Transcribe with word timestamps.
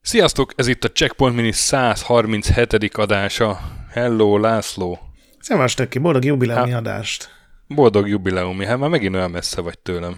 Sziasztok, 0.00 0.52
ez 0.56 0.66
itt 0.66 0.84
a 0.84 0.90
Checkpoint 0.90 1.36
Mini 1.36 1.52
137. 1.52 2.72
adása. 2.94 3.60
Hello, 3.90 4.38
László. 4.38 4.98
Szevasz, 5.38 5.74
Töki, 5.74 5.98
boldog 5.98 6.24
jubileumi 6.24 6.70
hát, 6.70 6.80
adást. 6.80 7.28
Boldog 7.66 8.08
jubileumi, 8.08 8.66
hát 8.66 8.78
már 8.78 8.90
megint 8.90 9.14
olyan 9.14 9.30
messze 9.30 9.60
vagy 9.60 9.78
tőlem. 9.78 10.16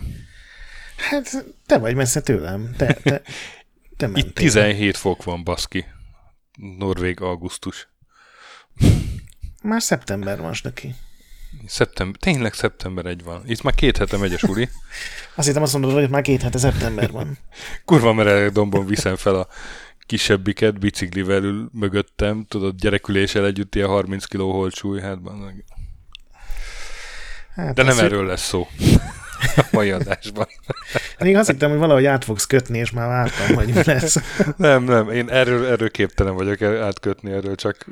Hát, 0.96 1.44
te 1.66 1.78
vagy 1.78 1.94
messze 1.94 2.20
tőlem. 2.20 2.74
Te, 2.76 2.92
te, 2.92 3.22
te 3.96 4.10
Itt 4.14 4.34
17 4.34 4.96
fok 4.96 5.24
van, 5.24 5.44
baszki. 5.44 5.84
Norvég 6.78 7.20
augusztus. 7.20 7.88
Már 9.64 9.82
szeptember 9.82 10.40
van, 10.40 10.54
neki. 10.62 10.94
Szeptember, 11.66 12.20
tényleg 12.20 12.52
szeptember 12.52 13.06
egy 13.06 13.24
van. 13.24 13.42
Itt 13.46 13.62
már 13.62 13.74
két 13.74 13.96
hete 13.96 14.16
megy 14.16 14.32
a 14.32 14.38
suli. 14.38 14.68
azt 15.36 15.46
hittem 15.46 15.62
azt 15.62 15.72
mondod, 15.72 15.92
hogy 15.92 16.10
már 16.10 16.22
két 16.22 16.42
hete 16.42 16.58
szeptember 16.58 17.10
van. 17.10 17.38
Kurva 17.84 18.12
merre 18.12 18.50
dombon 18.50 18.86
viszem 18.86 19.16
fel 19.16 19.34
a 19.34 19.48
kisebbiket, 20.06 20.78
biciklivel 20.78 21.42
ül 21.42 21.68
mögöttem, 21.72 22.44
tudod, 22.48 22.76
gyereküléssel 22.76 23.46
együtt 23.46 23.74
ilyen 23.74 23.88
30 23.88 24.24
kg 24.24 24.40
holcsúly, 24.40 25.00
hát, 25.00 25.18
hát 27.54 27.74
De 27.74 27.82
nem 27.82 27.98
erről 27.98 28.26
lesz 28.26 28.46
szó 28.46 28.68
a 29.56 29.66
mai 29.72 29.90
adásban. 29.90 30.46
Én 31.18 31.36
azt 31.36 31.50
hittem, 31.50 31.70
hogy 31.70 31.78
valahogy 31.78 32.04
át 32.06 32.24
fogsz 32.24 32.46
kötni, 32.46 32.78
és 32.78 32.90
már 32.90 33.08
vártam, 33.08 33.54
hogy 33.54 33.74
mi 33.74 33.82
lesz. 33.84 34.16
nem, 34.56 34.84
nem, 34.84 35.10
én 35.10 35.30
erről, 35.30 35.66
erről 35.66 35.90
képtelen 35.90 36.34
vagyok 36.34 36.62
átkötni, 36.62 37.32
erről 37.32 37.54
csak 37.54 37.86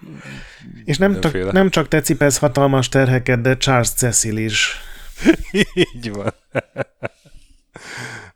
És 0.85 0.99
nem, 0.99 1.21
t- 1.21 1.53
nem 1.53 1.71
csak 1.71 1.89
te 1.89 2.01
cipez 2.01 2.39
hatalmas 2.39 2.89
terheket, 2.89 3.41
de 3.41 3.57
Charles 3.57 3.91
Cecil 3.91 4.37
is. 4.37 4.81
Így 5.93 6.11
van. 6.13 6.35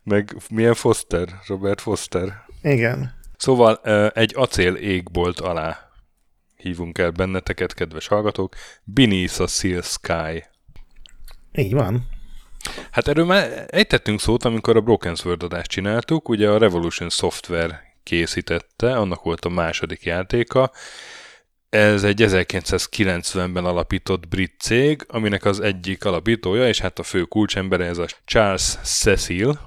Meg 0.03 0.35
milyen 0.49 0.73
Foster? 0.73 1.27
Robert 1.47 1.81
Foster. 1.81 2.45
Igen. 2.61 3.15
Szóval 3.37 3.75
egy 4.13 4.33
acél 4.35 4.73
égbolt 4.73 5.39
alá 5.39 5.89
hívunk 6.55 6.97
el 6.97 7.11
benneteket, 7.11 7.73
kedves 7.73 8.07
hallgatók. 8.07 8.55
Beneath 8.83 9.41
a 9.41 9.47
Seal 9.47 9.81
Sky. 9.81 10.43
Így 11.51 11.73
van. 11.73 12.07
Hát 12.91 13.07
erről 13.07 13.25
már 13.25 13.65
ejtettünk 13.67 14.19
szót, 14.19 14.45
amikor 14.45 14.75
a 14.75 14.81
Broken 14.81 15.15
Sword 15.15 15.43
adást 15.43 15.69
csináltuk, 15.69 16.29
ugye 16.29 16.49
a 16.49 16.57
Revolution 16.57 17.09
Software 17.09 17.95
készítette, 18.03 18.97
annak 18.97 19.23
volt 19.23 19.45
a 19.45 19.49
második 19.49 20.03
játéka. 20.03 20.71
Ez 21.69 22.03
egy 22.03 22.23
1990-ben 22.25 23.65
alapított 23.65 24.27
brit 24.27 24.59
cég, 24.59 25.05
aminek 25.07 25.45
az 25.45 25.59
egyik 25.59 26.05
alapítója, 26.05 26.67
és 26.67 26.79
hát 26.79 26.99
a 26.99 27.03
fő 27.03 27.23
kulcsembere 27.23 27.85
ez 27.85 27.97
a 27.97 28.05
Charles 28.25 28.75
Cecil, 28.83 29.59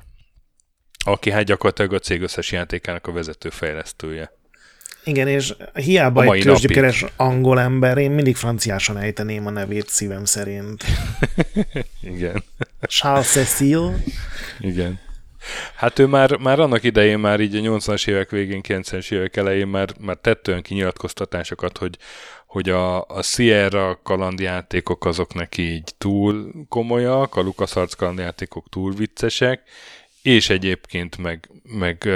aki 1.04 1.30
hát 1.30 1.44
gyakorlatilag 1.44 1.92
a 1.92 1.98
cég 1.98 2.22
összes 2.22 2.52
játékának 2.52 3.06
a 3.06 3.12
vezető 3.12 3.50
fejlesztője. 3.50 4.39
Igen, 5.04 5.28
és 5.28 5.54
hiába 5.74 6.34
egy 6.34 6.42
tőzsgyökeres 6.42 7.04
angol 7.16 7.60
ember, 7.60 7.98
én 7.98 8.10
mindig 8.10 8.36
franciásan 8.36 8.98
ejteném 8.98 9.46
a 9.46 9.50
nevét 9.50 9.88
szívem 9.88 10.24
szerint. 10.24 10.84
Igen. 12.14 12.44
Charles 12.82 13.26
Cecil. 13.26 14.02
Igen. 14.58 15.00
Hát 15.74 15.98
ő 15.98 16.06
már, 16.06 16.36
már 16.36 16.60
annak 16.60 16.82
idején, 16.82 17.18
már 17.18 17.40
így 17.40 17.56
a 17.56 17.60
80-as 17.60 18.08
évek 18.08 18.30
végén, 18.30 18.60
90-es 18.68 19.12
évek 19.12 19.36
elején 19.36 19.66
már, 19.66 19.88
már 20.00 20.16
tett 20.16 20.48
olyan 20.48 20.62
kinyilatkoztatásokat, 20.62 21.78
hogy, 21.78 21.96
hogy 22.46 22.68
a, 22.68 23.00
a 23.00 23.22
Sierra 23.22 24.00
kalandjátékok 24.02 25.04
azok 25.04 25.34
neki 25.34 25.62
így 25.62 25.94
túl 25.98 26.52
komolyak, 26.68 27.36
a 27.36 27.40
LucasArts 27.40 27.96
kalandjátékok 27.96 28.68
túl 28.68 28.94
viccesek, 28.94 29.62
és 30.22 30.50
egyébként 30.50 31.18
meg, 31.18 31.50
meg 31.62 32.08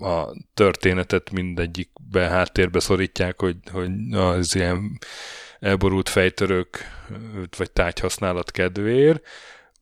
a 0.00 0.36
történetet 0.54 1.30
mindegyikbe 1.30 2.28
háttérbe 2.28 2.80
szorítják, 2.80 3.40
hogy, 3.40 3.56
hogy 3.72 3.90
az 4.12 4.54
ilyen 4.54 4.98
elborult 5.60 6.08
fejtörők 6.08 6.90
vagy 7.56 7.70
tárgyhasználat 7.70 8.50
kedvéért, 8.50 9.26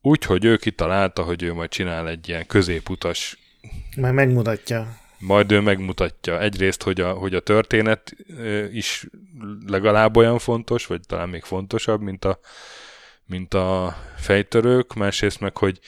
úgyhogy 0.01 0.45
ő 0.45 0.57
kitalálta, 0.57 1.23
hogy 1.23 1.43
ő 1.43 1.53
majd 1.53 1.69
csinál 1.69 2.09
egy 2.09 2.29
ilyen 2.29 2.45
középutas 2.45 3.37
majd 3.95 4.13
megmutatja. 4.13 4.97
Majd 5.19 5.51
ő 5.51 5.59
megmutatja. 5.59 6.41
Egyrészt, 6.41 6.83
hogy 6.83 7.01
a, 7.01 7.11
hogy 7.11 7.35
a 7.35 7.39
történet 7.39 8.15
is 8.71 9.05
legalább 9.67 10.17
olyan 10.17 10.39
fontos, 10.39 10.85
vagy 10.85 11.01
talán 11.07 11.29
még 11.29 11.43
fontosabb, 11.43 12.01
mint 12.01 12.25
a, 12.25 12.39
mint 13.25 13.53
a 13.53 13.97
fejtörők, 14.17 14.93
másrészt 14.93 15.39
meg, 15.39 15.57
hogy, 15.57 15.79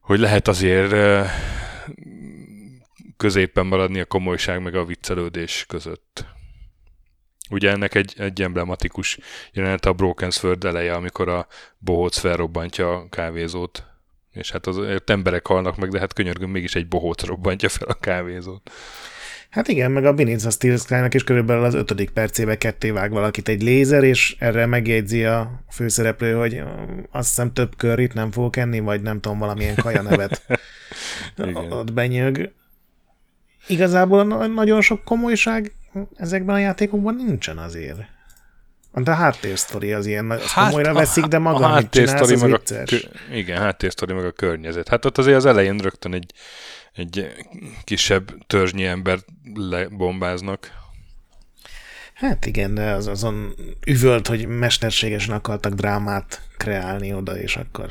hogy 0.00 0.18
lehet 0.18 0.48
azért 0.48 0.92
középen 3.16 3.66
maradni 3.66 4.00
a 4.00 4.04
komolyság 4.04 4.62
meg 4.62 4.74
a 4.74 4.84
viccelődés 4.84 5.64
között. 5.68 6.26
Ugye 7.50 7.70
ennek 7.70 7.94
egy, 7.94 8.14
egy 8.18 8.42
emblematikus 8.42 9.18
jelenet 9.52 9.84
a 9.84 9.92
Broken 9.92 10.30
Sword 10.30 10.64
eleje, 10.64 10.92
amikor 10.92 11.28
a 11.28 11.46
bohóc 11.78 12.18
felrobbantja 12.18 12.92
a 12.92 13.08
kávézót. 13.08 13.84
És 14.32 14.50
hát 14.50 14.66
az 14.66 14.80
emberek 15.04 15.46
halnak 15.46 15.76
meg, 15.76 15.90
de 15.90 15.98
hát 15.98 16.12
könyörgöm, 16.12 16.50
mégis 16.50 16.74
egy 16.74 16.88
bohóc 16.88 17.22
robbantja 17.22 17.68
fel 17.68 17.88
a 17.88 17.94
kávézót. 17.94 18.70
Hát 19.50 19.68
igen, 19.68 19.90
meg 19.90 20.04
a 20.04 20.12
Beniza 20.12 20.50
Steel 20.50 20.76
Sky-nak 20.76 21.14
is 21.14 21.24
körülbelül 21.24 21.64
az 21.64 21.74
ötödik 21.74 22.10
percébe 22.10 22.58
ketté 22.58 22.90
vág 22.90 23.10
valakit 23.10 23.48
egy 23.48 23.62
lézer, 23.62 24.04
és 24.04 24.36
erre 24.38 24.66
megjegyzi 24.66 25.24
a 25.24 25.64
főszereplő, 25.70 26.34
hogy 26.34 26.62
azt 27.10 27.28
hiszem 27.28 27.52
több 27.52 27.76
kör 27.76 27.98
itt 27.98 28.12
nem 28.12 28.30
fogok 28.30 28.56
enni, 28.56 28.80
vagy 28.80 29.02
nem 29.02 29.20
tudom, 29.20 29.38
valamilyen 29.38 29.74
kaja 29.74 30.02
nevet 30.02 30.42
ott 31.70 31.92
benyög 31.92 32.52
igazából 33.66 34.46
nagyon 34.46 34.80
sok 34.80 35.04
komolyság 35.04 35.72
ezekben 36.16 36.54
a 36.54 36.58
játékokban 36.58 37.14
nincsen 37.14 37.58
azért. 37.58 37.98
De 38.92 39.10
a 39.10 39.14
háttérsztori 39.14 39.92
az 39.92 40.06
ilyen, 40.06 40.30
az 40.30 40.52
hát, 40.52 40.64
komolyra 40.64 40.92
veszik, 40.92 41.24
de 41.24 41.38
maga, 41.38 41.64
a 41.64 41.68
háttérsztori 41.68 42.36
meg 42.36 42.50
vicces. 42.50 43.04
a, 43.04 43.34
Igen, 43.34 43.58
háttérsztori 43.58 44.12
meg 44.12 44.24
a 44.24 44.30
környezet. 44.30 44.88
Hát 44.88 45.04
ott 45.04 45.18
azért 45.18 45.36
az 45.36 45.46
elején 45.46 45.78
rögtön 45.78 46.14
egy, 46.14 46.32
egy 46.92 47.32
kisebb 47.84 48.46
törzsnyi 48.46 48.84
ember 48.84 49.18
lebombáznak. 49.54 50.70
Hát 52.14 52.46
igen, 52.46 52.74
de 52.74 52.90
az 52.90 53.06
azon 53.06 53.54
üvölt, 53.86 54.26
hogy 54.26 54.46
mesterségesen 54.46 55.34
akartak 55.34 55.72
drámát 55.72 56.40
kreálni 56.56 57.14
oda, 57.14 57.38
és 57.38 57.56
akkor 57.56 57.90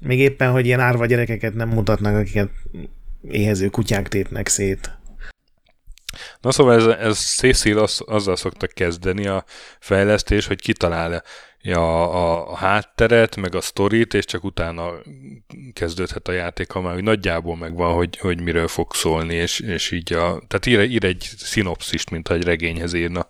még 0.00 0.18
éppen, 0.18 0.50
hogy 0.50 0.66
ilyen 0.66 0.80
árva 0.80 1.06
gyerekeket 1.06 1.54
nem 1.54 1.68
mutatnak, 1.68 2.16
akiket 2.16 2.50
éhező 3.28 3.68
kutyák 3.68 4.08
tépnek 4.08 4.48
szét. 4.48 4.90
Na 6.40 6.50
szóval 6.50 6.74
ez, 6.74 6.86
ez 6.86 7.18
Cecil 7.18 7.78
az, 7.78 8.02
azzal 8.06 8.36
szoktak 8.36 8.70
kezdeni 8.70 9.26
a 9.26 9.44
fejlesztés, 9.80 10.46
hogy 10.46 10.60
kitalálja 10.60 11.22
a, 11.62 11.78
a, 11.78 12.50
a 12.50 12.56
hátteret, 12.56 13.36
meg 13.36 13.54
a 13.54 13.60
sztorit, 13.60 14.14
és 14.14 14.24
csak 14.24 14.44
utána 14.44 14.92
kezdődhet 15.72 16.28
a 16.28 16.32
játék, 16.32 16.70
ha 16.70 16.80
már 16.80 16.96
nagyjából 16.96 17.56
megvan, 17.56 17.94
hogy, 17.94 18.18
hogy 18.18 18.40
miről 18.40 18.68
fog 18.68 18.94
szólni, 18.94 19.34
és, 19.34 19.60
és 19.60 19.90
így 19.90 20.12
a, 20.12 20.42
tehát 20.46 20.66
ír, 20.66 20.80
ír 20.80 21.04
egy 21.04 21.28
szinopszist, 21.36 22.10
mint 22.10 22.30
egy 22.30 22.44
regényhez 22.44 22.92
írna. 22.92 23.28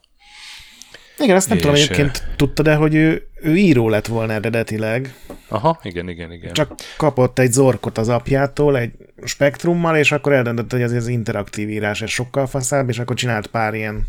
Igen, 1.18 1.36
azt 1.36 1.48
nem 1.48 1.56
és... 1.56 1.62
tudom, 1.62 1.76
egyébként 1.76 2.24
tudta, 2.36 2.62
de 2.62 2.74
hogy 2.74 2.94
ő, 2.94 3.28
ő 3.34 3.56
író 3.56 3.88
lett 3.88 4.06
volna 4.06 4.32
eredetileg. 4.32 5.14
Aha, 5.48 5.80
igen, 5.82 6.08
igen, 6.08 6.32
igen. 6.32 6.52
Csak 6.52 6.74
kapott 6.96 7.38
egy 7.38 7.52
zorkot 7.52 7.98
az 7.98 8.08
apjától, 8.08 8.78
egy 8.78 8.92
spektrummal, 9.24 9.96
és 9.96 10.12
akkor 10.12 10.32
eldöntött, 10.32 10.72
hogy 10.72 10.82
ez 10.82 10.92
az 10.92 11.08
interaktív 11.08 11.68
írás, 11.68 12.02
ez 12.02 12.10
sokkal 12.10 12.46
faszább, 12.46 12.88
és 12.88 12.98
akkor 12.98 13.16
csinált 13.16 13.46
pár 13.46 13.74
ilyen 13.74 14.06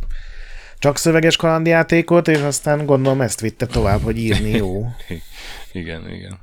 csak 0.79 0.97
szöveges 0.97 1.35
kalandjátékot, 1.35 2.27
és 2.27 2.39
aztán 2.39 2.85
gondolom 2.85 3.21
ezt 3.21 3.41
vitte 3.41 3.65
tovább, 3.65 4.01
hogy 4.01 4.17
írni 4.17 4.49
jó. 4.49 4.85
igen, 5.71 6.09
igen. 6.09 6.39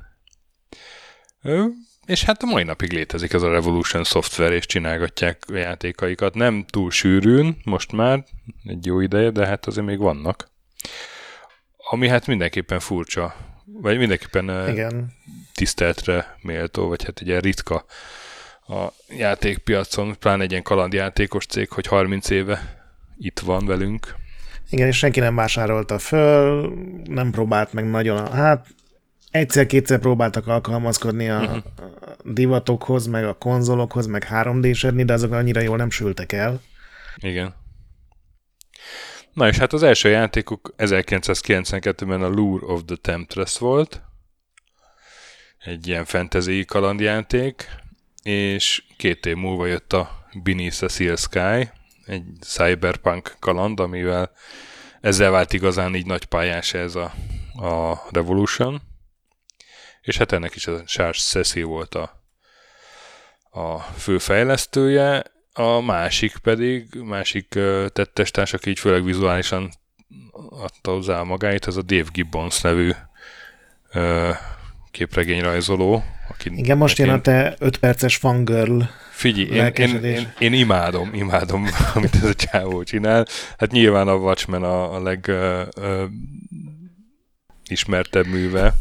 És 2.05 2.23
hát 2.23 2.43
a 2.43 2.45
mai 2.45 2.63
napig 2.63 2.91
létezik 2.91 3.33
ez 3.33 3.41
a 3.41 3.51
Revolution 3.51 4.03
Software, 4.03 4.55
és 4.55 4.65
csinálgatják 4.65 5.43
a 5.47 5.55
játékaikat. 5.55 6.33
Nem 6.33 6.65
túl 6.69 6.91
sűrűn, 6.91 7.57
most 7.63 7.91
már 7.91 8.23
egy 8.63 8.85
jó 8.85 8.99
ideje, 8.99 9.29
de 9.29 9.45
hát 9.45 9.65
azért 9.65 9.85
még 9.85 9.97
vannak. 9.97 10.53
Ami 11.77 12.07
hát 12.07 12.27
mindenképpen 12.27 12.79
furcsa, 12.79 13.35
vagy 13.65 13.97
mindenképpen 13.97 14.69
Igen. 14.69 15.11
tiszteltre 15.53 16.37
méltó, 16.41 16.87
vagy 16.87 17.03
hát 17.03 17.19
egy 17.19 17.39
ritka 17.39 17.85
a 18.67 18.87
játékpiacon, 19.09 20.15
pláne 20.19 20.43
egy 20.43 20.51
ilyen 20.51 20.63
kalandjátékos 20.63 21.45
cég, 21.45 21.69
hogy 21.69 21.87
30 21.87 22.29
éve 22.29 22.83
itt 23.17 23.39
van 23.39 23.65
velünk. 23.65 24.15
Igen, 24.69 24.87
és 24.87 24.97
senki 24.97 25.19
nem 25.19 25.35
vásárolta 25.35 25.99
föl, 25.99 26.73
nem 27.03 27.31
próbált 27.31 27.73
meg 27.73 27.89
nagyon, 27.89 28.31
hát 28.31 28.67
egyszer-kétszer 29.31 29.99
próbáltak 29.99 30.47
alkalmazkodni 30.47 31.29
a 31.29 31.39
uh-huh. 31.39 31.57
divatokhoz, 32.23 33.07
meg 33.07 33.25
a 33.25 33.33
konzolokhoz, 33.33 34.05
meg 34.05 34.23
3 34.23 34.61
d 34.61 34.67
de 35.05 35.13
azok 35.13 35.31
annyira 35.31 35.61
jól 35.61 35.77
nem 35.77 35.89
sültek 35.89 36.31
el. 36.31 36.61
Igen. 37.15 37.53
Na 39.35 39.47
és 39.47 39.57
hát 39.57 39.73
az 39.73 39.83
első 39.83 40.09
játékuk 40.09 40.73
1992-ben 40.77 42.21
a 42.21 42.27
Lure 42.27 42.65
of 42.65 42.81
the 42.85 42.95
Temptress 42.95 43.57
volt, 43.57 44.01
egy 45.57 45.87
ilyen 45.87 46.05
fantasy 46.05 46.65
kalandjáték, 46.65 47.69
és 48.23 48.83
két 48.97 49.25
év 49.25 49.35
múlva 49.35 49.65
jött 49.65 49.93
a 49.93 50.27
Beneath 50.43 50.77
the 50.77 50.87
Seal 50.87 51.15
Sky, 51.15 51.69
egy 52.05 52.23
cyberpunk 52.41 53.35
kaland, 53.39 53.79
amivel 53.79 54.31
ezzel 55.01 55.31
vált 55.31 55.53
igazán 55.53 55.95
így 55.95 56.05
nagy 56.05 56.25
pályás 56.25 56.73
ez 56.73 56.95
a, 56.95 57.13
a 57.55 58.01
Revolution, 58.11 58.81
és 60.01 60.17
hát 60.17 60.31
ennek 60.31 60.55
is 60.55 60.67
a 60.67 60.83
Charles 60.83 61.23
Ceci 61.23 61.61
volt 61.61 61.95
a, 61.95 62.23
a 63.49 63.79
főfejlesztője, 63.79 65.34
a 65.57 65.81
másik 65.81 66.37
pedig, 66.37 66.87
másik 67.03 67.47
tettestárs, 67.93 68.53
aki 68.53 68.69
így 68.69 68.79
főleg 68.79 69.03
vizuálisan 69.03 69.69
adta 70.49 70.91
hozzá 70.91 71.21
magáit, 71.21 71.67
ez 71.67 71.75
a 71.75 71.81
Dave 71.81 72.09
Gibbons 72.11 72.61
nevű 72.61 72.91
képregényrajzoló. 74.91 76.03
Aki 76.29 76.51
Igen, 76.55 76.77
most 76.77 76.97
jön 76.97 77.09
a 77.09 77.21
te 77.21 77.55
5 77.59 77.77
perces 77.77 78.15
fangirl 78.15 78.81
Figyelj, 79.11 79.47
én, 79.49 79.73
én, 79.73 80.03
én, 80.03 80.33
én, 80.39 80.53
imádom, 80.53 81.13
imádom, 81.13 81.67
amit 81.95 82.15
ez 82.15 82.23
a 82.23 82.33
csávó 82.33 82.83
csinál. 82.83 83.27
Hát 83.57 83.71
nyilván 83.71 84.07
a 84.07 84.15
Watchmen 84.15 84.63
a, 84.63 84.95
a 84.95 85.01
leg 85.01 85.27
ö, 85.27 85.61
ö, 85.75 86.05
ismertebb 87.67 88.25
műve, 88.25 88.73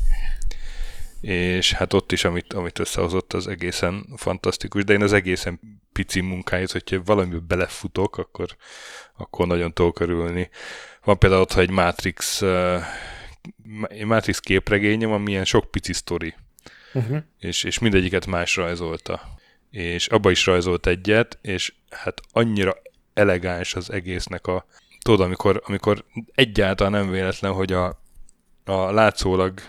és 1.24 1.72
hát 1.72 1.92
ott 1.92 2.12
is, 2.12 2.24
amit, 2.24 2.52
amit 2.52 2.78
összehozott, 2.78 3.32
az 3.32 3.46
egészen 3.46 4.06
fantasztikus, 4.16 4.84
de 4.84 4.92
én 4.92 5.02
az 5.02 5.12
egészen 5.12 5.60
pici 5.92 6.20
munkáit, 6.20 6.70
hogyha 6.70 7.02
valamibe 7.04 7.38
belefutok, 7.46 8.18
akkor, 8.18 8.56
akkor 9.16 9.46
nagyon 9.46 9.72
tudok 9.72 9.94
körülni. 9.94 10.50
Van 11.04 11.18
például 11.18 11.40
ott, 11.40 11.54
egy 11.54 11.70
Matrix, 11.70 12.40
uh, 12.40 12.80
Matrix 14.04 14.38
képregényem, 14.38 15.12
ami 15.12 15.30
ilyen 15.30 15.44
sok 15.44 15.70
pici 15.70 15.92
sztori, 15.92 16.34
uh-huh. 16.94 17.22
és, 17.38 17.64
és 17.64 17.78
mindegyiket 17.78 18.26
más 18.26 18.56
rajzolta. 18.56 19.20
És 19.70 20.06
abba 20.06 20.30
is 20.30 20.46
rajzolt 20.46 20.86
egyet, 20.86 21.38
és 21.42 21.74
hát 21.90 22.20
annyira 22.32 22.76
elegáns 23.14 23.74
az 23.74 23.90
egésznek 23.90 24.46
a... 24.46 24.66
Tudod, 25.02 25.20
amikor, 25.20 25.62
amikor 25.66 26.04
egyáltalán 26.34 26.92
nem 26.92 27.10
véletlen, 27.10 27.52
hogy 27.52 27.72
a, 27.72 28.02
a 28.64 28.90
látszólag 28.90 29.60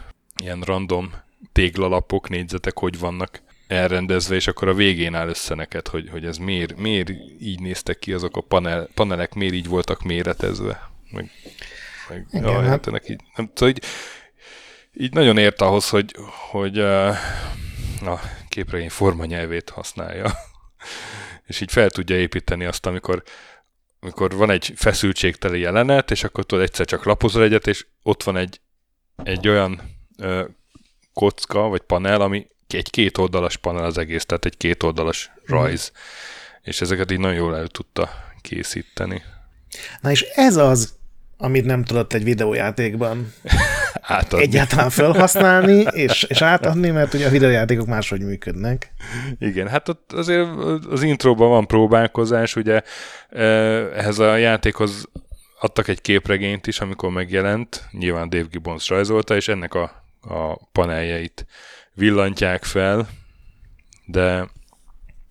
ilyen 0.43 0.61
random 0.61 1.23
téglalapok, 1.51 2.29
négyzetek 2.29 2.79
hogy 2.79 2.99
vannak 2.99 3.41
elrendezve, 3.67 4.35
és 4.35 4.47
akkor 4.47 4.67
a 4.67 4.73
végén 4.73 5.15
áll 5.15 5.27
össze 5.27 5.55
neked, 5.55 5.87
hogy, 5.87 6.09
hogy 6.09 6.25
ez 6.25 6.37
miért, 6.37 6.75
miért 6.77 7.09
így 7.39 7.59
néztek 7.59 7.99
ki 7.99 8.13
azok 8.13 8.37
a 8.37 8.41
panel, 8.41 8.89
panelek, 8.93 9.33
miért 9.33 9.53
így 9.53 9.67
voltak 9.67 10.03
méretezve. 10.03 10.89
Meg, 11.11 11.31
meg 12.09 12.25
Igen, 12.31 12.43
jaj, 12.43 12.65
hát... 12.65 12.85
hát 12.85 13.09
így, 13.09 13.21
nem, 13.35 13.51
szóval 13.53 13.69
így, 13.69 13.83
így 14.93 15.13
nagyon 15.13 15.37
ért 15.37 15.61
ahhoz, 15.61 15.89
hogy, 15.89 16.15
hogy 16.49 16.79
uh, 16.79 17.15
a 18.07 18.19
képregény 18.49 18.89
formanyelvét 18.89 19.69
használja, 19.69 20.31
és 21.47 21.61
így 21.61 21.71
fel 21.71 21.89
tudja 21.89 22.17
építeni 22.17 22.65
azt, 22.65 22.85
amikor 22.85 23.23
amikor 23.99 24.35
van 24.35 24.49
egy 24.49 24.73
feszültségteli 24.75 25.59
jelenet, 25.59 26.11
és 26.11 26.23
akkor 26.23 26.45
tudod 26.45 26.63
egyszer 26.63 26.85
csak 26.85 27.03
lapozol 27.03 27.43
egyet, 27.43 27.67
és 27.67 27.85
ott 28.03 28.23
van 28.23 28.37
egy, 28.37 28.61
egy 29.23 29.47
olyan 29.47 29.81
ö, 30.17 30.45
kocka, 31.15 31.59
vagy 31.59 31.81
panel, 31.81 32.21
ami 32.21 32.47
egy 32.67 32.89
két 32.89 33.17
oldalas 33.17 33.57
panel 33.57 33.83
az 33.83 33.97
egész, 33.97 34.25
tehát 34.25 34.45
egy 34.45 34.57
két 34.57 34.83
oldalas 34.83 35.31
rajz. 35.45 35.91
Mm. 35.91 35.99
És 36.61 36.81
ezeket 36.81 37.11
így 37.11 37.19
nagyon 37.19 37.35
jól 37.35 37.57
el 37.57 37.67
tudta 37.67 38.09
készíteni. 38.41 39.21
Na 40.01 40.11
és 40.11 40.21
ez 40.21 40.55
az, 40.55 40.93
amit 41.37 41.65
nem 41.65 41.83
tudott 41.83 42.13
egy 42.13 42.23
videójátékban 42.23 43.33
átadni. 44.01 44.45
egyáltalán 44.45 44.89
felhasználni, 44.89 45.85
és, 45.91 46.23
és 46.23 46.41
átadni, 46.41 46.89
mert 46.89 47.13
ugye 47.13 47.27
a 47.27 47.29
videójátékok 47.29 47.87
máshogy 47.87 48.21
működnek. 48.21 48.93
Igen, 49.39 49.67
hát 49.67 49.89
ott 49.89 50.13
azért 50.13 50.47
az 50.89 51.01
intróban 51.03 51.49
van 51.49 51.67
próbálkozás, 51.67 52.55
ugye 52.55 52.81
ehhez 53.95 54.19
a 54.19 54.35
játékhoz 54.35 55.09
adtak 55.59 55.87
egy 55.87 56.01
képregényt 56.01 56.67
is, 56.67 56.79
amikor 56.79 57.09
megjelent, 57.09 57.87
nyilván 57.91 58.29
Dave 58.29 58.47
Gibbons 58.51 58.89
rajzolta, 58.89 59.35
és 59.35 59.47
ennek 59.47 59.73
a, 59.73 60.04
a 60.27 60.65
paneljeit 60.71 61.45
villantják 61.93 62.63
fel, 62.63 63.09
de, 64.05 64.49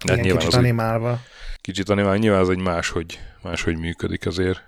de 0.04 0.12
Igen, 0.12 0.18
nyilván 0.18 0.38
kicsit 0.38 0.52
az, 0.52 0.58
animálva. 0.58 1.20
Kicsit 1.60 1.88
animálva, 1.88 2.16
nyilván 2.16 2.40
az 2.40 2.50
egy 2.50 2.60
máshogy, 2.60 3.20
máshogy 3.42 3.78
működik 3.78 4.26
azért. 4.26 4.62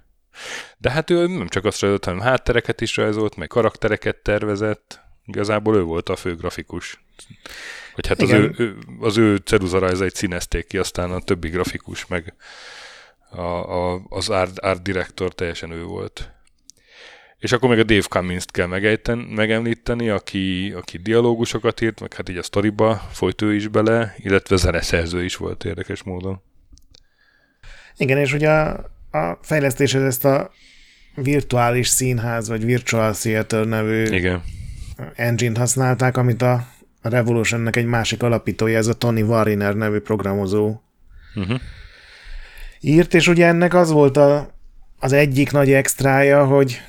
De 0.79 0.91
hát 0.91 1.11
ő 1.11 1.27
nem 1.27 1.49
csak 1.49 1.65
azt 1.65 1.81
rajzolt, 1.81 2.05
hanem 2.05 2.21
háttereket 2.21 2.81
is 2.81 2.97
rajzolt, 2.97 3.37
meg 3.37 3.49
karaktereket 3.49 4.17
tervezett. 4.17 5.01
Igazából 5.27 5.77
ő 5.77 5.83
volt 5.83 6.09
a 6.09 6.17
fő 6.17 6.37
grafikus. 6.37 7.05
Vagy 7.95 8.07
hát 8.07 8.23
az 8.23 8.31
ő, 8.31 8.55
ő, 8.57 8.77
az 9.01 9.17
ő 9.17 9.37
ceruzarajzait 9.37 10.15
színezték 10.15 10.67
ki, 10.67 10.79
aztán 10.79 11.11
a 11.11 11.21
többi 11.21 11.49
grafikus, 11.49 12.07
meg 12.07 12.35
a, 13.31 13.41
a, 13.41 14.03
az 14.09 14.29
art, 14.29 14.59
art 14.59 14.83
director 14.83 15.35
teljesen 15.35 15.71
ő 15.71 15.83
volt. 15.83 16.31
És 17.39 17.53
akkor 17.53 17.69
még 17.69 17.79
a 17.79 17.85
Dave 17.85 18.01
Cummins-t 18.01 18.51
kell 18.51 18.67
megejten, 18.67 19.19
megemlíteni, 19.19 20.09
aki, 20.09 20.73
aki 20.77 20.99
dialógusokat 20.99 21.81
írt, 21.81 22.01
meg 22.01 22.15
hát 22.15 22.29
így 22.29 22.37
a 22.37 22.43
sztoriba 22.43 22.97
folyt 23.11 23.43
ő 23.43 23.55
is 23.55 23.69
bele, 23.69 24.15
illetve 24.17 24.57
zeneszerző 24.57 25.25
is 25.25 25.37
volt 25.37 25.65
érdekes 25.65 26.03
módon. 26.03 26.43
Igen, 27.97 28.19
és 28.19 28.33
ugye 28.33 28.51
a, 28.51 28.91
a 29.11 29.39
fejlesztéshez 29.43 30.03
ezt 30.03 30.25
a 30.25 30.51
virtuális 31.15 31.89
színház, 31.89 32.49
vagy 32.49 32.65
Virtual 32.65 33.15
Theater 33.15 33.67
nevű 33.67 34.03
Igen. 34.03 34.43
engine-t 35.15 35.57
használták, 35.57 36.17
amit 36.17 36.43
a 36.43 36.67
Revolutionnek 37.03 37.77
egy 37.77 37.87
másik 37.87 38.23
alapítója, 38.23 38.79
ez 38.79 38.87
a 38.87 38.95
Tony 38.95 39.23
Wariner 39.23 39.75
nevű 39.75 39.99
programozó 39.99 40.81
uh-huh. 41.35 41.61
írt, 42.81 43.15
és 43.15 43.29
ugye 43.29 43.47
ennek 43.47 43.75
az 43.75 43.91
volt 43.91 44.17
a, 44.17 44.55
az 44.99 45.13
egyik 45.13 45.51
nagy 45.51 45.73
extrája, 45.73 46.45
hogy 46.45 46.81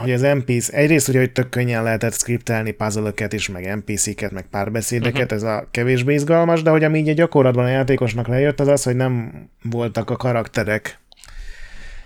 hogy 0.00 0.12
az 0.12 0.20
NPC, 0.20 0.68
egyrészt 0.68 1.08
ugye, 1.08 1.18
hogy 1.18 1.32
tök 1.32 1.48
könnyen 1.48 1.82
lehetett 1.82 2.14
skriptelni 2.14 2.70
puzzle 2.70 3.12
is, 3.30 3.48
meg 3.48 3.76
NPC-ket, 3.76 4.30
meg 4.30 4.46
párbeszédeket, 4.50 5.32
uh-huh. 5.32 5.36
ez 5.36 5.42
a 5.42 5.68
kevésbé 5.70 6.14
izgalmas, 6.14 6.62
de 6.62 6.70
hogy 6.70 6.84
ami 6.84 6.98
így 6.98 7.08
a 7.08 7.12
gyakorlatban 7.12 7.64
a 7.64 7.68
játékosnak 7.68 8.28
lejött, 8.28 8.60
az 8.60 8.68
az, 8.68 8.82
hogy 8.82 8.96
nem 8.96 9.32
voltak 9.62 10.10
a 10.10 10.16
karakterek 10.16 10.98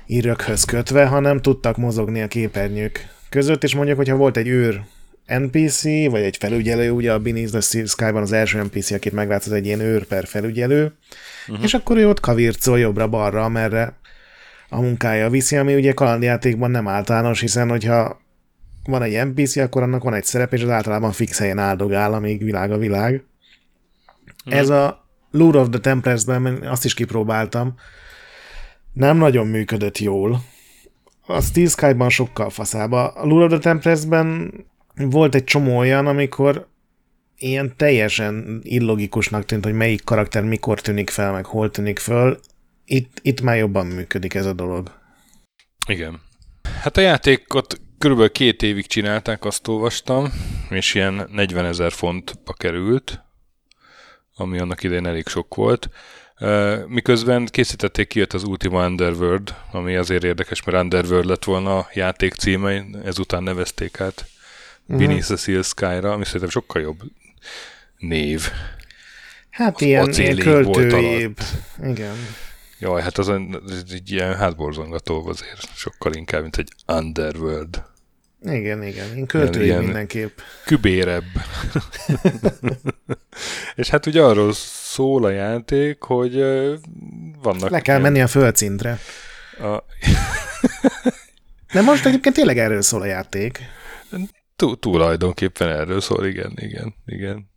írökhöz 0.06 0.64
kötve, 0.64 1.06
hanem 1.06 1.40
tudtak 1.40 1.76
mozogni 1.76 2.22
a 2.22 2.28
képernyők 2.28 3.08
között, 3.28 3.64
és 3.64 3.74
mondjuk, 3.74 3.96
hogyha 3.96 4.16
volt 4.16 4.36
egy 4.36 4.48
őr 4.48 4.80
NPC, 5.26 5.82
vagy 5.82 6.22
egy 6.22 6.36
felügyelő, 6.36 6.90
ugye 6.90 7.12
a 7.12 7.18
Beneath 7.18 7.50
the 7.50 7.84
Sky-ban 7.84 8.22
az 8.22 8.32
első 8.32 8.62
NPC, 8.62 8.90
akit 8.90 9.12
meglátsz, 9.12 9.46
az 9.46 9.52
egy 9.52 9.66
ilyen 9.66 9.80
őr 9.80 10.04
per 10.04 10.26
felügyelő, 10.26 10.92
uh-huh. 11.48 11.64
és 11.64 11.74
akkor 11.74 11.96
ő 11.96 12.08
ott 12.08 12.20
kavircol 12.20 12.78
jobbra-balra, 12.78 13.44
amerre 13.44 13.96
a 14.74 14.80
munkája 14.80 15.30
viszi, 15.30 15.56
ami 15.56 15.74
ugye 15.74 15.92
kalandjátékban 15.92 16.70
nem 16.70 16.88
általános, 16.88 17.40
hiszen 17.40 17.68
hogyha 17.68 18.20
van 18.84 19.02
egy 19.02 19.26
NPC, 19.26 19.56
akkor 19.56 19.82
annak 19.82 20.02
van 20.02 20.14
egy 20.14 20.24
szerep, 20.24 20.52
és 20.52 20.62
az 20.62 20.68
általában 20.68 21.12
fix 21.12 21.38
helyen 21.38 21.58
áldogál, 21.58 22.14
amíg 22.14 22.44
világ 22.44 22.72
a 22.72 22.78
világ. 22.78 23.24
Hmm. 24.44 24.58
Ez 24.58 24.68
a 24.68 25.08
Lure 25.30 25.58
of 25.58 25.68
the 25.68 25.80
Templars-ben 25.80 26.46
azt 26.46 26.84
is 26.84 26.94
kipróbáltam, 26.94 27.74
nem 28.92 29.16
nagyon 29.16 29.46
működött 29.46 29.98
jól. 29.98 30.40
A 31.26 31.40
Steel 31.40 31.68
Sky-ban 31.68 32.08
sokkal 32.08 32.50
faszába. 32.50 33.08
A 33.08 33.26
Lure 33.26 33.44
of 33.44 33.50
the 33.50 33.58
Templars-ben 33.58 34.52
volt 34.94 35.34
egy 35.34 35.44
csomó 35.44 35.78
olyan, 35.78 36.06
amikor 36.06 36.68
ilyen 37.36 37.72
teljesen 37.76 38.60
illogikusnak 38.62 39.44
tűnt, 39.44 39.64
hogy 39.64 39.74
melyik 39.74 40.04
karakter 40.04 40.42
mikor 40.42 40.80
tűnik 40.80 41.10
fel, 41.10 41.32
meg 41.32 41.46
hol 41.46 41.70
tűnik 41.70 41.98
fel, 41.98 42.38
itt, 42.84 43.18
itt 43.22 43.40
már 43.40 43.56
jobban 43.56 43.86
működik 43.86 44.34
ez 44.34 44.46
a 44.46 44.52
dolog. 44.52 45.00
Igen. 45.88 46.20
Hát 46.80 46.96
a 46.96 47.00
játékot 47.00 47.80
körülbelül 47.98 48.32
két 48.32 48.62
évig 48.62 48.86
csinálták, 48.86 49.44
azt 49.44 49.68
olvastam, 49.68 50.32
és 50.70 50.94
ilyen 50.94 51.28
40 51.32 51.64
ezer 51.64 51.92
fontba 51.92 52.52
került, 52.52 53.24
ami 54.34 54.58
annak 54.58 54.82
idején 54.82 55.06
elég 55.06 55.26
sok 55.26 55.54
volt. 55.54 55.88
Miközben 56.86 57.46
készítették, 57.46 58.08
kijött 58.08 58.32
az 58.32 58.44
Ultima 58.44 58.86
Underworld, 58.86 59.54
ami 59.72 59.96
azért 59.96 60.24
érdekes, 60.24 60.62
mert 60.62 60.82
Underworld 60.82 61.26
lett 61.26 61.44
volna 61.44 61.78
a 61.78 61.88
játék 61.94 62.34
címe, 62.34 62.84
ezután 63.04 63.42
nevezték 63.42 64.00
át 64.00 64.26
uh-huh. 64.86 64.98
Beneath 64.98 65.26
the 65.26 65.36
Seal 65.36 65.62
Sky-ra, 65.62 66.12
ami 66.12 66.24
szerintem 66.24 66.50
sokkal 66.50 66.82
jobb 66.82 67.00
név. 67.96 68.48
Hát 69.50 69.80
ilyen, 69.80 70.10
ilyen 70.10 70.36
költőjébb. 70.36 71.36
Igen. 71.82 72.16
Jaj, 72.78 73.02
hát 73.02 73.18
az, 73.18 73.28
egy 73.90 74.10
ilyen 74.10 74.34
hátborzongató 74.36 75.26
azért 75.26 75.74
sokkal 75.74 76.14
inkább, 76.14 76.42
mint 76.42 76.56
egy 76.56 76.68
Underworld. 76.86 77.82
Igen, 78.42 78.82
igen, 78.82 79.16
én 79.16 79.26
költői 79.26 79.64
ilyen 79.64 79.84
mindenképp. 79.84 80.38
Kübérebb. 80.64 81.24
és 83.76 83.88
hát 83.88 84.06
ugye 84.06 84.22
arról 84.22 84.52
szól 84.52 85.24
a 85.24 85.30
játék, 85.30 86.02
hogy 86.02 86.34
vannak... 87.42 87.70
Le 87.70 87.80
kell 87.80 87.98
ilyen... 87.98 88.12
menni 88.12 88.22
a 88.22 88.26
földszintre. 88.26 88.98
A... 89.58 89.82
De 91.72 91.80
most 91.80 92.06
egyébként 92.06 92.34
tényleg 92.34 92.58
erről 92.58 92.82
szól 92.82 93.00
a 93.00 93.06
játék. 93.06 93.58
Tulajdonképpen 94.80 95.68
erről 95.68 96.00
szól, 96.00 96.26
igen, 96.26 96.52
igen, 96.56 96.94
igen. 97.06 97.50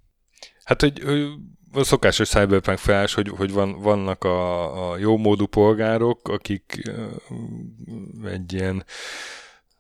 Hát, 0.64 0.82
hogy, 0.82 1.02
hogy 1.04 1.28
szokásos 1.74 2.30
cyberpunk 2.30 2.78
felállás, 2.78 3.14
hogy, 3.14 3.30
hogy 3.30 3.52
van, 3.52 3.82
vannak 3.82 4.24
a, 4.24 4.92
a 4.92 4.98
jó 4.98 5.18
módú 5.18 5.46
polgárok, 5.46 6.28
akik 6.28 6.82
egy 8.26 8.54
ilyen, 8.54 8.86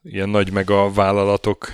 ilyen 0.03 0.29
nagy 0.29 0.51
meg 0.51 0.69
a 0.69 0.91
vállalatok 0.91 1.67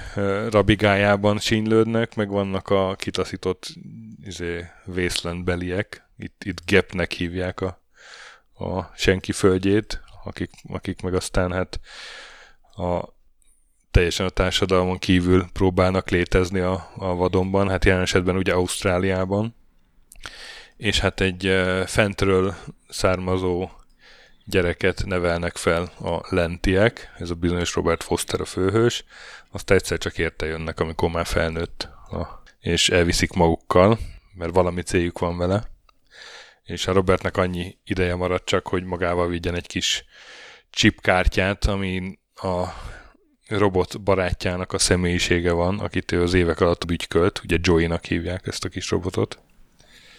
rabigájában 0.50 1.39
sínylődnek, 1.39 2.15
meg 2.15 2.29
vannak 2.29 2.70
a 2.70 2.96
kitaszított 2.96 3.74
izé, 4.24 4.65
vészlendbeliek, 4.86 6.08
itt, 6.17 6.43
itt 6.43 6.65
gepnek 6.65 7.12
hívják 7.12 7.62
a, 7.62 7.82
a 8.53 8.91
senki 8.96 9.32
földjét, 9.32 10.01
akik, 10.24 10.51
akik 10.70 11.01
meg 11.01 11.13
aztán 11.13 11.51
hát 11.51 11.79
a 12.75 13.13
teljesen 13.91 14.25
a 14.25 14.29
társadalmon 14.29 14.98
kívül 14.98 15.46
próbálnak 15.53 16.10
létezni 16.10 16.60
a, 16.60 16.91
a 16.96 17.15
vadonban, 17.15 17.70
hát 17.70 17.86
jelen 17.86 18.01
esetben 18.01 18.36
ugye 18.36 18.53
Ausztráliában, 18.53 19.55
és 20.77 21.00
hát 21.00 21.22
egy 21.22 21.63
fentről 21.86 22.56
származó 22.89 23.70
gyereket 24.46 25.06
nevelnek 25.06 25.58
fel 25.58 25.92
a 26.00 26.36
lentiek, 26.36 27.13
ez 27.18 27.30
a 27.30 27.36
bizonyos 27.36 27.75
Robert 27.75 28.03
Foster 28.03 28.42
a 28.42 28.46
főhős, 28.46 29.03
azt 29.51 29.72
egyszer 29.72 29.98
csak 29.98 30.18
érte 30.18 30.46
jönnek, 30.46 30.80
amikor 30.80 31.10
már 31.10 31.25
felnőtt, 31.25 31.89
a, 32.10 32.42
és 32.60 32.89
elviszik 32.89 33.34
magukkal, 33.34 34.00
mert 34.34 34.53
valami 34.53 34.82
céljuk 34.82 35.20
van 35.20 35.38
vele, 35.38 35.63
és 36.63 36.88
a 36.88 36.94
Robertnek 36.94 37.38
annyi 37.38 37.77
ideje 37.84 38.15
maradt 38.15 38.46
csak, 38.46 38.68
hogy 38.68 38.84
magával 38.84 39.27
vigyen 39.27 39.56
egy 39.56 39.68
kis 39.68 40.06
chipkártyát, 40.70 41.65
ami 41.65 42.20
a 42.36 42.63
robot 43.48 44.01
barátjának 44.01 44.74
a 44.74 44.77
személyisége 44.77 45.51
van, 45.51 45.80
akit 45.80 46.12
ő 46.12 46.22
az 46.22 46.34
évek 46.34 46.60
alatt 46.60 46.92
ügykölt, 46.92 47.42
ugye 47.44 47.58
Joey-nak 47.62 48.06
hívják 48.06 48.48
ezt 48.48 48.65
a 48.65 48.70
kis 48.70 48.89
robotot. 48.89 49.39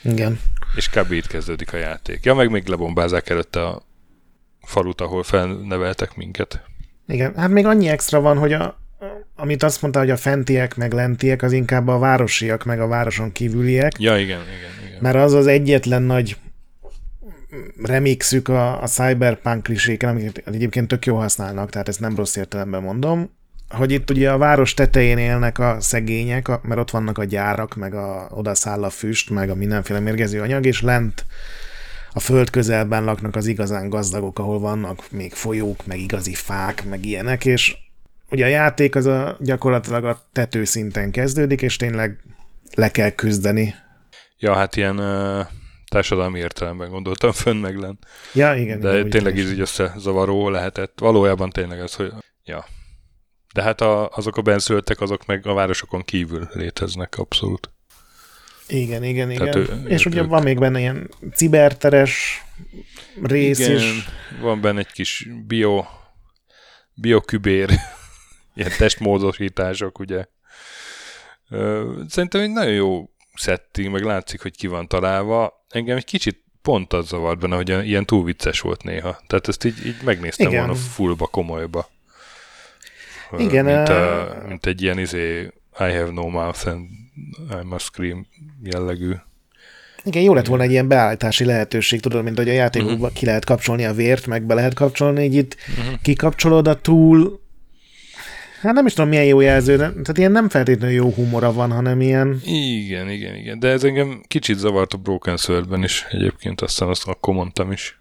Igen. 0.04 0.40
És 0.76 0.88
kb. 0.88 1.12
itt 1.12 1.26
kezdődik 1.26 1.72
a 1.72 1.76
játék. 1.76 2.24
Ja, 2.24 2.34
meg 2.34 2.50
még 2.50 2.66
lebombázák 2.66 3.28
előtte 3.28 3.66
a 3.66 3.82
falut, 4.62 5.00
ahol 5.00 5.22
felneveltek 5.22 6.16
minket. 6.16 6.62
Igen, 7.06 7.34
hát 7.36 7.50
még 7.50 7.66
annyi 7.66 7.88
extra 7.88 8.20
van, 8.20 8.38
hogy 8.38 8.52
a, 8.52 8.78
amit 9.36 9.62
azt 9.62 9.82
mondta, 9.82 10.00
hogy 10.00 10.10
a 10.10 10.16
fentiek 10.16 10.76
meg 10.76 10.92
lentiek, 10.92 11.42
az 11.42 11.52
inkább 11.52 11.88
a 11.88 11.98
városiak 11.98 12.64
meg 12.64 12.80
a 12.80 12.86
városon 12.86 13.32
kívüliek. 13.32 13.92
Ja, 13.98 14.18
igen, 14.18 14.40
igen. 14.40 14.86
igen. 14.86 14.98
Mert 15.00 15.16
az 15.16 15.32
az 15.32 15.46
egyetlen 15.46 16.02
nagy 16.02 16.36
remixük 17.82 18.48
a, 18.48 18.82
a 18.82 18.86
cyberpunk 18.86 19.62
kliséken, 19.62 20.08
amiket 20.08 20.42
egyébként 20.46 20.88
tök 20.88 21.06
jó 21.06 21.16
használnak, 21.16 21.70
tehát 21.70 21.88
ezt 21.88 22.00
nem 22.00 22.16
rossz 22.16 22.36
értelemben 22.36 22.82
mondom, 22.82 23.30
hogy 23.74 23.92
itt 23.92 24.10
ugye 24.10 24.30
a 24.30 24.38
város 24.38 24.74
tetején 24.74 25.18
élnek 25.18 25.58
a 25.58 25.76
szegények, 25.80 26.62
mert 26.62 26.80
ott 26.80 26.90
vannak 26.90 27.18
a 27.18 27.24
gyárak, 27.24 27.74
meg 27.74 27.94
a, 27.94 28.28
oda 28.30 28.54
száll 28.54 28.84
a 28.84 28.90
füst, 28.90 29.30
meg 29.30 29.50
a 29.50 29.54
mindenféle 29.54 30.00
mérgező 30.00 30.40
anyag, 30.40 30.66
és 30.66 30.82
lent 30.82 31.24
a 32.12 32.20
föld 32.20 32.50
közelben 32.50 33.04
laknak 33.04 33.36
az 33.36 33.46
igazán 33.46 33.88
gazdagok, 33.88 34.38
ahol 34.38 34.58
vannak 34.58 35.10
még 35.10 35.32
folyók, 35.32 35.86
meg 35.86 35.98
igazi 35.98 36.34
fák, 36.34 36.84
meg 36.84 37.04
ilyenek, 37.04 37.44
és 37.44 37.76
ugye 38.30 38.44
a 38.44 38.48
játék 38.48 38.94
az 38.94 39.06
a, 39.06 39.36
gyakorlatilag 39.40 40.04
a 40.04 40.28
tetőszinten 40.32 41.10
kezdődik, 41.10 41.62
és 41.62 41.76
tényleg 41.76 42.18
le 42.74 42.90
kell 42.90 43.10
küzdeni. 43.10 43.74
Ja, 44.38 44.54
hát 44.54 44.76
ilyen 44.76 44.98
uh, 44.98 45.46
társadalmi 45.88 46.38
értelemben 46.38 46.90
gondoltam 46.90 47.32
fönn 47.32 47.56
meg 47.56 47.76
len. 47.76 47.98
Ja, 48.32 48.54
igen. 48.54 48.80
De 48.80 48.98
igen, 48.98 49.10
tényleg 49.10 49.38
így 49.38 49.60
összezavaró 49.60 50.48
lehetett. 50.48 50.98
Valójában 51.00 51.50
tényleg 51.50 51.78
ez, 51.78 51.94
hogy 51.94 52.12
ja, 52.44 52.64
de 53.54 53.62
hát 53.62 53.80
a, 53.80 54.08
azok 54.08 54.36
a 54.36 54.42
benszülöttek, 54.42 55.00
azok 55.00 55.26
meg 55.26 55.46
a 55.46 55.54
városokon 55.54 56.02
kívül 56.02 56.48
léteznek 56.52 57.18
abszolút. 57.18 57.70
Igen, 58.66 59.04
igen, 59.04 59.30
igen. 59.30 59.50
Tehát 59.50 59.68
ő, 59.68 59.82
és 59.86 60.06
ugye 60.06 60.20
ők... 60.20 60.28
van 60.28 60.42
még 60.42 60.58
benne 60.58 60.78
ilyen 60.78 61.10
ciberteres 61.34 62.42
rész 63.22 63.58
igen, 63.58 63.76
is. 63.76 64.08
van 64.40 64.60
benne 64.60 64.78
egy 64.78 64.92
kis 64.92 65.28
bio, 65.46 65.84
biokübér, 66.94 67.70
ilyen 68.54 68.72
testmódosítások, 68.78 69.98
ugye. 69.98 70.24
Szerintem 72.08 72.40
egy 72.40 72.50
nagyon 72.50 72.74
jó 72.74 73.10
setting, 73.34 73.92
meg 73.92 74.02
látszik, 74.02 74.42
hogy 74.42 74.56
ki 74.56 74.66
van 74.66 74.88
találva. 74.88 75.66
Engem 75.68 75.96
egy 75.96 76.04
kicsit 76.04 76.44
pont 76.62 76.92
az 76.92 77.06
zavart 77.06 77.38
benne, 77.38 77.56
hogy 77.56 77.68
ilyen 77.68 78.06
túl 78.06 78.24
vicces 78.24 78.60
volt 78.60 78.82
néha. 78.82 79.20
Tehát 79.26 79.48
ezt 79.48 79.64
így, 79.64 79.86
így 79.86 79.96
megnéztem 80.04 80.48
Igen. 80.48 80.66
volna 80.66 80.80
fullba, 80.80 81.26
komolyba. 81.26 81.92
Igen. 83.38 83.64
Mint, 83.64 83.88
a, 83.88 84.42
mint 84.48 84.66
egy 84.66 84.82
ilyen 84.82 84.98
izé, 84.98 85.40
I 85.78 85.92
have 85.92 86.10
no 86.12 86.28
mouth 86.28 86.68
and 86.68 86.88
I 87.50 87.64
must 87.64 87.84
scream 87.84 88.26
jellegű. 88.62 89.12
Igen, 90.04 90.22
jó 90.22 90.34
lett 90.34 90.46
volna 90.46 90.62
egy 90.62 90.70
ilyen 90.70 90.88
beállítási 90.88 91.44
lehetőség, 91.44 92.00
tudod, 92.00 92.24
mint 92.24 92.36
hogy 92.36 92.48
a 92.48 92.52
játékokban 92.52 92.94
uh-huh. 92.94 93.12
ki 93.12 93.24
lehet 93.24 93.44
kapcsolni 93.44 93.84
a 93.84 93.92
vért, 93.92 94.26
meg 94.26 94.42
be 94.42 94.54
lehet 94.54 94.74
kapcsolni, 94.74 95.24
így 95.24 95.34
itt 95.34 95.56
uh-huh. 95.78 96.00
kikapcsolod 96.02 96.68
a 96.68 96.80
túl, 96.80 97.40
hát 98.60 98.74
nem 98.74 98.86
is 98.86 98.92
tudom 98.92 99.08
milyen 99.08 99.24
jó 99.24 99.40
jelző, 99.40 99.76
de, 99.76 99.90
tehát 99.90 100.18
ilyen 100.18 100.32
nem 100.32 100.48
feltétlenül 100.48 100.94
jó 100.94 101.10
humora 101.10 101.52
van, 101.52 101.72
hanem 101.72 102.00
ilyen... 102.00 102.40
Igen, 102.44 103.10
igen, 103.10 103.34
igen, 103.34 103.58
de 103.58 103.68
ez 103.68 103.84
engem 103.84 104.22
kicsit 104.26 104.58
zavart 104.58 104.92
a 104.92 104.96
Broken 104.96 105.36
Sword-ben 105.36 105.82
is 105.82 106.06
egyébként, 106.10 106.60
aztán 106.60 106.88
azt 106.88 107.08
akkor 107.08 107.34
mondtam 107.34 107.72
is. 107.72 108.00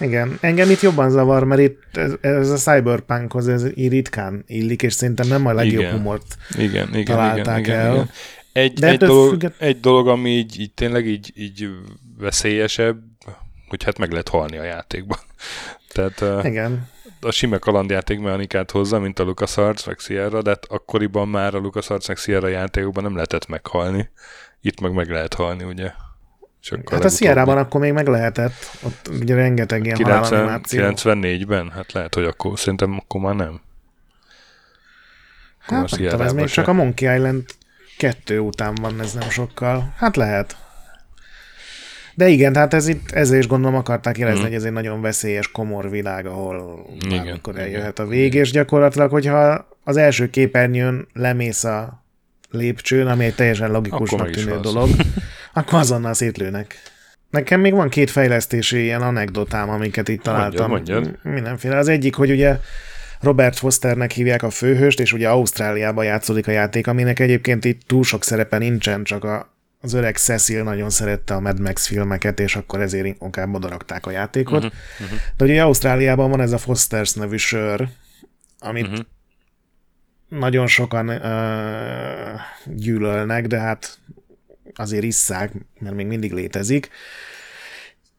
Igen, 0.00 0.38
engem 0.40 0.70
itt 0.70 0.80
jobban 0.80 1.10
zavar, 1.10 1.44
mert 1.44 1.60
itt 1.60 1.96
ez, 1.96 2.12
ez 2.20 2.50
a 2.50 2.56
cyberpunkhoz 2.56 3.48
ez 3.48 3.66
így 3.74 3.90
ritkán 3.90 4.44
illik, 4.46 4.82
és 4.82 4.92
szerintem 4.92 5.28
nem 5.28 5.46
a 5.46 5.52
legjobb 5.52 5.80
igen. 5.80 5.92
humort 5.92 6.36
igen, 6.58 6.88
igen, 6.88 7.04
találták 7.04 7.58
igen, 7.58 7.78
el. 7.78 7.92
Igen. 7.92 8.10
Egy, 8.52 8.72
De 8.72 8.88
egy, 8.88 8.98
dolog, 8.98 9.30
függet... 9.30 9.54
egy 9.58 9.80
dolog, 9.80 10.08
ami 10.08 10.30
így, 10.30 10.60
így 10.60 10.72
tényleg 10.72 11.06
így, 11.06 11.32
így 11.34 11.68
veszélyesebb, 12.18 12.98
hogy 13.68 13.84
hát 13.84 13.98
meg 13.98 14.10
lehet 14.10 14.28
halni 14.28 14.56
a 14.56 14.62
játékban. 14.62 15.18
Tehát 15.92 16.44
igen. 16.44 16.88
a 17.20 17.30
sima 17.30 17.58
kalandjáték 17.58 18.20
mechanikát 18.20 18.70
hozza, 18.70 18.98
mint 18.98 19.18
a 19.18 19.24
LucasArts, 19.24 19.86
meg 19.86 19.98
Sierra, 19.98 20.42
de 20.42 20.50
hát 20.50 20.66
akkoriban 20.68 21.28
már 21.28 21.54
a 21.54 21.58
LucasArts, 21.58 22.08
meg 22.08 22.16
Sierra 22.16 22.48
játékokban 22.48 23.02
nem 23.02 23.14
lehetett 23.14 23.46
meghalni. 23.46 24.10
Itt 24.60 24.80
meg 24.80 24.92
meg 24.92 25.10
lehet 25.10 25.34
halni, 25.34 25.64
ugye? 25.64 25.92
Hát 26.90 27.04
a 27.04 27.08
Sierra-ban 27.08 27.58
akkor 27.58 27.80
még 27.80 27.92
meg 27.92 28.06
lehetett, 28.06 28.70
ott 28.82 29.10
ugye 29.20 29.34
rengeteg 29.34 29.84
ilyen 29.84 29.96
90, 29.96 30.60
94-ben? 30.68 31.70
Hát 31.70 31.92
lehet, 31.92 32.14
hogy 32.14 32.24
akkor, 32.24 32.58
szerintem 32.58 33.02
akkor 33.04 33.20
már 33.20 33.34
nem. 33.34 33.60
Akkor 35.64 35.78
hát 35.78 35.90
nem 35.90 36.08
tudom, 36.08 36.20
ez 36.20 36.32
még 36.32 36.46
se. 36.46 36.54
csak 36.54 36.68
a 36.68 36.72
Monkey 36.72 37.14
Island 37.14 37.44
kettő 37.98 38.38
után 38.38 38.74
van, 38.74 39.00
ez 39.00 39.12
nem 39.12 39.30
sokkal. 39.30 39.94
Hát 39.96 40.16
lehet. 40.16 40.56
De 42.14 42.28
igen, 42.28 42.52
tehát 42.52 42.74
ez 42.74 42.88
itt, 42.88 43.10
ezért 43.10 43.40
is 43.40 43.48
gondolom 43.48 43.76
akarták 43.76 44.18
jelezni, 44.18 44.40
mm. 44.40 44.44
hogy 44.44 44.54
ez 44.54 44.64
egy 44.64 44.72
nagyon 44.72 45.00
veszélyes, 45.00 45.50
komor 45.50 45.90
világ, 45.90 46.26
ahol 46.26 46.86
igen, 47.08 47.34
akkor 47.34 47.58
eljöhet 47.58 47.98
a 47.98 48.06
vég, 48.06 48.34
és 48.34 48.50
gyakorlatilag, 48.50 49.10
hogyha 49.10 49.66
az 49.84 49.96
első 49.96 50.30
képernyőn 50.30 51.06
lemész 51.12 51.64
a 51.64 52.04
lépcsőn, 52.50 53.06
ami 53.06 53.24
egy 53.24 53.34
teljesen 53.34 53.70
logikusnak 53.70 54.30
tűnő 54.30 54.60
dolog, 54.60 54.88
akkor 55.56 55.78
azonnal 55.78 56.14
szétlőnek. 56.14 56.82
Nekem 57.30 57.60
még 57.60 57.72
van 57.72 57.88
két 57.88 58.10
fejlesztési 58.10 58.82
ilyen 58.82 59.02
anekdotám, 59.02 59.70
amiket 59.70 60.08
itt 60.08 60.22
találtam. 60.22 60.70
Mondjad, 60.70 61.02
mondjad. 61.02 61.32
Mindenféle. 61.34 61.76
Az 61.76 61.88
egyik, 61.88 62.14
hogy 62.14 62.30
ugye 62.30 62.58
Robert 63.20 63.58
Fosternek 63.58 64.10
hívják 64.10 64.42
a 64.42 64.50
főhőst, 64.50 65.00
és 65.00 65.12
ugye 65.12 65.28
Ausztráliában 65.28 66.04
játszódik 66.04 66.48
a 66.48 66.50
játék, 66.50 66.86
aminek 66.86 67.18
egyébként 67.18 67.64
itt 67.64 67.80
túl 67.86 68.04
sok 68.04 68.24
szerepe 68.24 68.58
nincsen, 68.58 69.04
csak 69.04 69.24
a, 69.24 69.54
az 69.80 69.92
öreg 69.92 70.16
Cecil 70.16 70.62
nagyon 70.62 70.90
szerette 70.90 71.34
a 71.34 71.40
Mad 71.40 71.60
Max 71.60 71.86
filmeket, 71.86 72.40
és 72.40 72.56
akkor 72.56 72.80
ezért 72.80 73.16
inkább 73.20 73.54
odarakták 73.54 74.06
a 74.06 74.10
játékot. 74.10 74.64
Uh-huh, 74.64 74.80
uh-huh. 75.00 75.18
De 75.36 75.44
ugye 75.44 75.62
Ausztráliában 75.62 76.30
van 76.30 76.40
ez 76.40 76.52
a 76.52 76.58
Fosters 76.58 77.12
nevű 77.12 77.36
sör, 77.36 77.88
amit 78.58 78.86
uh-huh. 78.86 79.04
nagyon 80.28 80.66
sokan 80.66 81.08
uh, 81.08 82.40
gyűlölnek, 82.64 83.46
de 83.46 83.58
hát 83.58 83.98
azért 84.76 85.04
isszák, 85.04 85.52
mert 85.78 85.94
még 85.94 86.06
mindig 86.06 86.32
létezik. 86.32 86.88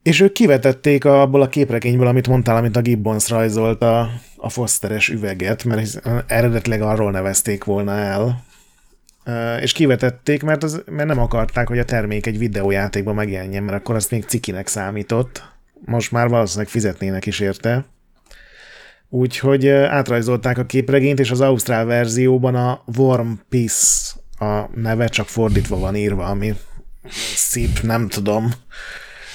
És 0.04 0.20
ők 0.20 0.32
kivetették 0.32 1.06
abból 1.06 1.42
a 1.42 1.50
képregényből, 1.50 2.08
amit 2.08 2.28
mondtál, 2.28 2.56
amit 2.56 2.76
a 2.76 2.82
Gibbons 2.82 3.30
rajzolt 3.30 3.82
a, 3.82 4.10
a 4.38 4.50
Fosteres 4.50 5.10
üveget, 5.10 5.64
mert 5.64 6.02
eredetileg 6.28 6.82
arról 6.82 7.12
nevezték 7.12 7.64
volna 7.64 7.92
el, 7.92 8.46
és 9.62 9.72
kivetették, 9.72 10.44
mert, 10.44 10.64
az, 10.64 10.84
mert 10.86 11.08
nem 11.08 11.20
akarták, 11.20 11.68
hogy 11.68 11.80
a 11.80 11.86
termék 11.86 12.26
egy 12.26 12.38
videójátékban 12.38 13.16
megjelenjen, 13.16 13.64
mert 13.64 13.78
akkor 13.78 13.96
azt 13.96 14.12
még 14.12 14.24
cikinek 14.24 14.68
számított. 14.68 15.44
Most 15.86 16.12
már 16.12 16.28
valószínűleg 16.28 16.70
fizetnének 16.70 17.26
is 17.26 17.40
érte. 17.40 17.86
Úgyhogy 19.10 19.68
átrajzolták 19.68 20.58
a 20.58 20.66
képregényt, 20.66 21.20
és 21.20 21.32
az 21.32 21.42
ausztrál 21.42 21.86
verzióban 21.86 22.56
a 22.56 22.84
Worm 22.98 23.32
Peace 23.50 24.14
a 24.40 24.70
neve, 24.76 25.08
csak 25.08 25.28
fordítva 25.28 25.78
van 25.78 25.96
írva, 25.96 26.26
ami 26.26 26.54
szép, 27.36 27.82
nem 27.82 28.08
tudom, 28.08 28.52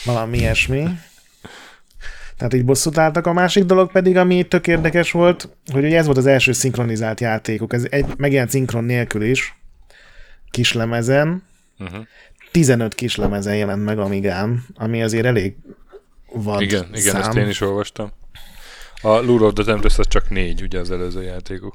valami 0.05 0.39
ilyesmi. 0.39 0.89
Tehát 2.37 2.55
így 2.55 2.65
bosszút 2.65 2.99
álltak. 2.99 3.27
A 3.27 3.33
másik 3.33 3.65
dolog 3.65 3.93
pedig, 3.93 4.17
ami 4.17 4.43
tök 4.43 4.67
érdekes 4.67 5.11
volt, 5.11 5.49
hogy 5.73 5.85
ugye 5.85 5.97
ez 5.97 6.05
volt 6.05 6.19
az 6.19 6.27
első 6.27 6.53
szinkronizált 6.53 7.21
játékuk. 7.21 7.73
Ez 7.73 7.87
egy 7.91 8.07
megjelent 8.17 8.51
szinkron 8.51 8.85
nélkül 8.85 9.23
is, 9.23 9.57
kislemezen. 10.51 11.43
Uh-huh. 11.79 12.07
15 12.51 12.95
kislemezen 12.95 13.57
jelent 13.57 13.85
meg 13.85 13.99
Amigán, 13.99 14.65
ami 14.75 15.03
azért 15.03 15.25
elég 15.27 15.57
vad 16.33 16.61
Igen, 16.61 16.85
igen 16.85 17.13
szám. 17.13 17.21
ezt 17.21 17.37
én 17.37 17.49
is 17.49 17.61
olvastam. 17.61 18.13
A 19.01 19.19
Lure 19.19 19.45
of 19.45 19.53
the 19.53 19.65
Tempest 19.65 19.99
az 19.99 20.09
csak 20.09 20.31
négy, 20.31 20.63
ugye 20.63 20.79
az 20.79 20.91
előző 20.91 21.23
játékuk. 21.23 21.75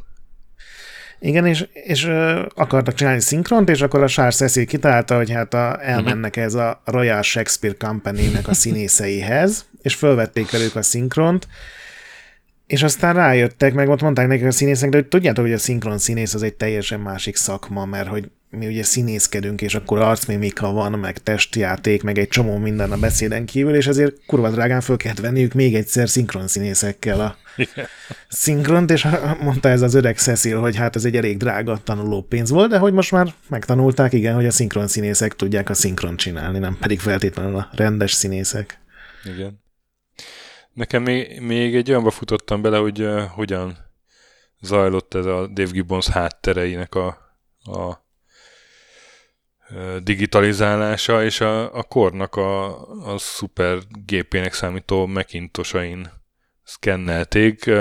Igen, 1.19 1.45
és, 1.45 1.67
és 1.73 2.05
uh, 2.05 2.39
akartak 2.55 2.93
csinálni 2.93 3.19
szinkront, 3.19 3.69
és 3.69 3.81
akkor 3.81 4.03
a 4.03 4.07
Charles 4.07 4.35
Cecil 4.35 4.65
kitalálta, 4.65 5.15
hogy 5.15 5.31
hát 5.31 5.53
a, 5.53 5.83
elmennek 5.83 6.31
uh-huh. 6.31 6.45
ez 6.45 6.53
a 6.53 6.81
Royal 6.85 7.21
Shakespeare 7.21 7.75
Company-nek 7.79 8.47
a 8.47 8.53
színészeihez, 8.53 9.65
és 9.81 9.95
fölvették 9.95 10.51
velük 10.51 10.75
a 10.75 10.81
szinkront, 10.81 11.47
és 12.67 12.83
aztán 12.83 13.13
rájöttek, 13.13 13.73
meg 13.73 13.89
ott 13.89 14.01
mondták 14.01 14.27
nekik 14.27 14.45
a 14.45 14.51
színészek, 14.51 14.89
de 14.89 14.97
hogy 14.97 15.07
tudjátok, 15.07 15.43
hogy 15.43 15.53
a 15.53 15.57
szinkron 15.57 15.97
színész 15.97 16.33
az 16.33 16.43
egy 16.43 16.53
teljesen 16.53 16.99
másik 16.99 17.35
szakma, 17.35 17.85
mert 17.85 18.07
hogy 18.07 18.29
mi 18.49 18.67
ugye 18.67 18.83
színészkedünk, 18.83 19.61
és 19.61 19.75
akkor 19.75 19.99
arcmimika 19.99 20.71
van, 20.71 20.91
meg 20.91 21.17
testjáték, 21.17 22.03
meg 22.03 22.17
egy 22.17 22.27
csomó 22.27 22.57
minden 22.57 22.91
a 22.91 22.97
beszéden 22.97 23.45
kívül, 23.45 23.75
és 23.75 23.87
ezért 23.87 24.15
kurva 24.25 24.49
drágán 24.49 24.81
föl 24.81 24.97
kellett 24.97 25.19
venniük 25.19 25.53
még 25.53 25.75
egyszer 25.75 26.09
szinkron 26.09 26.47
színészekkel 26.47 27.19
a 27.19 27.37
szinkront, 28.29 28.91
és 28.91 29.07
mondta 29.41 29.69
ez 29.69 29.81
az 29.81 29.93
öreg 29.93 30.17
Cecil, 30.17 30.59
hogy 30.59 30.75
hát 30.75 30.95
ez 30.95 31.05
egy 31.05 31.15
elég 31.15 31.37
drága 31.37 31.79
tanuló 31.83 32.21
pénz 32.21 32.49
volt, 32.49 32.69
de 32.69 32.77
hogy 32.77 32.93
most 32.93 33.11
már 33.11 33.33
megtanulták, 33.49 34.13
igen, 34.13 34.35
hogy 34.35 34.45
a 34.45 34.51
szinkron 34.51 34.87
színészek 34.87 35.35
tudják 35.35 35.69
a 35.69 35.73
szinkron 35.73 36.17
csinálni, 36.17 36.59
nem 36.59 36.77
pedig 36.79 36.99
feltétlenül 36.99 37.55
a 37.55 37.69
rendes 37.75 38.11
színészek. 38.11 38.79
Igen. 39.35 39.65
Nekem 40.77 41.03
még, 41.03 41.41
még 41.41 41.75
egy 41.75 41.89
olyanba 41.89 42.09
futottam 42.09 42.61
bele, 42.61 42.77
hogy 42.77 43.01
uh, 43.01 43.21
hogyan 43.21 43.77
zajlott 44.61 45.13
ez 45.13 45.25
a 45.25 45.47
Dave 45.47 45.71
Gibbons 45.71 46.07
háttereinek 46.07 46.95
a, 46.95 47.07
a 47.63 48.05
digitalizálása, 50.03 51.23
és 51.23 51.41
a, 51.41 51.75
a 51.75 51.83
kornak 51.83 52.35
a, 52.35 52.65
a 53.13 53.17
szuper 53.17 53.77
gépének 54.05 54.53
számító 54.53 55.05
Macintosain 55.05 56.11
szkennelték 56.63 57.71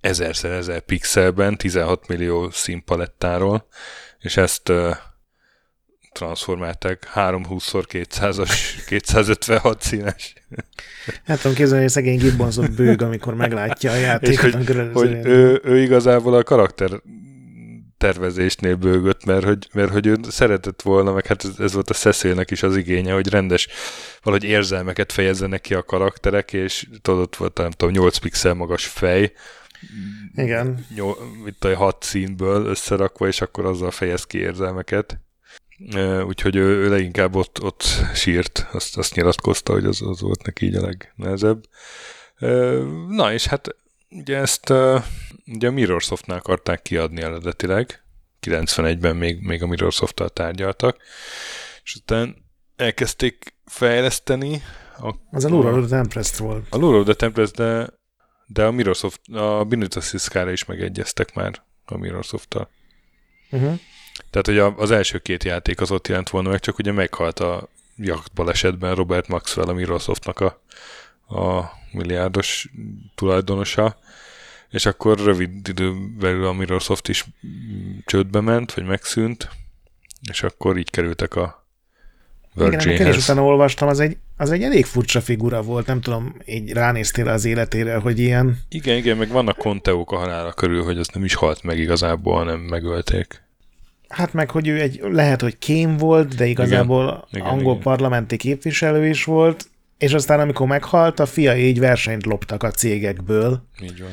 ezerszer 0.00 0.52
ezer 0.52 0.80
pixelben, 0.80 1.56
16 1.56 2.08
millió 2.08 2.50
színpalettáról, 2.50 3.66
és 4.18 4.36
ezt 4.36 4.72
transformálták 6.14 7.10
320x200-as, 7.14 8.50
256 8.86 9.82
színes. 9.88 10.32
Hát 11.24 11.40
tudom 11.40 11.56
képzelni, 11.56 11.82
hogy 11.82 11.92
szegény 11.92 12.18
Gibbonsot 12.18 12.74
bőg, 12.74 13.02
amikor 13.02 13.34
meglátja 13.34 13.90
a 13.90 13.96
játékot. 14.08 14.54
hogy, 14.54 14.90
hogy 14.92 15.10
ő, 15.24 15.60
ő, 15.64 15.82
igazából 15.82 16.34
a 16.34 16.42
karakter 16.42 16.90
tervezésnél 17.98 18.76
bőgött, 18.76 19.24
mert 19.24 19.44
hogy, 19.44 19.68
mert 19.72 19.90
hogy 19.90 20.06
ő 20.06 20.16
szeretett 20.28 20.82
volna, 20.82 21.12
meg 21.12 21.26
hát 21.26 21.44
ez, 21.44 21.58
ez 21.58 21.72
volt 21.72 21.90
a 21.90 21.94
Cecilnek 21.94 22.50
is 22.50 22.62
az 22.62 22.76
igénye, 22.76 23.12
hogy 23.12 23.28
rendes 23.28 23.68
valahogy 24.22 24.48
érzelmeket 24.48 25.12
fejezzenek 25.12 25.60
ki 25.60 25.74
a 25.74 25.82
karakterek, 25.82 26.52
és 26.52 26.86
tudod, 27.02 27.36
volt 27.38 27.58
nem 27.58 27.70
tudom, 27.70 27.94
8 27.94 28.16
pixel 28.16 28.54
magas 28.54 28.86
fej, 28.86 29.32
igen. 30.34 30.86
Nyol, 30.94 31.16
itt 31.46 31.64
a 31.64 31.76
hat 31.76 32.02
színből 32.02 32.66
összerakva, 32.66 33.26
és 33.26 33.40
akkor 33.40 33.64
azzal 33.64 33.90
fejez 33.90 34.24
ki 34.24 34.38
érzelmeket. 34.38 35.20
Úgyhogy 36.26 36.56
ő, 36.56 36.62
ő 36.62 36.88
leginkább 36.88 37.34
ott, 37.34 37.62
ott 37.62 37.84
sírt, 38.14 38.66
azt, 38.72 38.96
azt 38.96 39.14
nyilatkozta, 39.14 39.72
hogy 39.72 39.84
az, 39.84 40.02
az 40.02 40.20
volt 40.20 40.42
neki 40.42 40.66
így 40.66 40.74
a 40.74 40.80
legnehezebb. 40.80 41.64
Na, 43.08 43.32
és 43.32 43.46
hát 43.46 43.76
ugye 44.10 44.36
ezt 44.36 44.72
ugye 45.46 45.68
a 45.68 45.70
Mirrorsoftnál 45.70 46.38
akarták 46.38 46.82
kiadni 46.82 47.22
eredetileg, 47.22 48.02
91-ben 48.40 49.16
még, 49.16 49.40
még 49.40 49.62
a 49.62 49.66
Mirrorsoft-tal 49.66 50.28
tárgyaltak, 50.28 50.96
és 51.84 51.94
utána 51.94 52.32
elkezdték 52.76 53.54
fejleszteni. 53.64 54.62
A, 54.98 55.14
az 55.30 55.44
a 55.44 55.48
Lure 55.48 55.70
of 55.70 55.86
the 55.86 55.96
Tempest 55.96 56.36
volt. 56.36 56.66
A 56.70 56.76
Lure 56.76 56.98
of 56.98 57.04
the 57.04 57.14
Tempest, 57.14 57.54
de, 57.54 57.88
de 58.46 58.64
a 58.64 58.70
Mirrorsoft, 58.70 59.20
a 59.32 59.64
Binutasiszkára 59.64 60.50
is 60.50 60.64
megegyeztek 60.64 61.34
már 61.34 61.62
a 61.84 61.96
Mirrorsoft-tal. 61.96 62.70
Uh-huh. 63.50 63.78
Tehát, 64.30 64.46
hogy 64.46 64.82
az 64.82 64.90
első 64.90 65.18
két 65.18 65.44
játék 65.44 65.80
az 65.80 65.90
ott 65.90 66.08
jelent 66.08 66.30
volna 66.30 66.50
meg, 66.50 66.60
csak 66.60 66.78
ugye 66.78 66.92
meghalt 66.92 67.40
a 67.40 67.68
balesetben 68.34 68.94
Robert 68.94 69.28
Maxwell, 69.28 69.66
a 69.66 69.72
Mirrorsoftnak 69.72 70.40
a, 70.40 70.60
a 71.36 71.72
milliárdos 71.92 72.70
tulajdonosa, 73.14 73.98
és 74.70 74.86
akkor 74.86 75.18
rövid 75.18 75.68
idő 75.68 75.92
belül 76.18 76.46
a 76.46 76.52
Microsoft 76.52 77.08
is 77.08 77.24
csődbe 78.04 78.40
ment, 78.40 78.74
vagy 78.74 78.84
megszűnt, 78.84 79.48
és 80.30 80.42
akkor 80.42 80.76
így 80.76 80.90
kerültek 80.90 81.34
a 81.36 81.66
Virginhez. 82.54 82.86
Igen, 82.86 83.06
én 83.06 83.12
is 83.12 83.22
utána 83.22 83.44
olvastam, 83.44 83.88
az 83.88 84.00
egy, 84.00 84.16
az 84.36 84.50
egy 84.50 84.62
elég 84.62 84.84
furcsa 84.84 85.20
figura 85.20 85.62
volt, 85.62 85.86
nem 85.86 86.00
tudom, 86.00 86.36
így 86.46 86.72
ránéztél 86.72 87.28
az 87.28 87.44
életére, 87.44 87.96
hogy 87.96 88.18
ilyen... 88.18 88.58
Igen, 88.68 88.96
igen, 88.96 89.16
meg 89.16 89.28
vannak 89.28 89.56
konteók 89.56 90.12
a 90.12 90.16
halála 90.16 90.52
körül, 90.52 90.84
hogy 90.84 90.98
az 90.98 91.08
nem 91.08 91.24
is 91.24 91.34
halt 91.34 91.62
meg 91.62 91.78
igazából, 91.78 92.44
nem 92.44 92.60
megölték. 92.60 93.42
Hát 94.08 94.32
meg, 94.32 94.50
hogy 94.50 94.68
ő 94.68 94.80
egy, 94.80 95.00
lehet, 95.02 95.40
hogy 95.40 95.58
kém 95.58 95.96
volt, 95.96 96.34
de 96.34 96.46
igazából 96.46 97.28
igen, 97.32 97.46
angol 97.46 97.72
igen, 97.72 97.82
parlamenti 97.82 98.36
képviselő 98.36 99.08
is 99.08 99.24
volt, 99.24 99.66
és 99.98 100.12
aztán 100.12 100.40
amikor 100.40 100.66
meghalt, 100.66 101.20
a 101.20 101.26
fia 101.26 101.56
így 101.56 101.78
versenyt 101.78 102.26
loptak 102.26 102.62
a 102.62 102.70
cégekből. 102.70 103.62
Így 103.82 104.00
van 104.00 104.10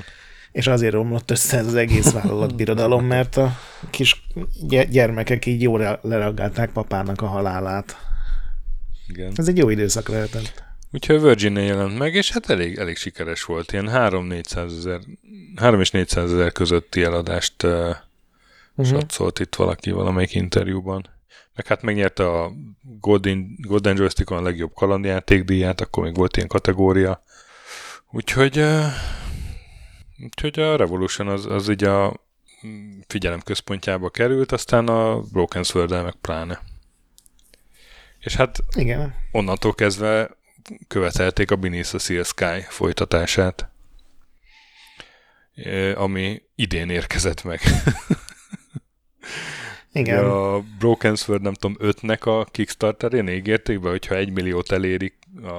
és 0.52 0.68
azért 0.68 0.94
romlott 0.94 1.32
össze 1.32 1.58
ez 1.58 1.68
az 1.68 1.76
egész 1.76 2.12
vállalatbirodalom, 2.12 3.06
mert 3.06 3.38
a 3.38 3.60
kis 3.90 4.24
gyermekek 4.90 5.46
így 5.46 5.62
jól 5.62 6.00
lereagálták 6.02 6.72
papának 6.72 7.22
a 7.22 7.26
halálát. 7.26 7.98
Igen. 9.08 9.32
Ez 9.36 9.48
egy 9.48 9.58
jó 9.58 9.70
időszak 9.70 10.08
lehetett. 10.08 10.64
Úgyhogy 10.92 11.22
virgin 11.22 11.56
jelent 11.56 11.98
meg, 11.98 12.16
és 12.16 12.32
hát 12.32 12.50
elég, 12.50 12.78
elég 12.78 12.98
sikeres 12.98 13.44
volt. 13.44 13.72
Ilyen 13.72 13.90
3-400 13.92 14.78
ezer, 14.78 15.00
3 15.56 15.80
és 15.80 15.92
400 15.92 16.34
ezer 16.34 16.52
közötti 16.52 17.04
eladást 17.04 17.68
uh, 18.76 18.86
uh-huh. 18.86 19.00
satszólt 19.00 19.40
itt 19.40 19.56
valaki 19.56 19.92
valamelyik 19.92 20.36
interjúban. 20.36 21.10
Meg 21.56 21.68
hát 21.68 21.82
megnyerte 21.82 22.28
a 22.28 22.52
Golden, 22.82 23.58
Golden 23.58 23.98
Joystick-on 23.98 24.38
a 24.38 24.42
legjobb 24.42 24.74
kalandjátékdíját, 24.74 25.82
akkor 25.82 26.04
még 26.04 26.16
volt 26.16 26.36
ilyen 26.36 26.48
kategória. 26.48 27.24
Úgyhogy 28.12 28.60
uh, 28.60 28.86
Úgyhogy 30.24 30.60
a 30.60 30.76
Revolution 30.76 31.28
az, 31.28 31.46
az 31.46 31.70
így 31.70 31.84
a 31.84 32.14
figyelem 33.08 33.42
központjába 33.42 34.10
került, 34.10 34.52
aztán 34.52 34.88
a 34.88 35.20
Broken 35.20 35.64
sword 35.64 36.04
meg 36.04 36.16
pláne. 36.22 36.62
És 38.20 38.36
hát 38.36 38.60
Igen. 38.76 39.16
onnantól 39.32 39.74
kezdve 39.74 40.30
követelték 40.88 41.52
a 41.52 41.56
Beneath 41.56 41.90
the 41.90 41.98
Sea 41.98 42.24
Sky 42.24 42.66
folytatását, 42.70 43.70
ami 45.96 46.42
idén 46.56 46.90
érkezett 46.90 47.44
meg. 47.44 47.60
Igen. 49.94 50.26
A 50.26 50.60
Broken 50.80 51.16
Sword, 51.16 51.42
nem 51.42 51.54
tudom, 51.54 51.76
ötnek 51.80 52.26
a 52.26 52.46
Kickstarterén 52.52 53.28
ígérték 53.28 53.80
be, 53.80 53.90
hogyha 53.90 54.16
egy 54.16 54.32
milliót 54.32 54.72
elérik 54.72 55.14
a, 55.44 55.50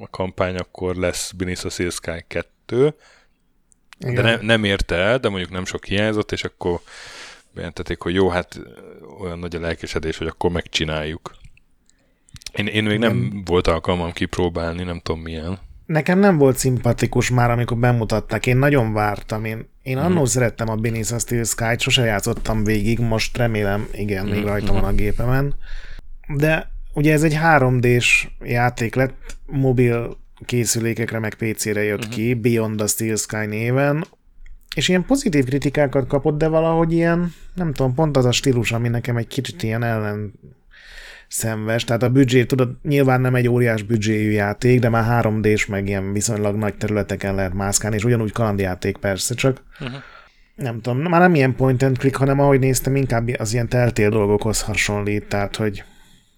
a 0.00 0.08
kampány, 0.10 0.56
akkor 0.56 0.96
lesz 0.96 1.32
Beneath 1.32 1.60
the 1.60 1.70
Sea 1.70 1.90
Sky 1.90 2.24
2, 2.26 2.94
igen. 3.98 4.14
De 4.14 4.22
ne, 4.22 4.36
nem 4.36 4.64
érte 4.64 4.94
el, 4.94 5.18
de 5.18 5.28
mondjuk 5.28 5.50
nem 5.50 5.64
sok 5.64 5.84
hiányzott, 5.84 6.32
és 6.32 6.44
akkor 6.44 6.80
bejelentették, 7.52 8.00
hogy 8.00 8.14
jó, 8.14 8.28
hát 8.28 8.60
olyan 9.20 9.38
nagy 9.38 9.56
a 9.56 9.60
lelkesedés, 9.60 10.18
hogy 10.18 10.26
akkor 10.26 10.50
megcsináljuk. 10.50 11.34
Én, 12.52 12.66
én 12.66 12.84
még 12.84 12.98
nem, 12.98 13.16
nem 13.16 13.42
volt 13.44 13.66
alkalmam 13.66 14.12
kipróbálni, 14.12 14.82
nem 14.82 15.00
tudom 15.00 15.20
milyen. 15.20 15.58
Nekem 15.86 16.18
nem 16.18 16.38
volt 16.38 16.56
szimpatikus 16.56 17.30
már, 17.30 17.50
amikor 17.50 17.76
bemutatták. 17.76 18.46
Én 18.46 18.56
nagyon 18.56 18.92
vártam. 18.92 19.44
Én, 19.44 19.69
én 19.82 19.96
mm. 19.98 20.00
annól 20.00 20.26
szerettem 20.26 20.68
a 20.68 20.74
Beneath 20.74 21.12
a 21.12 21.18
Steel 21.18 21.44
Sky-t, 21.44 21.80
sose 21.80 22.04
játszottam 22.04 22.64
végig, 22.64 22.98
most 22.98 23.36
remélem, 23.36 23.88
igen, 23.92 24.26
még 24.26 24.42
mm. 24.42 24.46
rajta 24.46 24.72
van 24.72 24.84
a 24.84 24.92
gépemen. 24.92 25.54
De 26.36 26.70
ugye 26.94 27.12
ez 27.12 27.22
egy 27.22 27.38
3D-s 27.42 28.28
játék 28.44 28.94
lett, 28.94 29.36
mobil 29.46 30.16
készülékekre, 30.44 31.18
meg 31.18 31.34
PC-re 31.34 31.82
jött 31.82 31.98
uh-huh. 31.98 32.14
ki, 32.14 32.34
Beyond 32.34 32.76
the 32.76 32.86
Steel 32.86 33.16
Sky 33.16 33.46
néven, 33.46 34.04
és 34.74 34.88
ilyen 34.88 35.04
pozitív 35.04 35.44
kritikákat 35.44 36.06
kapott, 36.06 36.38
de 36.38 36.48
valahogy 36.48 36.92
ilyen, 36.92 37.34
nem 37.54 37.72
tudom, 37.72 37.94
pont 37.94 38.16
az 38.16 38.24
a 38.24 38.32
stílus, 38.32 38.72
ami 38.72 38.88
nekem 38.88 39.16
egy 39.16 39.26
kicsit 39.26 39.62
ilyen 39.62 39.82
ellen 39.82 40.32
szemves, 41.30 41.84
tehát 41.84 42.02
a 42.02 42.08
büdzsé, 42.08 42.44
tudod, 42.44 42.70
nyilván 42.82 43.20
nem 43.20 43.34
egy 43.34 43.48
óriás 43.48 43.82
büdzséjű 43.82 44.30
játék, 44.30 44.80
de 44.80 44.88
már 44.88 45.24
3D-s, 45.24 45.66
meg 45.66 45.88
ilyen 45.88 46.12
viszonylag 46.12 46.56
nagy 46.56 46.74
területeken 46.74 47.34
lehet 47.34 47.54
mászkálni, 47.54 47.96
és 47.96 48.04
ugyanúgy 48.04 48.32
kalandjáték 48.32 48.96
persze, 48.96 49.34
csak 49.34 49.62
uh-huh. 49.80 49.98
nem 50.54 50.80
tudom, 50.80 50.98
már 50.98 51.20
nem 51.20 51.34
ilyen 51.34 51.54
point 51.54 51.82
and 51.82 51.98
click, 51.98 52.16
hanem 52.16 52.40
ahogy 52.40 52.58
néztem, 52.58 52.96
inkább 52.96 53.28
az 53.38 53.52
ilyen 53.52 53.68
teltél 53.68 54.10
dolgokhoz 54.10 54.62
hasonlít, 54.62 55.28
tehát 55.28 55.56
hogy 55.56 55.84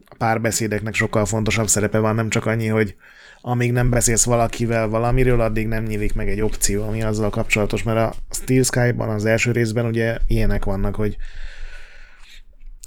a 0.08 0.14
párbeszédeknek 0.18 0.94
sokkal 0.94 1.24
fontosabb 1.24 1.68
szerepe 1.68 1.98
van, 1.98 2.14
nem 2.14 2.28
csak 2.28 2.46
annyi, 2.46 2.66
hogy 2.66 2.94
amíg 3.40 3.72
nem 3.72 3.90
beszélsz 3.90 4.24
valakivel 4.24 4.88
valamiről, 4.88 5.40
addig 5.40 5.66
nem 5.66 5.84
nyílik 5.84 6.14
meg 6.14 6.28
egy 6.28 6.40
opció, 6.40 6.82
ami 6.86 7.02
azzal 7.02 7.30
kapcsolatos, 7.30 7.82
mert 7.82 7.98
a 7.98 8.14
Steel 8.30 8.62
Sky-ban 8.62 9.08
az 9.08 9.24
első 9.24 9.52
részben 9.52 9.86
ugye 9.86 10.16
ilyenek 10.26 10.64
vannak, 10.64 10.94
hogy 10.94 11.16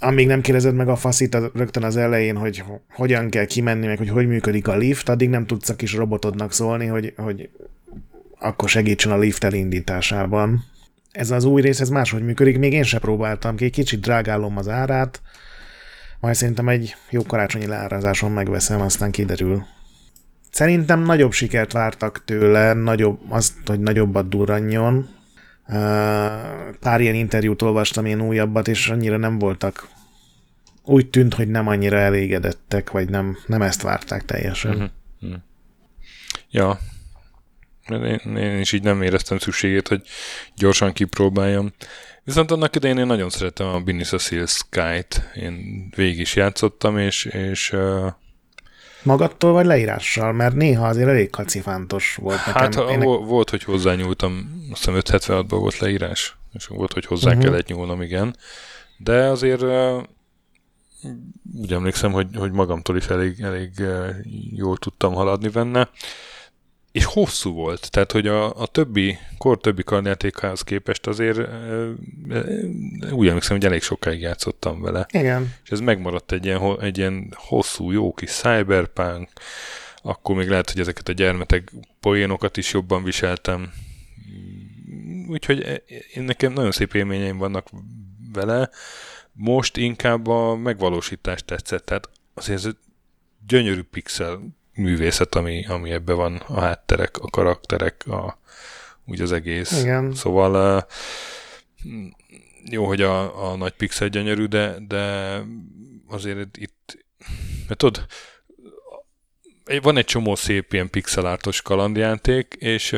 amíg 0.06 0.28
nem 0.28 0.41
kérdezed 0.41 0.76
meg 0.76 0.88
a 0.88 0.96
faszit 0.96 1.38
rögtön 1.54 1.84
az 1.84 1.98
elején, 1.98 2.38
hogy 2.38 2.63
hogyan 2.89 3.30
kell 3.30 3.46
kimenni, 3.46 3.88
meg 3.88 3.98
hogy 3.98 4.10
hogy 4.10 4.28
működik 4.28 4.68
a 4.68 4.76
lift, 4.76 5.10
addig 5.10 5.30
nem 5.30 5.46
tudsz 5.46 5.70
a 5.70 5.76
kis 5.76 5.94
robotodnak 5.94 6.54
szólni, 6.54 6.86
hogy, 6.86 7.13
hogy 7.18 7.50
akkor 8.39 8.70
segítsen 8.70 9.12
a 9.12 9.18
lift 9.18 9.44
elindításában. 9.44 10.63
Ez 11.12 11.32
az 11.32 11.44
új 11.44 11.62
rész, 11.62 11.80
ez 11.80 11.89
máshogy 11.89 12.24
működik, 12.24 12.58
még 12.58 12.74
én 12.74 12.84
se 12.84 13.00
próbáltam 13.00 13.56
ki, 13.56 13.70
kicsit 13.70 14.00
drágálom 14.00 14.58
az 14.58 14.68
árát, 14.68 15.22
majd 16.20 16.36
szerintem 16.36 16.70
egy 16.70 16.96
jó 17.10 17.24
karácsonyi 17.24 17.65
leárazáson 17.65 18.32
megveszem, 18.32 18.82
aztán 18.82 19.12
kiderül. 19.12 19.65
Szerintem 20.52 21.02
nagyobb 21.02 21.32
sikert 21.32 21.72
vártak 21.72 22.24
tőle, 22.26 22.74
nagyobb, 22.74 23.20
azt, 23.30 23.54
hogy 23.65 23.80
nagyobbat 23.80 24.30
durranjon. 24.30 25.10
Pár 26.80 27.01
ilyen 27.01 27.15
interjút 27.15 27.62
olvastam, 27.62 28.06
én 28.06 28.21
újabbat, 28.21 28.67
és 28.67 28.88
annyira 28.89 29.17
nem 29.17 29.39
voltak 29.39 29.88
úgy 30.84 31.10
tűnt, 31.10 31.34
hogy 31.34 31.47
nem 31.47 31.67
annyira 31.67 31.97
elégedettek, 31.97 32.91
vagy 32.91 33.10
nem, 33.10 33.38
nem 33.45 33.62
ezt 33.62 33.82
várták 33.82 34.25
teljesen. 34.25 34.91
Uh-huh. 35.21 35.39
Ja, 36.49 36.80
én, 37.89 38.38
én 38.38 38.60
is 38.60 38.71
így 38.71 38.84
nem 38.84 39.01
éreztem 39.01 39.38
szükségét, 39.38 39.88
hogy 39.88 40.01
gyorsan 40.56 40.93
kipróbáljam. 40.93 41.73
Viszont 42.23 42.51
annak 42.51 42.75
idején 42.75 42.97
én 42.97 43.06
nagyon 43.06 43.30
szeretem 43.30 43.67
a 43.67 43.80
Benicio 43.80 44.45
Sky-t. 44.45 45.30
Én 45.36 45.88
végig 45.95 46.19
is 46.19 46.36
játszottam, 46.36 46.97
és, 46.97 47.25
és 47.25 47.71
uh... 47.71 48.12
Magadtól 49.06 49.52
vagy 49.52 49.65
leírással? 49.65 50.34
Mert 50.34 50.56
néha 50.56 50.88
azért 50.88 51.08
elég 51.10 51.30
kacifántos 51.30 52.15
volt 52.15 52.46
nekem. 52.46 52.62
Hát 52.62 52.89
Én... 52.89 53.00
volt, 53.04 53.50
hogy 53.50 53.63
hozzányúltam, 53.63 54.63
azt 54.72 54.86
hiszem 54.86 55.02
576-ban 55.20 55.58
volt 55.60 55.78
leírás, 55.78 56.38
és 56.54 56.68
volt, 56.68 56.94
hogy 56.94 57.06
hozzá 57.06 57.28
uh-huh. 57.28 57.44
kellett 57.44 57.68
nyúlnom, 57.68 58.02
igen. 58.02 58.36
De 58.98 59.26
azért 59.26 59.62
uh, 59.62 60.04
úgy 61.62 61.74
emlékszem, 61.74 62.12
hogy, 62.12 62.28
hogy 62.36 62.52
magamtól 62.52 62.98
is 62.98 63.06
elég, 63.06 63.41
elég 63.41 63.72
uh, 63.80 64.10
jól 64.56 64.78
tudtam 64.78 65.13
haladni 65.13 65.48
benne 65.48 65.89
és 66.96 67.06
hosszú 67.06 67.54
volt, 67.54 67.92
tehát 67.92 68.12
hogy 68.12 68.28
a, 68.28 68.60
a 68.62 68.68
többi, 68.68 69.18
kor 69.38 69.58
többi 69.58 69.84
kardjátékhoz 69.84 70.62
képest 70.62 71.08
azért 71.08 71.38
e, 71.38 71.42
e, 72.30 72.44
úgy 73.12 73.28
emlékszem, 73.28 73.56
hogy 73.56 73.66
elég 73.66 73.82
sokáig 73.82 74.22
játszottam 74.22 74.82
vele. 74.82 75.06
Igen. 75.12 75.54
És 75.64 75.70
ez 75.70 75.80
megmaradt 75.80 76.32
egy 76.32 76.46
ilyen, 76.46 76.80
egy 76.82 76.98
ilyen 76.98 77.34
hosszú, 77.36 77.92
jó 77.92 78.14
kis 78.14 78.32
cyberpunk, 78.32 79.30
akkor 80.02 80.36
még 80.36 80.50
lehet, 80.50 80.72
hogy 80.72 80.82
ezeket 80.82 81.10
a 81.10 81.12
gyermetek 81.12 81.72
poénokat 82.00 82.58
is 82.58 82.74
jobban 82.74 83.04
viseltem. 83.04 83.74
Úgyhogy 85.28 85.84
én 86.14 86.24
nekem 86.24 86.54
nagyon 86.54 86.72
szép 86.72 86.94
élményeim 86.94 87.38
vannak 87.38 87.68
vele. 88.34 88.70
Most 89.32 89.78
inkább 89.78 90.28
a 90.28 90.56
megvalósítás 90.56 91.46
tetszett, 91.46 91.86
tehát 91.86 92.10
azért 92.34 92.66
ez 92.66 92.72
gyönyörű 93.48 93.82
pixel 93.82 94.40
művészet, 94.76 95.36
ami, 95.36 95.66
ami 95.66 95.92
ebben 95.92 96.16
van, 96.16 96.36
a 96.36 96.60
hátterek, 96.60 97.18
a 97.18 97.30
karakterek, 97.30 98.08
a, 98.08 98.40
úgy 99.06 99.22
az 99.22 99.32
egész. 99.32 99.82
Igen. 99.82 100.14
Szóval 100.14 100.86
jó, 102.70 102.86
hogy 102.86 103.02
a, 103.02 103.50
a 103.52 103.56
nagy 103.56 103.74
pixel 103.74 104.08
gyönyörű, 104.08 104.46
de, 104.46 104.76
de 104.88 105.42
azért 106.08 106.58
itt, 106.58 107.06
mert 107.68 107.80
tudod, 107.80 108.06
van 109.82 109.98
egy 109.98 110.06
csomó 110.06 110.36
szép 110.36 110.74
ilyen 110.74 110.90
pixelártos 110.90 111.62
kalandjáték, 111.62 112.56
és 112.60 112.96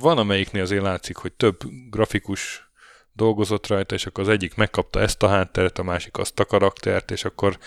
van 0.00 0.18
amelyiknél 0.18 0.62
azért 0.62 0.82
látszik, 0.82 1.16
hogy 1.16 1.32
több 1.32 1.58
grafikus 1.90 2.70
dolgozott 3.12 3.66
rajta, 3.66 3.94
és 3.94 4.06
akkor 4.06 4.24
az 4.24 4.30
egyik 4.30 4.54
megkapta 4.54 5.00
ezt 5.00 5.22
a 5.22 5.28
hátteret, 5.28 5.78
a 5.78 5.82
másik 5.82 6.18
azt 6.18 6.40
a 6.40 6.44
karaktert, 6.44 7.10
és 7.10 7.24
akkor 7.24 7.58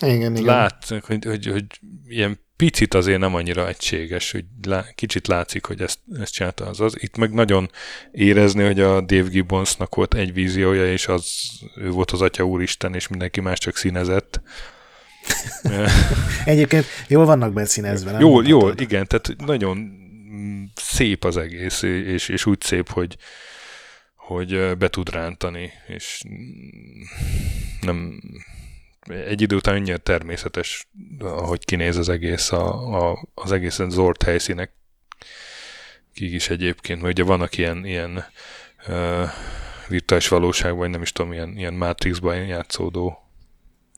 igen, 0.00 0.32
igen. 0.32 0.44
látszik, 0.44 1.02
hogy, 1.02 1.24
hogy, 1.24 1.46
hogy 1.46 1.64
ilyen 2.06 2.38
picit 2.56 2.94
azért 2.94 3.18
nem 3.18 3.34
annyira 3.34 3.68
egységes, 3.68 4.32
hogy 4.32 4.44
lá, 4.62 4.84
kicsit 4.94 5.26
látszik, 5.26 5.66
hogy 5.66 5.80
ezt, 5.80 5.98
ezt 6.20 6.32
csinálta 6.32 6.66
az 6.66 6.80
az. 6.80 6.94
Itt 6.98 7.16
meg 7.16 7.32
nagyon 7.32 7.70
érezni, 8.12 8.64
hogy 8.64 8.80
a 8.80 9.00
Dave 9.00 9.28
Gibbonsnak 9.28 9.94
volt 9.94 10.14
egy 10.14 10.32
víziója, 10.32 10.92
és 10.92 11.06
az 11.06 11.50
ő 11.76 11.90
volt 11.90 12.10
az 12.10 12.20
Atya 12.20 12.44
Úristen, 12.44 12.94
és 12.94 13.08
mindenki 13.08 13.40
más 13.40 13.58
csak 13.58 13.76
színezett. 13.76 14.40
Egyébként 16.44 16.84
jól 17.08 17.24
vannak 17.24 17.52
beszínezve. 17.52 18.18
Jól, 18.20 18.46
jól, 18.46 18.74
igen, 18.78 19.06
tehát 19.06 19.34
nagyon 19.46 20.00
szép 20.74 21.24
az 21.24 21.36
egész, 21.36 21.82
és, 21.82 22.28
és 22.28 22.46
úgy 22.46 22.60
szép, 22.60 22.88
hogy, 22.88 23.16
hogy 24.16 24.76
be 24.78 24.88
tud 24.88 25.10
rántani, 25.10 25.72
és 25.86 26.22
nem, 27.80 28.20
egy 29.06 29.40
idő 29.40 29.56
után 29.56 29.74
annyira 29.74 29.96
természetes, 29.96 30.88
ahogy 31.18 31.64
kinéz 31.64 31.96
az 31.96 32.08
egész, 32.08 32.52
a, 32.52 32.94
a, 33.10 33.28
az 33.34 33.52
egészen 33.52 33.90
zord 33.90 34.22
helyszínek 34.22 34.72
kik 36.14 36.32
is 36.32 36.50
egyébként, 36.50 37.02
mert 37.02 37.18
ugye 37.18 37.28
vannak 37.28 37.58
ilyen, 37.58 37.84
ilyen 37.84 38.24
uh, 38.88 39.28
virtuális 39.88 40.28
valóság, 40.28 40.74
vagy 40.76 40.90
nem 40.90 41.02
is 41.02 41.12
tudom, 41.12 41.32
ilyen, 41.32 41.56
ilyen 41.56 41.74
Matrixban 41.74 42.36
játszódó 42.36 43.18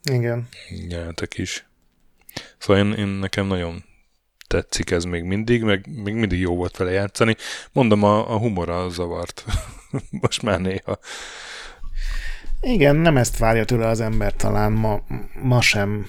Igen. 0.03 0.47
jelenetek 0.87 1.37
is. 1.37 1.65
Szóval 2.57 2.85
én, 2.85 2.93
én 2.93 3.07
nekem 3.07 3.47
nagyon 3.47 3.83
tetszik 4.47 4.91
ez 4.91 5.03
még 5.03 5.23
mindig, 5.23 5.63
meg 5.63 5.87
még 6.03 6.13
mindig 6.13 6.39
jó 6.39 6.55
volt 6.55 6.77
vele 6.77 6.91
játszani. 6.91 7.35
Mondom, 7.71 8.03
a, 8.03 8.33
a 8.33 8.37
humora 8.37 8.89
zavart. 8.89 9.45
Most 10.21 10.41
már 10.41 10.59
néha. 10.59 10.99
Igen, 12.61 12.95
nem 12.95 13.17
ezt 13.17 13.37
várja 13.37 13.65
tőle 13.65 13.87
az 13.87 13.99
ember 13.99 14.33
talán 14.33 14.71
ma, 14.71 15.01
ma 15.41 15.61
sem. 15.61 16.05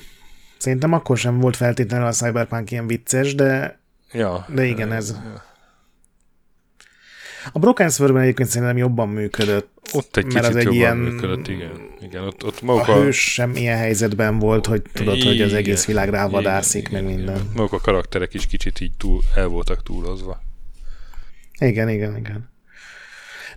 Szerintem 0.58 0.92
akkor 0.92 1.18
sem 1.18 1.38
volt 1.38 1.56
feltétlenül 1.56 2.06
a 2.06 2.12
Cyberpunk 2.12 2.70
ilyen 2.70 2.86
vicces, 2.86 3.34
de, 3.34 3.80
ja, 4.12 4.46
de 4.48 4.64
igen, 4.64 4.92
ez... 4.92 5.16
Ja. 5.24 5.44
A 7.52 7.58
Broken 7.58 7.90
Sword-ben 7.90 8.22
egyébként 8.22 8.48
szerintem 8.48 8.76
jobban 8.76 9.08
működött. 9.08 9.68
Ott 9.92 10.16
egy 10.16 10.24
kicsit 10.26 10.44
az 10.44 10.56
egy 10.56 10.62
jobban 10.62 10.78
ilyen, 10.78 10.96
működött, 10.96 11.48
igen. 11.48 11.70
igen 12.00 12.22
ott, 12.22 12.44
ott 12.44 12.62
maguk 12.62 12.88
a, 12.88 12.92
a 12.92 13.02
hős 13.02 13.32
sem 13.32 13.56
ilyen 13.56 13.76
helyzetben 13.76 14.38
volt, 14.38 14.66
hogy 14.66 14.82
tudod, 14.92 15.16
igen, 15.16 15.28
hogy 15.28 15.40
az 15.40 15.52
egész 15.52 15.86
világ 15.86 16.08
rávadászik, 16.08 16.90
meg 16.90 17.04
minden. 17.04 17.34
Igen. 17.34 17.50
Maguk 17.54 17.72
a 17.72 17.80
karakterek 17.80 18.34
is 18.34 18.46
kicsit 18.46 18.80
így 18.80 18.92
túl, 18.96 19.20
el 19.34 19.46
voltak 19.46 19.82
túlozva. 19.82 20.42
Igen, 21.58 21.88
igen, 21.88 22.16
igen. 22.16 22.48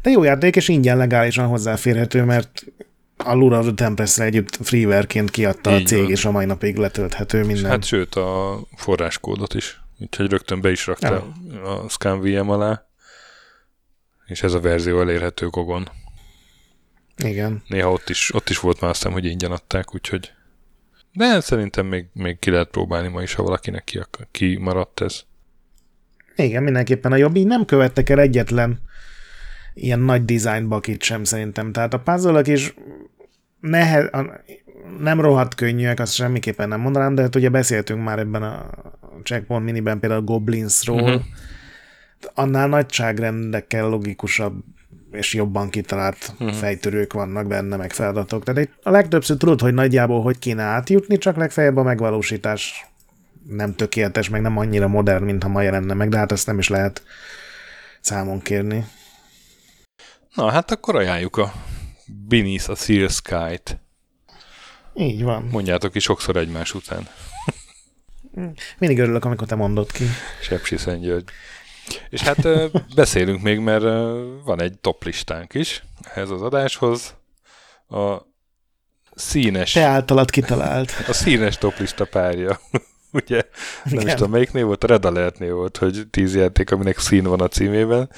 De 0.02 0.10
jó 0.10 0.24
játék, 0.24 0.56
és 0.56 0.68
ingyen 0.68 0.98
legálisan 0.98 1.48
hozzáférhető, 1.48 2.24
mert 2.24 2.66
a 3.24 3.34
Lura 3.34 3.62
the 3.62 3.74
Tempest-re 3.74 4.24
együtt 4.24 4.58
freewareként 4.62 5.30
kiadta 5.30 5.72
Így 5.72 5.82
a 5.82 5.86
cég, 5.86 6.02
van. 6.02 6.12
és 6.12 6.26
a 6.26 6.32
mai 6.32 6.46
napig 6.46 6.78
letölthető 6.78 7.44
minden. 7.44 7.72
Hát 7.72 7.84
sőt, 7.84 8.16
a 8.16 8.60
forráskódot 8.76 9.54
is. 9.54 9.82
Úgyhogy 10.00 10.30
rögtön 10.30 10.62
be 10.62 10.72
is 10.72 10.88
rakta 10.88 11.34
ja. 11.52 11.72
a 11.72 11.90
ScanVM 11.90 12.50
alá, 12.50 12.88
és 14.26 14.44
ez 14.44 14.54
a 14.54 14.60
verzió 14.60 15.02
elérhető 15.02 15.48
Gogon. 15.48 15.90
Igen. 17.24 17.64
Néha 17.68 17.92
ott 17.92 18.10
is, 18.10 18.34
ott 18.34 18.50
is 18.50 18.60
volt 18.60 18.82
már 18.82 18.90
aztán, 18.90 19.12
hogy 19.12 19.26
ingyen 19.26 19.52
adták, 19.52 19.96
úgyhogy 19.96 20.32
de 21.14 21.40
szerintem 21.40 21.86
még, 21.86 22.06
még 22.14 22.40
ki 22.40 22.50
lehet 22.50 22.70
próbálni 22.70 23.08
ma 23.08 23.22
is, 23.22 23.34
ha 23.34 23.44
valakinek 23.44 23.84
ki, 23.84 24.00
ki 24.32 24.58
maradt 24.58 25.02
ez. 25.02 25.22
Igen, 26.36 26.64
mindenképpen 26.64 27.12
a 27.12 27.16
jobb. 27.16 27.36
Így 27.36 27.48
nem 27.48 27.66
követtek 27.66 28.10
el 28.10 28.20
egyetlen 28.20 28.80
ilyen 29.74 30.00
nagy 30.00 30.26
design 30.26 30.68
bakit 30.68 31.04
sem 31.04 31.24
szerintem. 31.24 31.72
Tehát 31.72 31.94
a 31.94 32.00
puzzle 32.00 32.42
is 32.44 32.74
nehe, 33.60 34.10
nem 35.00 35.22
rohadt 35.22 35.56
könnyűek, 35.56 36.00
azt 36.00 36.14
semmiképpen 36.14 36.68
nem 36.68 36.80
mondanám, 36.80 37.16
de 37.16 37.22
hát 37.22 37.36
ugye 37.36 37.50
beszéltünk 37.50 38.04
már 38.04 38.20
ebben 38.20 38.44
a 38.44 38.70
Checkpoint 39.24 39.66
miniben 39.66 40.00
például 40.00 40.22
Goblinsról, 40.22 41.02
uh-huh. 41.02 41.22
annál 42.34 42.68
nagyságrendekkel 42.68 43.90
logikusabb 43.90 44.64
és 45.12 45.34
jobban 45.34 45.70
kitalált 45.70 46.34
uh-huh. 46.34 46.58
fejtörők 46.58 47.14
vannak 47.14 47.48
benne, 47.48 47.76
meg 47.76 47.92
feladatok. 47.92 48.44
Tehát 48.44 48.62
egy, 48.62 48.70
a 48.84 48.90
legtöbbször 48.90 49.38
tudod, 49.38 49.62
hogy 49.62 49.74
nagyjából 49.74 50.22
hogy 50.22 50.40
kéne 50.40 50.64
átjutni, 50.64 51.18
csak 51.18 51.36
legfeljebb 51.36 51.78
a 51.78 51.84
megvalósítás 51.84 52.88
nem 53.50 53.76
tökéletes, 53.76 54.30
meg 54.30 54.42
nem 54.42 54.58
annyira 54.58 54.88
modern, 54.88 55.24
mint 55.24 55.44
ha 55.44 55.50
ma 55.50 55.62
jelenne 55.62 55.94
meg, 55.94 56.10
de 56.10 56.18
hát 56.18 56.32
ezt 56.32 56.48
nem 56.48 56.60
is 56.60 56.68
lehet 56.68 57.04
számon 58.02 58.40
kérni. 58.40 58.86
Na, 60.34 60.52
hát 60.52 60.72
akkor 60.72 60.96
ajánljuk 60.96 61.38
a 61.38 61.54
Beneath 62.28 62.70
a 62.70 62.76
Seal 62.76 63.08
Sky-t. 63.08 63.80
Így 64.94 65.24
van. 65.24 65.44
Mondjátok 65.44 65.92
ki 65.92 66.00
sokszor 66.00 66.36
egymás 66.36 66.74
után. 66.74 67.08
Mindig 68.80 69.00
örülök, 69.00 69.26
amikor 69.26 69.48
te 69.48 69.56
mondod 69.56 69.92
ki. 69.92 70.04
Sepsi 70.42 70.78
Szentgyörgy. 70.78 71.30
És 72.10 72.22
hát 72.22 72.48
beszélünk 72.96 73.42
még, 73.42 73.60
mert 73.60 73.84
van 74.44 74.62
egy 74.62 74.80
top 74.80 75.04
listánk 75.04 75.54
is 75.54 75.84
ehhez 76.02 76.30
az 76.30 76.42
adáshoz. 76.42 77.16
A 77.90 78.18
színes... 79.16 79.72
Te 79.72 79.84
általad 79.84 80.30
kitalált. 80.30 80.92
A 81.08 81.14
színes 81.14 81.58
toplista 81.58 82.06
párja. 82.06 82.60
ugye, 83.12 83.42
nem 83.84 83.94
Igen. 83.94 84.08
is 84.08 84.14
tudom 84.14 84.32
melyiknél 84.32 84.66
volt, 84.66 84.84
a 84.84 84.88
Red 84.88 85.06
Alert-nél 85.06 85.54
volt, 85.54 85.78
hogy 85.78 86.08
tíz 86.10 86.36
játék, 86.36 86.72
aminek 86.72 87.00
szín 87.00 87.24
van 87.24 87.42
a 87.42 87.48
címében, 87.48 88.10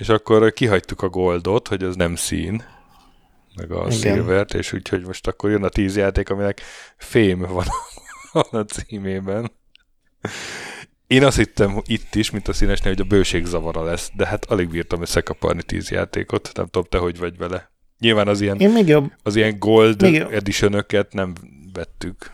és 0.00 0.08
akkor 0.08 0.52
kihagytuk 0.52 1.02
a 1.02 1.08
goldot, 1.08 1.68
hogy 1.68 1.82
az 1.82 1.96
nem 1.96 2.14
szín, 2.14 2.64
meg 3.56 3.70
a 3.72 3.86
Igen. 3.86 3.90
silvert, 3.90 4.54
és 4.54 4.72
úgyhogy 4.72 5.06
most 5.06 5.26
akkor 5.26 5.50
jön 5.50 5.64
a 5.64 5.68
tíz 5.68 5.96
játék, 5.96 6.30
aminek 6.30 6.60
fém 6.96 7.38
van 7.54 7.66
a 8.50 8.60
címében. 8.60 9.52
Én 11.06 11.24
azt 11.24 11.36
hittem 11.36 11.80
itt 11.86 12.14
is, 12.14 12.30
mint 12.30 12.48
a 12.48 12.52
színesnél, 12.52 12.92
hogy 12.92 13.00
a 13.02 13.08
bőség 13.08 13.44
zavara 13.44 13.82
lesz, 13.84 14.10
de 14.14 14.26
hát 14.26 14.44
alig 14.44 14.68
bírtam 14.68 15.00
összekaparni 15.00 15.62
tíz 15.62 15.90
játékot. 15.90 16.50
Nem 16.54 16.66
tudom, 16.66 16.88
te 16.88 16.98
hogy 16.98 17.18
vagy 17.18 17.36
vele. 17.36 17.70
Nyilván 17.98 18.28
az 18.28 18.40
ilyen, 18.40 18.56
Én 18.58 18.70
még 18.70 18.86
jobb, 18.88 19.12
az 19.22 19.36
ilyen 19.36 19.58
gold 19.58 20.02
Még- 20.02 20.20
edition 20.20 20.84
nem 21.10 21.32
vettük. 21.72 22.30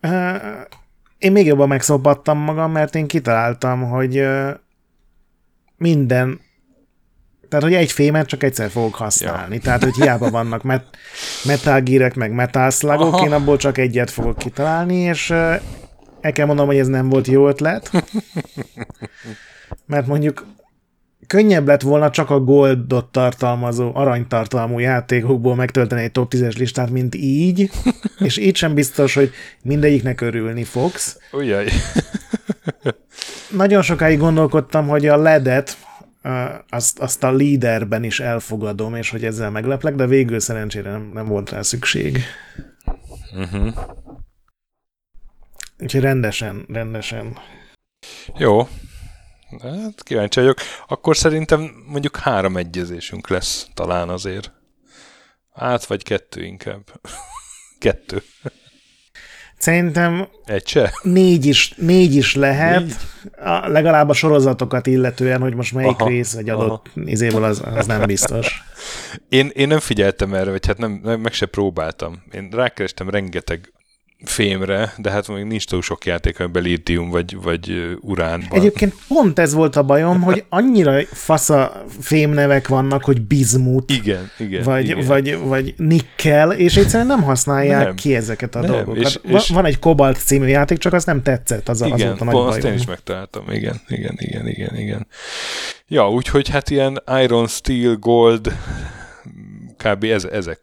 Ö, 0.00 0.36
Én 1.18 1.32
még 1.32 1.46
jobban 1.46 1.68
megszopattam 1.68 2.38
magam, 2.38 2.72
mert 2.72 2.94
én 2.94 3.06
kitaláltam, 3.06 3.82
hogy 3.82 4.26
minden, 5.80 6.40
tehát 7.48 7.64
hogy 7.64 7.74
egy 7.74 7.92
fémet 7.92 8.26
csak 8.26 8.42
egyszer 8.42 8.70
fogok 8.70 8.94
használni. 8.94 9.54
Ja. 9.54 9.60
Tehát, 9.60 9.84
hogy 9.84 9.94
hiába 9.94 10.30
vannak 10.30 10.62
met, 10.62 10.84
metal 11.44 11.80
gearek, 11.80 12.14
meg 12.14 12.32
Aha. 13.12 13.24
én 13.24 13.32
abból 13.32 13.56
csak 13.56 13.78
egyet 13.78 14.10
fogok 14.10 14.38
kitalálni, 14.38 14.94
és 14.94 15.30
ö, 15.30 15.54
el 16.20 16.32
kell 16.32 16.46
mondanom, 16.46 16.70
hogy 16.70 16.80
ez 16.80 16.86
nem 16.86 17.08
volt 17.08 17.26
jó 17.26 17.48
ötlet. 17.48 17.90
Mert 19.86 20.06
mondjuk 20.06 20.46
könnyebb 21.26 21.66
lett 21.66 21.82
volna 21.82 22.10
csak 22.10 22.30
a 22.30 22.40
goldot 22.40 23.12
tartalmazó, 23.12 23.90
aranytartalmú 23.94 24.78
játékokból 24.78 25.54
megtölteni 25.54 26.02
egy 26.02 26.12
top 26.12 26.32
10-es 26.34 26.58
listát, 26.58 26.90
mint 26.90 27.14
így, 27.14 27.70
és 28.18 28.36
így 28.36 28.56
sem 28.56 28.74
biztos, 28.74 29.14
hogy 29.14 29.30
mindegyiknek 29.62 30.20
örülni 30.20 30.64
fogsz. 30.64 31.18
Ujjaj. 31.32 31.66
Nagyon 33.50 33.82
sokáig 33.82 34.18
gondolkodtam, 34.18 34.88
hogy 34.88 35.06
a 35.06 35.16
ledet, 35.16 35.76
azt, 36.68 36.98
azt 36.98 37.22
a 37.22 37.30
leaderben 37.30 38.04
is 38.04 38.20
elfogadom, 38.20 38.94
és 38.94 39.10
hogy 39.10 39.24
ezzel 39.24 39.50
megleplek, 39.50 39.94
de 39.94 40.06
végül 40.06 40.40
szerencsére 40.40 40.90
nem, 40.90 41.10
nem 41.14 41.26
volt 41.26 41.50
rá 41.50 41.62
szükség. 41.62 42.18
Uh-huh. 43.34 43.74
Úgyhogy 45.78 46.00
rendesen, 46.00 46.64
rendesen. 46.68 47.38
Jó. 48.36 48.68
Hát 49.62 50.02
kíváncsi 50.02 50.40
vagyok. 50.40 50.58
Akkor 50.86 51.16
szerintem 51.16 51.84
mondjuk 51.86 52.16
három 52.16 52.56
egyezésünk 52.56 53.28
lesz 53.28 53.68
talán 53.74 54.08
azért. 54.08 54.52
Át 55.52 55.84
vagy 55.84 56.02
kettő 56.02 56.44
inkább. 56.44 56.84
kettő. 57.78 58.22
Szerintem 59.60 60.28
Egy 60.44 60.66
se? 60.66 60.92
négy 61.02 61.46
is, 61.46 61.74
négy 61.76 62.14
is 62.14 62.34
lehet, 62.34 62.80
Négy? 62.80 62.96
A, 63.44 63.68
legalább 63.68 64.08
a 64.08 64.12
sorozatokat 64.12 64.86
illetően, 64.86 65.40
hogy 65.40 65.54
most 65.54 65.74
melyik 65.74 65.98
Aha, 66.00 66.08
rész 66.08 66.34
egy 66.34 66.48
adott 66.48 66.90
izéből, 67.04 67.44
az, 67.44 67.62
az 67.74 67.86
nem 67.86 68.06
biztos. 68.06 68.62
Én, 69.28 69.50
én 69.54 69.68
nem 69.68 69.78
figyeltem 69.78 70.34
erre, 70.34 70.50
vagy 70.50 70.66
hát 70.66 70.78
nem, 70.78 71.00
nem, 71.02 71.20
meg 71.20 71.32
se 71.32 71.46
próbáltam. 71.46 72.22
Én 72.32 72.48
rákerestem 72.52 73.10
rengeteg 73.10 73.72
fémre, 74.24 74.92
de 74.96 75.10
hát 75.10 75.28
még 75.28 75.44
nincs 75.44 75.66
túl 75.66 75.82
sok 75.82 76.04
játék, 76.04 76.40
amiben 76.40 76.62
lítium 76.62 77.10
vagy, 77.10 77.36
vagy 77.42 77.96
urán 78.00 78.44
van. 78.48 78.58
Egyébként 78.58 78.94
pont 79.08 79.38
ez 79.38 79.54
volt 79.54 79.76
a 79.76 79.82
bajom, 79.82 80.20
hogy 80.20 80.44
annyira 80.48 81.00
fasza 81.12 81.84
fémnevek 82.00 82.68
vannak, 82.68 83.04
hogy 83.04 83.20
bizmut, 83.22 83.90
Igen, 83.90 84.30
igen. 84.38 84.62
vagy, 84.62 84.84
igen. 84.84 85.06
vagy, 85.06 85.38
vagy 85.38 85.74
nikkel, 85.76 86.52
és 86.52 86.76
egyszerűen 86.76 87.06
nem 87.06 87.22
használják 87.22 87.84
Nem. 87.84 87.94
ki 87.94 88.14
ezeket 88.14 88.54
a 88.54 88.60
Nem, 88.60 88.70
dolgokat. 88.70 88.96
és- 89.04 89.18
és- 89.22 89.48
Van 89.48 89.64
egy 89.64 89.78
Kobalt 89.78 90.18
című 90.18 90.46
játék, 90.46 90.78
csak 90.78 90.92
az 90.92 91.04
nem 91.04 91.22
tetszett, 91.22 91.68
az, 91.68 91.80
igen, 91.82 91.98
volt 92.08 92.20
a 92.20 92.24
nagy 92.24 92.34
pont 92.34 92.46
azt 92.48 92.56
én 92.56 92.62
bajom. 92.62 92.76
is 92.76 92.86
megtaláltam. 92.86 93.44
Igen, 93.50 93.80
igen, 93.88 94.14
igen, 94.18 94.48
igen, 94.48 94.76
igen. 94.76 95.06
Ja, 95.88 96.10
úgyhogy 96.10 96.48
hát 96.48 96.70
ilyen 96.70 97.02
Iron, 97.22 97.46
Steel, 97.46 97.96
Gold, 97.96 98.52
kb. 99.84 100.04
Ez, 100.04 100.24
ezek, 100.24 100.58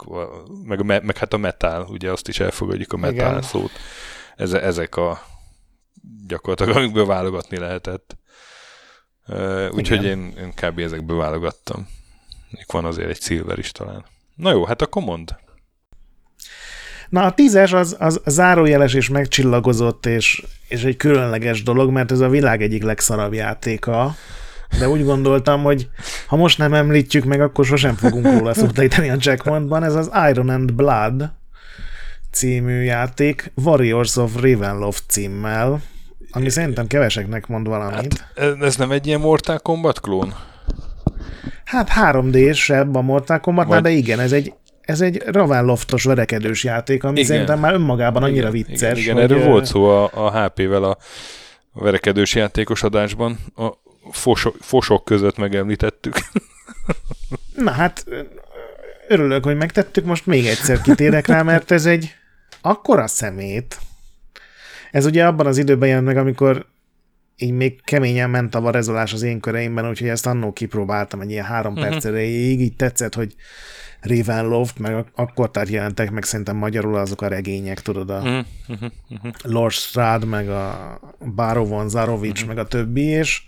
meg, 0.63 0.83
meg 0.83 1.17
hát 1.17 1.33
a 1.33 1.37
metal, 1.37 1.87
ugye 1.89 2.11
azt 2.11 2.27
is 2.27 2.39
elfogadjuk 2.39 2.93
a 2.93 2.97
metal 2.97 3.29
Igen. 3.29 3.41
szót. 3.41 3.71
Eze, 4.35 4.61
ezek 4.61 4.95
a 4.95 5.21
gyakorlatilag, 6.27 6.75
amikből 6.75 7.05
válogatni 7.05 7.57
lehetett. 7.57 8.17
Úgyhogy 9.71 10.03
én, 10.03 10.33
én 10.37 10.53
kb. 10.53 10.79
ezekből 10.79 11.17
válogattam. 11.17 11.87
Van 12.67 12.85
azért 12.85 13.09
egy 13.09 13.21
Silver 13.21 13.57
is 13.57 13.71
talán. 13.71 14.05
Na 14.35 14.51
jó, 14.51 14.65
hát 14.65 14.81
akkor 14.81 15.03
mondd. 15.03 15.29
Na 17.09 17.25
a 17.25 17.33
tízes 17.33 17.73
az, 17.73 17.95
az 17.99 18.21
zárójeles 18.25 18.93
és 18.93 19.09
megcsillagozott, 19.09 20.05
és, 20.05 20.45
és 20.67 20.83
egy 20.83 20.97
különleges 20.97 21.63
dolog, 21.63 21.91
mert 21.91 22.11
ez 22.11 22.19
a 22.19 22.29
világ 22.29 22.61
egyik 22.61 22.83
legszarabb 22.83 23.33
játéka, 23.33 24.15
de 24.79 24.89
úgy 24.89 25.03
gondoltam, 25.03 25.63
hogy 25.63 25.89
ha 26.27 26.35
most 26.35 26.57
nem 26.57 26.73
említjük 26.73 27.23
meg, 27.23 27.41
akkor 27.41 27.65
sosem 27.65 27.95
fogunk 27.95 28.25
róla 28.25 28.53
szót 28.53 28.79
ejteni 28.79 29.09
a 29.09 29.17
checkpointban. 29.17 29.83
Ez 29.83 29.95
az 29.95 30.11
Iron 30.31 30.49
and 30.49 30.73
Blood 30.73 31.31
című 32.31 32.81
játék 32.81 33.51
Warriors 33.55 34.15
of 34.15 34.41
Ravenloft 34.41 35.03
címmel, 35.07 35.81
ami 36.31 36.49
szerintem 36.49 36.87
keveseknek 36.87 37.47
mond 37.47 37.67
valamit. 37.67 38.27
Ez 38.35 38.53
ez 38.61 38.75
nem 38.75 38.91
egy 38.91 39.07
ilyen 39.07 39.19
Mortal 39.19 39.59
Kombat 39.59 39.99
klón? 39.99 40.33
Hát 41.63 41.89
3D-sebb 41.95 42.95
a 42.95 43.01
Mortal 43.01 43.39
Kombatnál, 43.39 43.81
Vagy- 43.81 43.91
de 43.91 43.97
igen, 43.97 44.19
ez 44.19 44.31
egy, 44.31 44.53
ez 44.81 45.01
egy 45.01 45.23
Ravenloftos 45.25 46.03
verekedős 46.03 46.63
játék, 46.63 47.03
ami 47.03 47.13
Igen. 47.13 47.25
szerintem 47.25 47.59
már 47.59 47.73
önmagában 47.73 48.23
annyira 48.23 48.53
igen, 48.53 48.65
vicces. 48.67 48.99
Igen, 48.99 49.01
igen 49.01 49.13
hogy, 49.15 49.23
erről 49.23 49.51
volt 49.51 49.65
szó 49.65 49.85
a, 49.85 50.09
a 50.13 50.43
HP-vel 50.43 50.83
a 50.83 50.97
verekedős 51.73 52.35
játékos 52.35 52.83
adásban. 52.83 53.37
A 53.55 53.73
fosok, 54.11 54.55
fosok 54.59 55.05
között 55.05 55.37
megemlítettük. 55.37 56.15
Na 57.55 57.71
hát, 57.71 58.05
örülök, 59.07 59.43
hogy 59.43 59.57
megtettük, 59.57 60.05
most 60.05 60.25
még 60.25 60.45
egyszer 60.45 60.81
kitérek 60.81 61.27
rá, 61.27 61.41
mert 61.41 61.71
ez 61.71 61.85
egy 61.85 62.15
akkora 62.61 63.07
szemét. 63.07 63.79
Ez 64.91 65.05
ugye 65.05 65.25
abban 65.25 65.45
az 65.45 65.57
időben 65.57 65.87
jelent 65.87 66.05
meg, 66.05 66.17
amikor 66.17 66.65
így 67.37 67.51
még 67.51 67.81
keményen 67.83 68.29
ment 68.29 68.55
a 68.55 68.61
varezolás 68.61 69.13
az 69.13 69.21
én 69.21 69.39
köreimben, 69.39 69.89
úgyhogy 69.89 70.07
ezt 70.07 70.25
annó 70.25 70.53
kipróbáltam 70.53 71.21
egy 71.21 71.29
ilyen 71.29 71.45
három 71.45 71.73
Mhm. 71.73 71.81
perc 71.81 72.05
erejéig, 72.05 72.59
így 72.61 72.75
tetszett, 72.75 73.13
hogy 73.13 73.35
Ravenloft, 74.01 74.79
meg 74.79 74.93
ak- 74.95 75.11
akkor 75.15 75.51
tehát 75.51 75.69
jelentek 75.69 76.11
meg 76.11 76.23
szerintem 76.23 76.55
magyarul 76.55 76.95
azok 76.95 77.21
a 77.21 77.27
regények, 77.27 77.81
tudod, 77.81 78.09
a 78.09 78.45
mhm. 78.67 78.85
Lord 79.43 79.73
Strad, 79.73 80.25
meg 80.25 80.49
a 80.49 80.99
Baro 81.35 81.65
von 81.65 81.89
Zarovics, 81.89 82.45
meg 82.45 82.57
a 82.57 82.65
többi, 82.67 83.03
és 83.03 83.41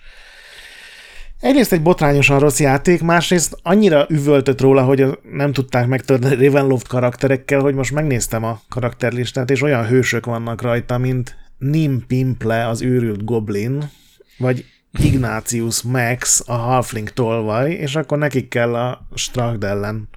egyrészt 1.40 1.72
egy 1.72 1.82
botrányosan 1.82 2.40
rossz 2.40 2.60
játék, 2.60 3.02
másrészt 3.02 3.58
annyira 3.64 4.06
üvöltött 4.10 4.62
róla, 4.62 4.84
hogy 4.84 5.20
nem 5.32 5.54
tudták 5.54 5.88
megtörni 5.88 6.46
Ravenloft 6.46 6.88
karakterekkel, 6.88 7.60
hogy 7.60 7.74
most 7.74 7.92
megnéztem 7.92 8.44
a 8.44 8.62
karakterlistát, 8.70 9.50
és 9.50 9.62
olyan 9.62 9.86
hősök 9.86 10.26
vannak 10.26 10.62
rajta, 10.62 10.98
mint 10.98 11.36
Nim 11.58 12.04
Pimple, 12.08 12.68
az 12.68 12.82
őrült 12.82 13.26
goblin, 13.26 13.90
vagy 14.38 14.66
Ignatius 14.92 15.82
Max, 15.82 16.44
a 16.46 16.54
Halfling 16.54 17.10
tolvaj, 17.10 17.72
és 17.72 17.96
akkor 17.96 18.18
nekik 18.18 18.48
kell 18.48 18.76
a 18.76 19.08
Stragd 19.16 19.64
ellen 19.64 20.10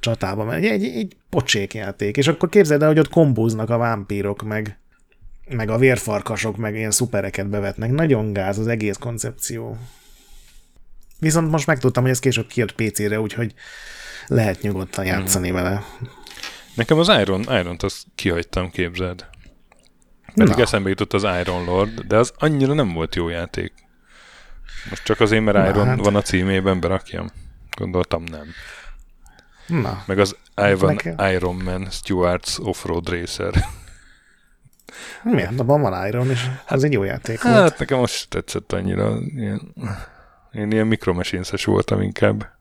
csatába 0.00 0.44
menni. 0.44 0.68
Egy, 0.68 0.84
egy, 0.84 0.96
egy 0.96 1.16
pocsék 1.30 1.74
játék. 1.74 2.16
És 2.16 2.28
akkor 2.28 2.48
képzeld 2.48 2.82
el, 2.82 2.88
hogy 2.88 2.98
ott 2.98 3.08
kombóznak 3.08 3.70
a 3.70 3.78
vámpírok, 3.78 4.42
meg, 4.42 4.78
meg 5.48 5.70
a 5.70 5.78
vérfarkasok, 5.78 6.56
meg 6.56 6.74
ilyen 6.74 6.90
szupereket 6.90 7.48
bevetnek. 7.48 7.90
Nagyon 7.90 8.32
gáz 8.32 8.58
az 8.58 8.66
egész 8.66 8.96
koncepció. 8.96 9.76
Viszont 11.20 11.50
most 11.50 11.66
megtudtam, 11.66 12.02
hogy 12.02 12.12
ez 12.12 12.18
később 12.18 12.46
kijött 12.46 12.72
PC-re, 12.74 13.20
úgyhogy 13.20 13.54
lehet 14.26 14.60
nyugodtan 14.62 15.04
játszani 15.04 15.50
vele. 15.50 15.82
Nekem 16.74 16.98
az 16.98 17.08
Iron, 17.08 17.40
Iron-t 17.42 17.82
azt 17.82 18.02
kihagytam, 18.14 18.70
képzeld. 18.70 19.26
Pedig 20.34 20.54
Na. 20.54 20.62
eszembe 20.62 20.88
jutott 20.88 21.12
az 21.12 21.26
Iron 21.40 21.64
Lord, 21.64 22.00
de 22.00 22.16
az 22.16 22.32
annyira 22.38 22.72
nem 22.74 22.92
volt 22.92 23.14
jó 23.14 23.28
játék. 23.28 23.72
Most 24.90 25.04
csak 25.04 25.20
azért, 25.20 25.44
mert 25.44 25.56
Na, 25.56 25.68
Iron 25.68 25.86
hát. 25.86 25.98
van 25.98 26.16
a 26.16 26.22
címében, 26.22 26.80
berakjam. 26.80 27.30
Gondoltam 27.76 28.22
nem. 28.30 28.46
Na, 29.66 30.02
Meg 30.06 30.18
az 30.18 30.36
Ivan 30.56 30.94
Nekem- 30.94 31.30
Iron 31.32 31.56
Man 31.56 31.86
Stewart's 31.90 32.60
Offroad 32.60 33.08
Racer. 33.08 33.64
miért? 35.22 35.60
Abban 35.60 35.80
van 35.80 36.06
Iron, 36.06 36.30
és 36.30 36.46
ez 36.66 36.82
egy 36.82 36.92
jó 36.92 37.02
játék 37.02 37.42
volt. 37.42 37.54
Hát 37.54 37.78
nekem 37.78 37.98
most 37.98 38.28
tetszett 38.28 38.72
annyira. 38.72 39.16
Ilyen, 39.36 39.74
én 40.52 40.70
ilyen 40.70 40.86
mikromachines 40.86 41.64
voltam 41.64 42.00
inkább. 42.00 42.58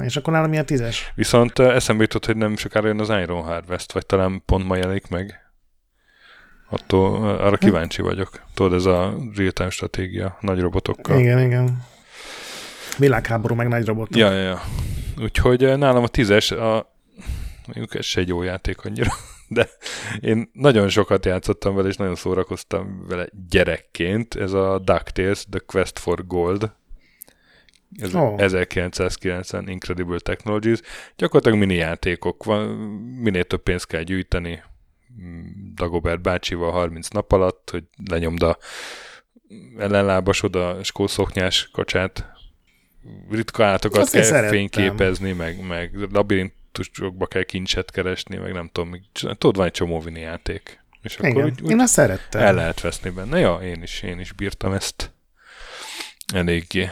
És 0.00 0.16
akkor 0.16 0.32
nálam 0.32 0.52
a 0.52 0.62
tízes? 0.62 1.12
Viszont 1.14 1.58
eh, 1.58 1.74
eszembe 1.74 2.02
jutott, 2.02 2.26
hogy 2.26 2.36
nem 2.36 2.56
sokára 2.56 2.86
jön 2.86 3.00
az 3.00 3.08
Iron 3.08 3.42
Harvest, 3.42 3.92
vagy 3.92 4.06
talán 4.06 4.42
pont 4.46 4.66
ma 4.66 4.76
jelenik 4.76 5.08
meg. 5.08 5.40
Attól 6.70 7.28
eh, 7.28 7.46
arra 7.46 7.56
kíváncsi 7.56 8.02
vagyok. 8.02 8.42
Tudod, 8.54 8.72
ez 8.72 8.84
a 8.84 9.14
real-time 9.34 9.70
stratégia 9.70 10.36
nagy 10.40 10.60
robotokkal. 10.60 11.18
Igen, 11.18 11.40
igen. 11.40 11.82
Világháború, 12.98 13.54
meg 13.54 13.68
nagy 13.68 13.86
robotok. 13.86 14.16
Ja, 14.16 14.30
ja, 14.30 14.42
ja. 14.42 14.60
Úgyhogy 15.20 15.64
eh, 15.64 15.76
nálam 15.76 16.02
a 16.02 16.08
tízes, 16.08 16.50
a, 16.50 16.94
mondjuk 17.66 17.94
ez 17.94 18.04
se 18.04 18.20
egy 18.20 18.28
jó 18.28 18.42
játék 18.42 18.84
annyira. 18.84 19.10
De 19.48 19.68
én 20.20 20.50
nagyon 20.52 20.88
sokat 20.88 21.24
játszottam 21.24 21.74
vele, 21.74 21.88
és 21.88 21.96
nagyon 21.96 22.14
szórakoztam 22.14 23.06
vele 23.08 23.28
gyerekként. 23.48 24.34
Ez 24.34 24.52
a 24.52 24.78
DuckTales, 24.78 25.44
The 25.50 25.58
Quest 25.66 25.98
for 25.98 26.26
Gold. 26.26 26.72
Ez 27.98 28.14
oh. 28.14 28.40
1990 28.40 29.68
Incredible 29.68 30.18
Technologies. 30.18 30.80
Gyakorlatilag 31.16 31.58
mini 31.58 31.74
játékok 31.74 32.44
van, 32.44 32.68
minél 33.20 33.44
több 33.44 33.62
pénzt 33.62 33.86
kell 33.86 34.02
gyűjteni. 34.02 34.62
Dagobert 35.74 36.22
bácsival 36.22 36.70
30 36.70 37.08
nap 37.08 37.32
alatt, 37.32 37.70
hogy 37.70 37.84
lenyomd 38.10 38.42
a 38.42 38.58
ellenlábasod 39.78 40.56
a 40.56 40.82
skószoknyás 40.82 41.68
kacsát, 41.72 42.32
ritka 43.30 43.64
állatokat 43.64 44.10
kell 44.10 44.48
fényképezni, 44.48 45.32
meg, 45.32 45.66
meg 45.66 46.08
labirintusokba 46.76 47.26
kell 47.26 47.42
kincset 47.42 47.90
keresni, 47.90 48.36
meg 48.36 48.52
nem 48.52 48.68
tudom, 48.72 49.00
tudod, 49.20 49.56
van 49.56 49.66
egy 49.66 49.72
csomó 49.72 50.00
vini 50.00 50.20
játék. 50.20 50.84
És 51.02 51.18
Igen, 51.18 51.30
akkor 51.30 51.44
úgy, 51.44 51.62
úgy 51.62 51.70
én 51.70 51.80
azt 51.80 51.92
szerettem. 51.92 52.40
El 52.40 52.54
lehet 52.54 52.80
veszni 52.80 53.10
benne. 53.10 53.38
Ja, 53.38 53.58
én 53.62 53.82
is, 53.82 54.02
én 54.02 54.20
is 54.20 54.32
bírtam 54.32 54.72
ezt 54.72 55.12
eléggé. 56.34 56.88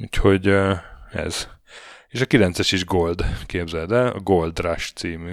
Úgyhogy 0.00 0.46
ez. 1.12 1.48
És 2.08 2.20
a 2.20 2.26
9-es 2.26 2.68
is 2.70 2.84
Gold, 2.84 3.24
képzeld 3.46 3.92
el, 3.92 4.06
a 4.06 4.18
Gold 4.18 4.58
Rush 4.58 4.92
című 4.94 5.32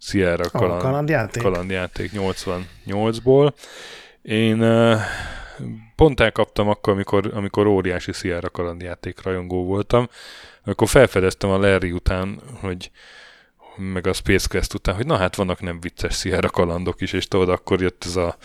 Sierra 0.00 0.50
kaland, 0.50 0.80
kalandjáték. 0.80 1.42
kalandjáték 1.42 2.10
88-ból. 2.14 3.52
Én 4.22 4.64
pont 5.96 6.20
elkaptam 6.20 6.68
akkor, 6.68 6.92
amikor, 6.92 7.30
amikor 7.34 7.66
óriási 7.66 8.12
Sierra 8.12 8.50
kalandjáték 8.50 9.22
rajongó 9.22 9.64
voltam, 9.64 10.08
akkor 10.68 10.88
felfedeztem 10.88 11.50
a 11.50 11.58
Larry 11.58 11.92
után, 11.92 12.40
hogy 12.60 12.90
meg 13.76 14.06
a 14.06 14.12
Space 14.12 14.46
Quest 14.48 14.74
után, 14.74 14.94
hogy 14.94 15.06
na 15.06 15.16
hát 15.16 15.36
vannak 15.36 15.60
nem 15.60 15.80
vicces 15.80 16.18
Sierra 16.18 16.48
kalandok 16.48 17.00
is, 17.00 17.12
és 17.12 17.28
tudod, 17.28 17.48
akkor 17.48 17.80
jött 17.80 18.04
ez 18.04 18.16
a, 18.16 18.36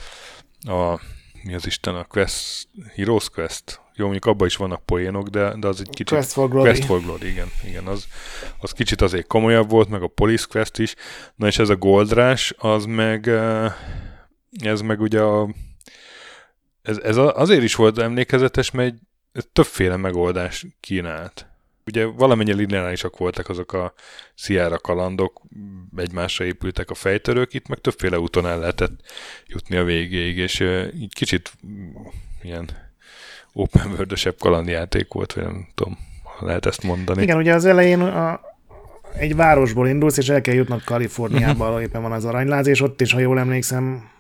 a 0.73 0.99
mi 1.43 1.53
az 1.53 1.65
Isten, 1.65 1.95
a 1.95 2.03
Quest, 2.03 2.67
Heroes 2.95 3.29
Quest. 3.29 3.81
Jó, 3.95 4.03
mondjuk 4.03 4.25
abban 4.25 4.47
is 4.47 4.55
vannak 4.55 4.85
poénok, 4.85 5.27
de, 5.27 5.53
de 5.59 5.67
az 5.67 5.79
egy 5.79 5.89
kicsit... 5.89 6.07
Quest 6.07 6.31
for 6.31 6.49
Glory. 6.49 6.69
Quest 6.69 6.85
for 6.85 7.01
Glory, 7.01 7.27
igen. 7.27 7.47
igen 7.65 7.85
az, 7.85 8.07
az 8.59 8.71
kicsit 8.71 9.01
azért 9.01 9.27
komolyabb 9.27 9.69
volt, 9.69 9.89
meg 9.89 10.01
a 10.01 10.07
Police 10.07 10.45
Quest 10.49 10.79
is. 10.79 10.95
Na 11.35 11.47
és 11.47 11.59
ez 11.59 11.69
a 11.69 11.75
Gold 11.75 12.13
Rush, 12.13 12.53
az 12.57 12.85
meg 12.85 13.27
ez 14.61 14.81
meg 14.81 15.01
ugye 15.01 15.21
a 15.21 15.49
ez, 16.81 16.97
ez 16.97 17.17
azért 17.17 17.63
is 17.63 17.75
volt 17.75 17.97
emlékezetes, 17.97 18.71
mert 18.71 18.93
egy, 19.31 19.47
többféle 19.47 19.95
megoldás 19.95 20.65
kínált. 20.79 21.47
Ugye 21.85 22.05
valamennyire 22.05 22.57
lineárisak 22.57 23.17
voltak 23.17 23.49
azok 23.49 23.73
a 23.73 23.93
Sierra 24.35 24.77
kalandok, 24.77 25.41
egymásra 25.95 26.45
épültek 26.45 26.89
a 26.89 26.93
fejtörők, 26.93 27.53
itt 27.53 27.67
meg 27.67 27.79
többféle 27.79 28.19
úton 28.19 28.47
el 28.47 28.59
lehetett 28.59 28.99
jutni 29.45 29.75
a 29.75 29.83
végéig, 29.83 30.37
és 30.37 30.59
így 30.95 31.13
kicsit 31.13 31.51
ilyen 32.41 32.69
open 33.53 33.91
world 33.91 34.35
kalandjáték 34.39 35.13
volt, 35.13 35.33
vagy 35.33 35.43
nem 35.43 35.67
tudom, 35.75 35.97
lehet 36.39 36.65
ezt 36.65 36.83
mondani. 36.83 37.21
Igen, 37.21 37.37
ugye 37.37 37.53
az 37.53 37.65
elején 37.65 38.01
a, 38.01 38.39
egy 39.13 39.35
városból 39.35 39.87
indulsz, 39.87 40.17
és 40.17 40.29
el 40.29 40.41
kell 40.41 40.53
jutnod 40.53 40.83
Kaliforniába, 40.83 41.67
ahol 41.67 41.81
éppen 41.81 42.01
van 42.01 42.11
az 42.11 42.25
aranyláz, 42.25 42.67
és 42.67 42.81
ott 42.81 43.01
is, 43.01 43.13
ha 43.13 43.19
jól 43.19 43.39
emlékszem, 43.39 44.11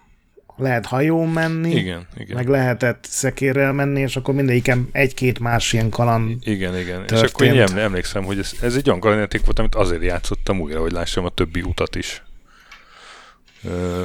lehet 0.55 0.85
hajón 0.85 1.29
menni, 1.29 1.75
igen, 1.75 2.07
igen. 2.17 2.35
meg 2.35 2.47
lehetett 2.47 3.05
szekérrel 3.09 3.73
menni, 3.73 4.01
és 4.01 4.15
akkor 4.15 4.33
mindegyiken 4.33 4.89
egy-két 4.91 5.39
más 5.39 5.73
ilyen 5.73 5.89
kaland 5.89 6.35
Igen, 6.41 6.77
igen. 6.77 7.05
Történt. 7.05 7.23
És 7.23 7.31
akkor 7.31 7.45
én 7.45 7.77
emlékszem, 7.77 8.23
hogy 8.23 8.39
ez, 8.39 8.51
ez 8.61 8.75
egy 8.75 8.87
olyan 8.87 8.99
kalandjáték 8.99 9.45
volt, 9.45 9.59
amit 9.59 9.75
azért 9.75 10.03
játszottam 10.03 10.59
újra, 10.59 10.81
hogy 10.81 10.91
lássam 10.91 11.25
a 11.25 11.29
többi 11.29 11.61
utat 11.61 11.95
is. 11.95 12.23
Ö, 13.63 14.03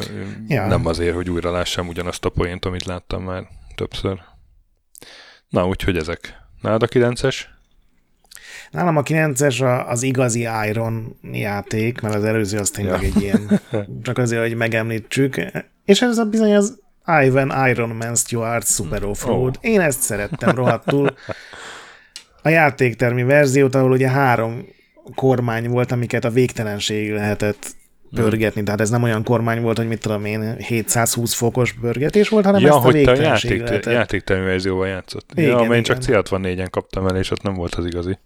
ja. 0.49 0.67
Nem 0.67 0.87
azért, 0.87 1.15
hogy 1.15 1.31
újra 1.31 1.51
lássam 1.51 1.89
ugyanazt 1.89 2.25
a 2.25 2.29
poént, 2.29 2.65
amit 2.65 2.85
láttam 2.85 3.23
már 3.23 3.47
többször. 3.75 4.21
Na, 5.49 5.67
úgyhogy 5.67 5.97
ezek. 5.97 6.35
Nálad 6.61 6.83
a 6.83 6.87
9-es? 6.87 7.37
Nálam 8.71 8.97
a 8.97 9.03
9-es 9.03 9.87
az 9.87 10.03
igazi 10.03 10.49
Iron 10.69 11.17
játék, 11.33 12.01
mert 12.01 12.15
az 12.15 12.25
előző 12.25 12.59
az 12.59 12.71
tényleg 12.71 13.03
ja. 13.03 13.09
egy 13.09 13.23
ilyen, 13.23 13.61
csak 14.03 14.19
azért, 14.19 14.43
hogy 14.43 14.55
megemlítsük. 14.55 15.41
És 15.89 16.03
ez 16.03 16.19
a 16.19 16.25
bizony 16.25 16.55
az 16.55 16.79
Ivan 17.25 17.69
Iron 17.69 17.89
Man 17.89 18.15
Stewart 18.15 18.67
Super 18.67 19.05
Offroad. 19.05 19.57
Oh. 19.57 19.71
Én 19.71 19.81
ezt 19.81 20.01
szerettem 20.01 20.55
rohadtul. 20.55 21.15
A 22.43 22.49
játéktermi 22.49 23.23
verziót, 23.23 23.75
ahol 23.75 23.91
ugye 23.91 24.09
három 24.09 24.67
kormány 25.15 25.69
volt, 25.69 25.93
amiket 25.93 26.25
a 26.25 26.31
végtelenség 26.31 27.13
lehetett 27.13 27.67
pörgetni, 28.15 28.63
tehát 28.63 28.81
ez 28.81 28.91
nem 28.91 29.03
olyan 29.03 29.23
kormány 29.23 29.63
volt, 29.63 29.77
hogy 29.77 29.89
mit 29.89 30.01
tudom 30.01 30.25
én, 30.25 30.57
720 30.57 31.35
fokos 31.35 31.73
pörgetés 31.73 32.29
volt, 32.29 32.45
hanem 32.45 32.61
ja, 32.61 32.69
ezt 32.69 32.77
a 32.77 32.81
hogy 32.81 33.03
te 33.03 33.11
a 33.11 33.21
játék, 33.21 33.69
játéktermi 33.85 34.45
verzióval 34.45 34.87
játszott. 34.87 35.31
Igen, 35.35 35.51
ja, 35.51 35.65
igen. 35.65 35.83
csak 35.83 35.99
C64-en 36.01 36.69
kaptam 36.71 37.07
el, 37.07 37.17
és 37.17 37.31
ott 37.31 37.43
nem 37.43 37.55
volt 37.55 37.75
az 37.75 37.87
igazi. 37.87 38.19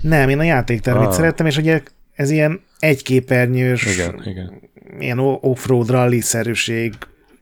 Nem, 0.00 0.28
én 0.28 0.38
a 0.38 0.42
játéktermit 0.42 1.06
ah. 1.06 1.12
szerettem, 1.12 1.46
és 1.46 1.56
ugye 1.56 1.82
ez 2.14 2.30
ilyen 2.30 2.60
egyképernyős, 2.78 3.94
igen, 3.94 4.22
igen. 4.24 4.72
Ilyen 4.98 5.18
off-road 5.18 5.90
rally-szerűség 5.90 6.94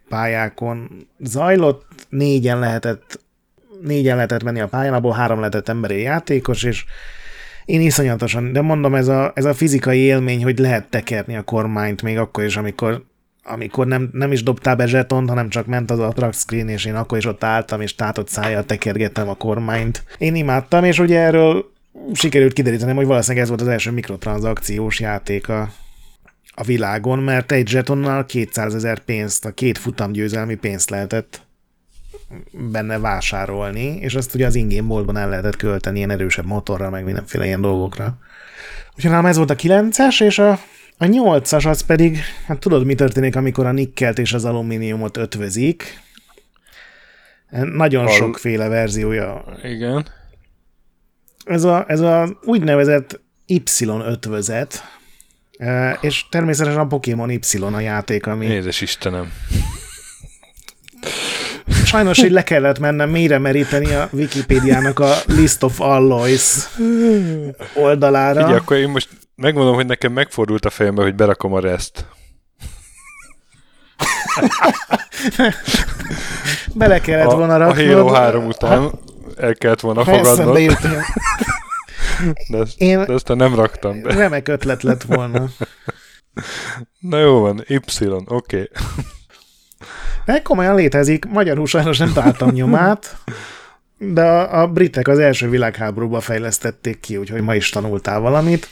pályákon 0.08 1.06
zajlott, 1.18 1.84
négyen 2.08 2.58
lehetett 2.58 3.20
négyen 3.82 4.16
lehetett 4.16 4.42
menni 4.42 4.60
a 4.60 4.68
pályán, 4.68 4.94
abból 4.94 5.12
három 5.12 5.38
lehetett 5.38 5.68
emberi 5.68 6.00
játékos, 6.00 6.62
és 6.62 6.84
én 7.64 7.80
iszonyatosan, 7.80 8.52
de 8.52 8.60
mondom, 8.60 8.94
ez 8.94 9.08
a, 9.08 9.32
ez 9.34 9.44
a 9.44 9.54
fizikai 9.54 9.98
élmény, 9.98 10.42
hogy 10.42 10.58
lehet 10.58 10.90
tekerni 10.90 11.36
a 11.36 11.42
kormányt 11.42 12.02
még 12.02 12.18
akkor 12.18 12.44
is, 12.44 12.56
amikor 12.56 13.04
amikor 13.44 13.86
nem, 13.86 14.08
nem 14.12 14.32
is 14.32 14.42
dobtál 14.42 14.76
be 14.76 14.86
zsetont, 14.86 15.28
hanem 15.28 15.48
csak 15.48 15.66
ment 15.66 15.90
az 15.90 15.98
a 15.98 16.08
track 16.08 16.34
screen, 16.34 16.68
és 16.68 16.84
én 16.84 16.94
akkor 16.94 17.18
is 17.18 17.26
ott 17.26 17.44
álltam, 17.44 17.80
és 17.80 17.94
tátott 17.94 18.28
szájjal 18.28 18.64
tekergettem 18.64 19.28
a 19.28 19.34
kormányt. 19.34 20.04
Én 20.18 20.34
imádtam, 20.34 20.84
és 20.84 20.98
ugye 20.98 21.18
erről 21.18 21.72
sikerült 22.12 22.52
kiderítenem, 22.52 22.96
hogy 22.96 23.06
valószínűleg 23.06 23.42
ez 23.42 23.48
volt 23.48 23.60
az 23.60 23.68
első 23.68 23.90
mikrotranszakciós 23.90 25.00
játék 25.00 25.48
a, 25.48 25.68
a 26.54 26.62
világon, 26.62 27.18
mert 27.18 27.52
egy 27.52 27.68
zsetonnal 27.68 28.26
200 28.26 28.74
ezer 28.74 28.98
pénzt, 28.98 29.44
a 29.44 29.50
két 29.50 29.78
futamgyőzelmi 29.78 30.54
pénzt 30.54 30.90
lehetett 30.90 31.40
benne 32.52 32.98
vásárolni, 32.98 33.84
és 33.84 34.14
azt 34.14 34.34
ugye 34.34 34.46
az 34.46 34.54
ingén 34.54 34.86
boltban 34.86 35.16
el 35.16 35.28
lehetett 35.28 35.56
költeni 35.56 35.96
ilyen 35.96 36.10
erősebb 36.10 36.46
motorra, 36.46 36.90
meg 36.90 37.04
mindenféle 37.04 37.44
ilyen 37.44 37.60
dolgokra. 37.60 38.18
Úgyhogy 38.94 39.10
nálam 39.10 39.26
ez 39.26 39.36
volt 39.36 39.50
a 39.50 39.56
9-es, 39.56 40.22
és 40.22 40.38
a, 40.38 40.50
a 40.98 41.04
8-as 41.04 41.68
az 41.68 41.80
pedig, 41.80 42.18
hát 42.46 42.58
tudod, 42.58 42.84
mi 42.84 42.94
történik, 42.94 43.36
amikor 43.36 43.66
a 43.66 43.72
nikkelt 43.72 44.18
és 44.18 44.32
az 44.32 44.44
alumíniumot 44.44 45.16
ötvözik. 45.16 46.00
Nagyon 47.50 48.06
a... 48.06 48.10
sokféle 48.10 48.68
verziója. 48.68 49.44
Igen 49.62 50.04
ez 51.44 51.64
a, 51.64 51.84
ez 51.88 52.00
a 52.00 52.38
úgynevezett 52.44 53.20
Y-ötvözet, 53.46 54.82
e, 55.62 55.98
és 56.00 56.24
természetesen 56.28 56.80
a 56.80 56.86
Pokémon 56.86 57.30
Y 57.30 57.40
a 57.72 57.80
játék, 57.80 58.26
ami... 58.26 58.46
Édes 58.46 58.80
Istenem. 58.80 59.32
Sajnos 61.84 62.18
így 62.18 62.30
le 62.30 62.42
kellett 62.42 62.78
mennem 62.78 63.10
mélyre 63.10 63.38
meríteni 63.38 63.94
a 63.94 64.08
Wikipédiának 64.12 64.98
a 64.98 65.14
List 65.26 65.62
of 65.62 65.80
Alloys 65.80 66.68
oldalára. 67.74 68.48
Így, 68.48 68.54
akkor 68.54 68.76
én 68.76 68.88
most 68.88 69.08
megmondom, 69.34 69.74
hogy 69.74 69.86
nekem 69.86 70.12
megfordult 70.12 70.64
a 70.64 70.70
fejembe, 70.70 71.02
hogy 71.02 71.14
berakom 71.14 71.52
a 71.52 71.60
rest. 71.60 72.06
Bele 76.74 77.00
kellett 77.00 77.30
volna 77.30 77.56
raknod. 77.56 77.88
A 77.88 77.92
Halo 77.92 78.12
3 78.12 78.46
után 78.46 78.90
el 79.36 79.54
kellett 79.54 79.80
volna 79.80 80.04
fogadnod. 80.04 80.78
De 82.48 82.58
ezt, 82.58 82.80
Én 82.80 83.04
de 83.04 83.12
ezt 83.12 83.34
nem 83.34 83.54
raktam 83.54 84.02
be. 84.02 84.14
Remek 84.14 84.48
ötlet 84.48 84.82
lett 84.82 85.02
volna. 85.02 85.48
Na 86.98 87.18
jó 87.18 87.40
van, 87.40 87.64
Y, 87.66 87.76
oké. 87.76 88.26
Okay. 88.26 88.68
De 90.24 90.42
komolyan 90.42 90.74
létezik, 90.74 91.24
magyarul 91.24 91.66
sajnos 91.66 91.98
nem 91.98 92.12
találtam 92.12 92.50
nyomát, 92.50 93.16
de 93.98 94.22
a, 94.22 94.62
a 94.62 94.66
britek 94.66 95.08
az 95.08 95.18
első 95.18 95.48
világháborúban 95.48 96.20
fejlesztették 96.20 97.00
ki, 97.00 97.16
úgyhogy 97.16 97.40
ma 97.40 97.54
is 97.54 97.68
tanultál 97.68 98.20
valamit. 98.20 98.68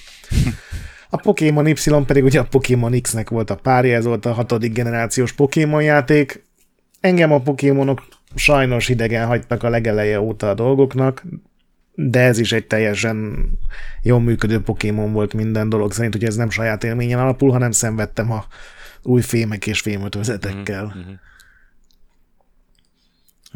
A 1.11 1.17
Pokémon 1.17 1.67
Y 1.67 1.75
pedig 2.07 2.25
ugye 2.25 2.41
a 2.41 2.45
Pokémon 2.51 3.01
X-nek 3.01 3.31
volt 3.31 3.51
a 3.51 3.57
párja, 3.57 3.97
ez 3.97 4.05
volt 4.05 4.27
a 4.27 4.33
hatodik 4.33 4.73
generációs 4.73 5.33
Pokémon 5.33 5.83
játék. 5.83 6.45
Engem 7.01 7.33
a 7.33 7.41
Pokémonok 7.41 8.03
sajnos 8.35 8.89
idegen 8.89 9.27
hagytak 9.27 9.63
a 9.63 9.69
legeleje 9.69 10.21
óta 10.21 10.49
a 10.49 10.55
dolgoknak, 10.55 11.23
de 12.09 12.21
ez 12.21 12.39
is 12.39 12.53
egy 12.53 12.67
teljesen 12.67 13.49
jól 14.03 14.21
működő 14.21 14.61
Pokémon 14.63 15.13
volt 15.13 15.35
minden 15.35 15.69
dolog 15.69 15.93
szerint, 15.93 16.13
hogy 16.15 16.25
ez 16.25 16.35
nem 16.35 16.51
saját 16.51 16.85
élményen 16.85 17.19
alapul, 17.19 17.51
hanem 17.51 17.71
szenvedtem 17.71 18.33
a 18.33 18.45
új 19.03 19.23
fémek 19.23 19.67
és 19.67 19.81
fémötözetekkel. 19.81 20.85
Mm-hmm. 20.85 21.15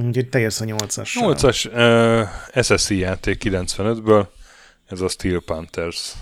Úgyhogy 0.09 0.29
teljes 0.29 0.61
a 0.61 0.65
8-as. 0.65 1.11
8-as 1.15 1.67
uh, 2.55 2.65
SSC 2.65 2.91
játék 2.91 3.43
95-ből, 3.45 4.27
ez 4.87 5.01
a 5.01 5.09
Steel 5.09 5.43
Panthers. 5.45 6.13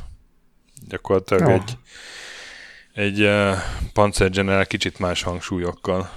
Gyakorlatilag 0.89 1.47
oh. 1.47 1.53
egy 1.53 1.77
egy 2.93 3.23
uh, 3.23 3.57
Panzer 3.93 4.31
General 4.31 4.65
kicsit 4.65 4.99
más 4.99 5.23
hangsúlyokkal. 5.23 6.11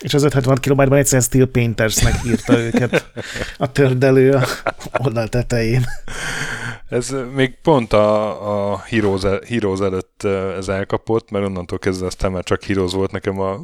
És 0.00 0.14
az 0.14 0.22
576 0.22 0.60
kilobájtban 0.60 0.98
egyszer 0.98 1.22
Steel 1.22 1.46
Paintersnek 1.46 2.14
írta 2.26 2.58
őket 2.58 3.10
a 3.58 3.72
tördelő 3.72 4.32
a 4.32 4.46
oldal 4.98 5.28
tetején. 5.28 5.84
Ez 6.88 7.14
még 7.34 7.58
pont 7.62 7.92
a, 7.92 8.72
a 8.72 8.78
Heroes, 8.78 9.22
Heroes 9.48 9.80
előtt 9.80 10.24
ez 10.58 10.68
elkapott, 10.68 11.30
mert 11.30 11.44
onnantól 11.44 11.78
kezdve 11.78 12.06
aztán 12.06 12.32
már 12.32 12.42
csak 12.42 12.62
Heroes 12.62 12.92
volt 12.92 13.10
nekem 13.10 13.40
a 13.40 13.60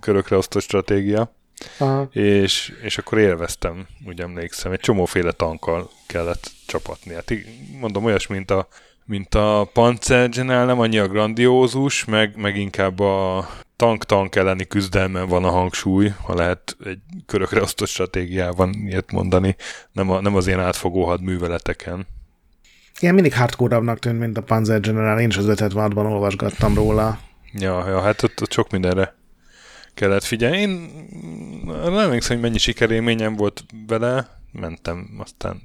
körökre 0.00 0.36
osztott 0.36 0.62
stratégia. 0.62 1.34
Aha. 1.78 2.08
És, 2.12 2.72
és 2.82 2.98
akkor 2.98 3.18
élveztem, 3.18 3.86
úgy 4.06 4.20
emlékszem. 4.20 4.72
Egy 4.72 4.80
csomóféle 4.80 5.32
tankkal 5.32 5.90
kellett 6.06 6.50
csapatni. 6.66 7.14
Hát 7.14 7.32
mondom, 7.80 8.04
olyas, 8.04 8.26
mint 8.26 8.50
a, 8.50 8.68
mint 9.04 9.34
a 9.34 9.70
Panzer 9.72 10.28
General, 10.28 10.64
nem 10.64 10.80
annyira 10.80 11.08
grandiózus, 11.08 12.04
meg, 12.04 12.36
meg 12.36 12.56
inkább 12.56 13.00
a 13.00 13.48
tank-tank 13.76 14.36
elleni 14.36 14.66
küzdelmen 14.66 15.28
van 15.28 15.44
a 15.44 15.50
hangsúly, 15.50 16.12
ha 16.22 16.34
lehet 16.34 16.76
egy 16.84 16.98
körökre 17.26 17.60
osztott 17.60 17.88
stratégiában 17.88 18.74
ilyet 18.74 19.12
mondani, 19.12 19.56
nem, 19.92 20.10
a, 20.10 20.20
nem 20.20 20.36
az 20.36 20.46
ilyen 20.46 20.60
átfogó 20.60 21.04
hadműveleteken. 21.04 22.06
Ilyen 23.00 23.14
mindig 23.14 23.34
hardcore 23.34 23.94
tűnt, 23.94 24.18
mint 24.18 24.38
a 24.38 24.42
Panzer 24.42 24.80
General, 24.80 25.20
én 25.20 25.28
is 25.28 25.36
az 25.36 25.46
576-ban 25.48 26.12
olvasgattam 26.12 26.74
róla. 26.74 27.18
Ja, 27.52 27.88
ja 27.88 28.00
hát 28.00 28.22
ott, 28.22 28.42
ott 28.42 28.52
sok 28.52 28.70
mindenre 28.70 29.14
kellett 29.94 30.24
figyelni. 30.24 30.58
Én 30.58 30.90
nem 31.64 31.98
emlékszem, 31.98 32.36
hogy 32.36 32.44
mennyi 32.44 32.58
sikerélményem 32.58 33.36
volt 33.36 33.64
vele, 33.86 34.40
mentem, 34.52 35.10
aztán 35.18 35.62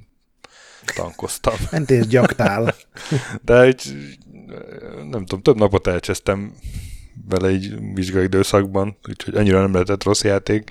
tankoztam. 0.94 1.54
Mentél 1.70 2.04
gyaktál. 2.04 2.74
De 3.44 3.60
egy, 3.60 3.82
nem 5.10 5.24
tudom, 5.24 5.42
több 5.42 5.56
napot 5.56 5.86
elcsesztem 5.86 6.54
vele 7.28 7.48
egy 7.48 7.94
vizsgai 7.94 8.24
időszakban, 8.24 8.96
úgyhogy 9.08 9.34
annyira 9.34 9.60
nem 9.60 9.72
lehetett 9.72 10.04
rossz 10.04 10.22
játék. 10.24 10.70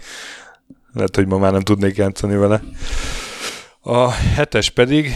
Lehet, 0.93 1.15
hogy 1.15 1.27
ma 1.27 1.37
már 1.37 1.51
nem 1.51 1.61
tudnék 1.61 1.95
játszani 1.95 2.35
vele. 2.35 2.61
A 3.81 4.11
hetes 4.11 4.69
pedig, 4.69 5.11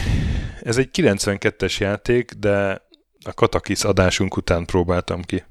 ez 0.62 0.76
egy 0.76 0.88
92-es 0.92 1.78
játék, 1.78 2.32
de 2.32 2.82
a 3.24 3.32
Katakis 3.34 3.84
adásunk 3.84 4.36
után 4.36 4.64
próbáltam 4.64 5.22
ki. 5.22 5.44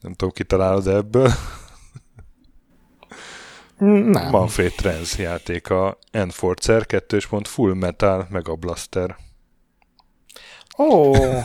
Nem 0.00 0.12
tudom, 0.12 0.32
kitalálod 0.34 0.86
ebből. 0.86 1.32
Nem. 3.78 4.30
Manfred 4.30 4.72
Trends 4.72 5.18
játéka, 5.18 5.98
Enforcer 6.10 6.86
2. 6.86 7.18
Full 7.42 7.74
Metal 7.74 8.26
Mega 8.30 8.54
Blaster. 8.54 9.16
Ó, 10.78 10.84
oh, 10.84 11.44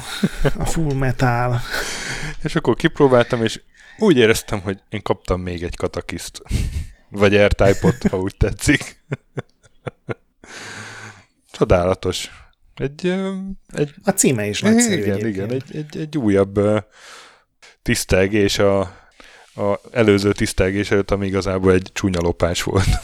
a 0.58 0.66
Full 0.66 0.94
Metal. 0.94 1.62
és 2.44 2.56
akkor 2.56 2.76
kipróbáltam, 2.76 3.44
és 3.44 3.62
úgy 3.98 4.18
éreztem, 4.18 4.62
hogy 4.62 4.80
én 4.90 5.02
kaptam 5.02 5.42
még 5.42 5.64
egy 5.64 5.76
katakiszt. 5.76 6.42
Vagy 7.10 7.38
R-Type-ot, 7.38 8.08
ha 8.10 8.18
úgy 8.18 8.36
tetszik. 8.38 9.04
Csodálatos. 11.52 12.30
Egy, 12.76 13.16
egy... 13.68 13.94
A 14.04 14.10
címe 14.10 14.48
is 14.48 14.62
nagyszerű 14.62 15.02
Igen, 15.02 15.18
egyébként. 15.18 15.36
igen. 15.36 15.52
Egy, 15.52 15.76
egy, 15.76 15.98
egy 15.98 16.18
újabb 16.18 16.60
tisztelgés 17.82 18.60
a, 18.60 18.80
a 19.56 19.80
előző 19.92 20.32
tisztelgés 20.32 20.92
előtt, 20.92 21.12
ami 21.12 21.26
igazából 21.26 21.72
egy 21.72 21.90
csúnya 21.94 22.22
lopás 22.22 22.64
volt. 22.64 23.00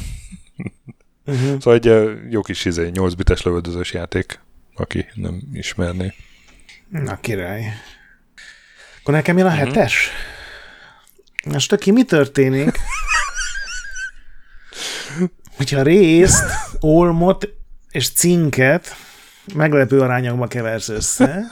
Uh-huh. 1.25 1.59
Szóval 1.59 1.73
egy 1.73 2.19
jó 2.31 2.41
kis 2.41 2.65
izé, 2.65 2.89
8 2.89 3.13
bites 3.13 3.43
lövöldözős 3.43 3.93
játék, 3.93 4.39
aki 4.79 5.05
nem 5.13 5.41
ismerné. 5.53 6.13
Na 6.89 7.19
király. 7.19 7.73
Akkor 8.99 9.13
nekem 9.13 9.37
jön 9.37 9.47
a 9.47 9.49
uh-huh. 9.49 9.67
hetes? 9.67 10.09
Most 11.45 11.71
aki 11.71 11.91
mi 11.91 12.03
történik? 12.03 12.79
Hogyha 15.57 15.81
részt, 15.81 16.43
olmot 16.79 17.49
és 17.91 18.09
cinket 18.09 18.95
meglepő 19.53 20.01
arányokba 20.01 20.47
keversz 20.47 20.89
össze, 20.89 21.49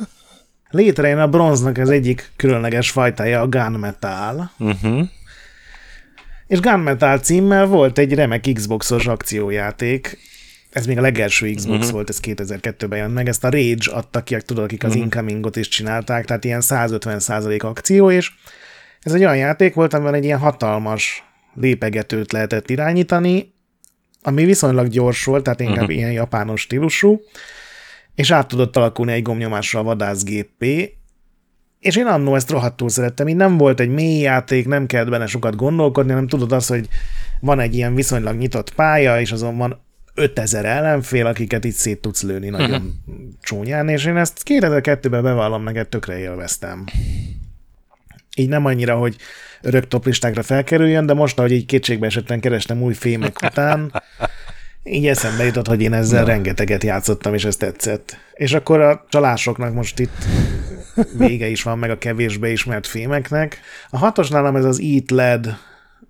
létrejön 0.69 1.19
a 1.19 1.27
bronznak 1.27 1.77
az 1.77 1.89
egyik 1.89 2.31
különleges 2.35 2.91
fajtája, 2.91 3.41
a 3.41 3.47
gunmetal. 3.47 4.51
Uh-huh. 4.57 5.07
És 6.47 6.59
Gunmetal 6.59 7.19
címmel 7.19 7.65
volt 7.65 7.97
egy 7.97 8.13
remek 8.13 8.49
Xboxos 8.53 9.07
akciójáték, 9.07 10.17
ez 10.69 10.85
még 10.85 10.97
a 10.97 11.01
legelső 11.01 11.53
Xbox 11.53 11.77
uh-huh. 11.77 11.91
volt, 11.91 12.09
ez 12.09 12.19
2002-ben 12.21 12.99
jön 12.99 13.11
meg, 13.11 13.27
ezt 13.27 13.43
a 13.43 13.49
Rage 13.49 13.91
adtak 13.91 14.25
ki, 14.25 14.37
tudod, 14.37 14.63
akik 14.63 14.83
az 14.83 14.89
uh-huh. 14.89 15.03
Incomingot 15.03 15.55
is 15.55 15.67
csinálták, 15.67 16.25
tehát 16.25 16.43
ilyen 16.43 16.61
150% 16.63 17.63
akció, 17.63 18.11
és 18.11 18.31
ez 19.01 19.13
egy 19.13 19.21
olyan 19.21 19.37
játék 19.37 19.73
volt, 19.73 19.93
amiben 19.93 20.13
egy 20.13 20.23
ilyen 20.23 20.39
hatalmas 20.39 21.23
lépegetőt 21.53 22.31
lehetett 22.31 22.69
irányítani, 22.69 23.53
ami 24.21 24.45
viszonylag 24.45 24.87
gyors 24.87 25.23
volt, 25.23 25.43
tehát 25.43 25.59
inkább 25.59 25.77
uh-huh. 25.77 25.95
ilyen 25.95 26.11
japános 26.11 26.61
stílusú, 26.61 27.21
és 28.15 28.31
át 28.31 28.47
tudott 28.47 28.77
alakulni 28.77 29.11
egy 29.11 29.21
gomnyomással 29.21 29.83
vadászgépé, 29.83 30.97
és 31.79 31.95
én 31.95 32.05
annó 32.05 32.35
ezt 32.35 32.49
rohadtul 32.49 32.89
szerettem, 32.89 33.27
így 33.27 33.35
nem 33.35 33.57
volt 33.57 33.79
egy 33.79 33.89
mély 33.89 34.19
játék, 34.19 34.67
nem 34.67 34.85
kellett 34.85 35.09
benne 35.09 35.27
sokat 35.27 35.55
gondolkodni, 35.55 36.11
hanem 36.11 36.27
tudod 36.27 36.51
azt, 36.51 36.69
hogy 36.69 36.87
van 37.39 37.59
egy 37.59 37.75
ilyen 37.75 37.95
viszonylag 37.95 38.37
nyitott 38.37 38.73
pálya, 38.73 39.19
és 39.19 39.31
azon 39.31 39.57
van 39.57 39.85
5000 40.17 40.65
ellenfél, 40.65 41.25
akiket 41.25 41.63
itt 41.63 41.75
szét 41.75 42.01
tudsz 42.01 42.23
lőni 42.23 42.49
nagyon 42.49 42.71
uh-huh. 42.71 42.91
csúnyán, 43.41 43.89
és 43.89 44.05
én 44.05 44.17
ezt 44.17 44.41
2002-ben 44.45 45.23
bevallom, 45.23 45.63
meg 45.63 45.89
tökre 45.89 46.17
élveztem. 46.17 46.85
Így 48.35 48.49
nem 48.49 48.65
annyira, 48.65 48.95
hogy 48.95 49.15
örök 49.61 49.87
toplistákra 49.87 50.43
felkerüljön, 50.43 51.05
de 51.05 51.13
most, 51.13 51.37
ahogy 51.37 51.51
így 51.51 51.65
kétségbe 51.65 52.05
esetlen 52.05 52.39
kerestem 52.39 52.81
új 52.81 52.93
fémek 52.93 53.41
után, 53.43 54.03
így 54.83 55.07
eszembe 55.07 55.43
jutott, 55.43 55.67
hogy 55.67 55.81
én 55.81 55.93
ezzel 55.93 56.21
Na. 56.21 56.27
rengeteget 56.27 56.83
játszottam, 56.83 57.33
és 57.33 57.45
ez 57.45 57.55
tetszett. 57.55 58.17
És 58.33 58.53
akkor 58.53 58.81
a 58.81 59.05
csalásoknak 59.09 59.73
most 59.73 59.99
itt 59.99 60.25
vége 61.17 61.47
is 61.47 61.63
van, 61.63 61.77
meg 61.77 61.89
a 61.89 61.97
kevésbé 61.97 62.51
ismert 62.51 62.87
fémeknek. 62.87 63.59
A 63.89 63.97
hatos 63.97 64.29
nálam 64.29 64.55
ez 64.55 64.65
az 64.65 64.81
Eat 64.81 65.11
Led, 65.11 65.45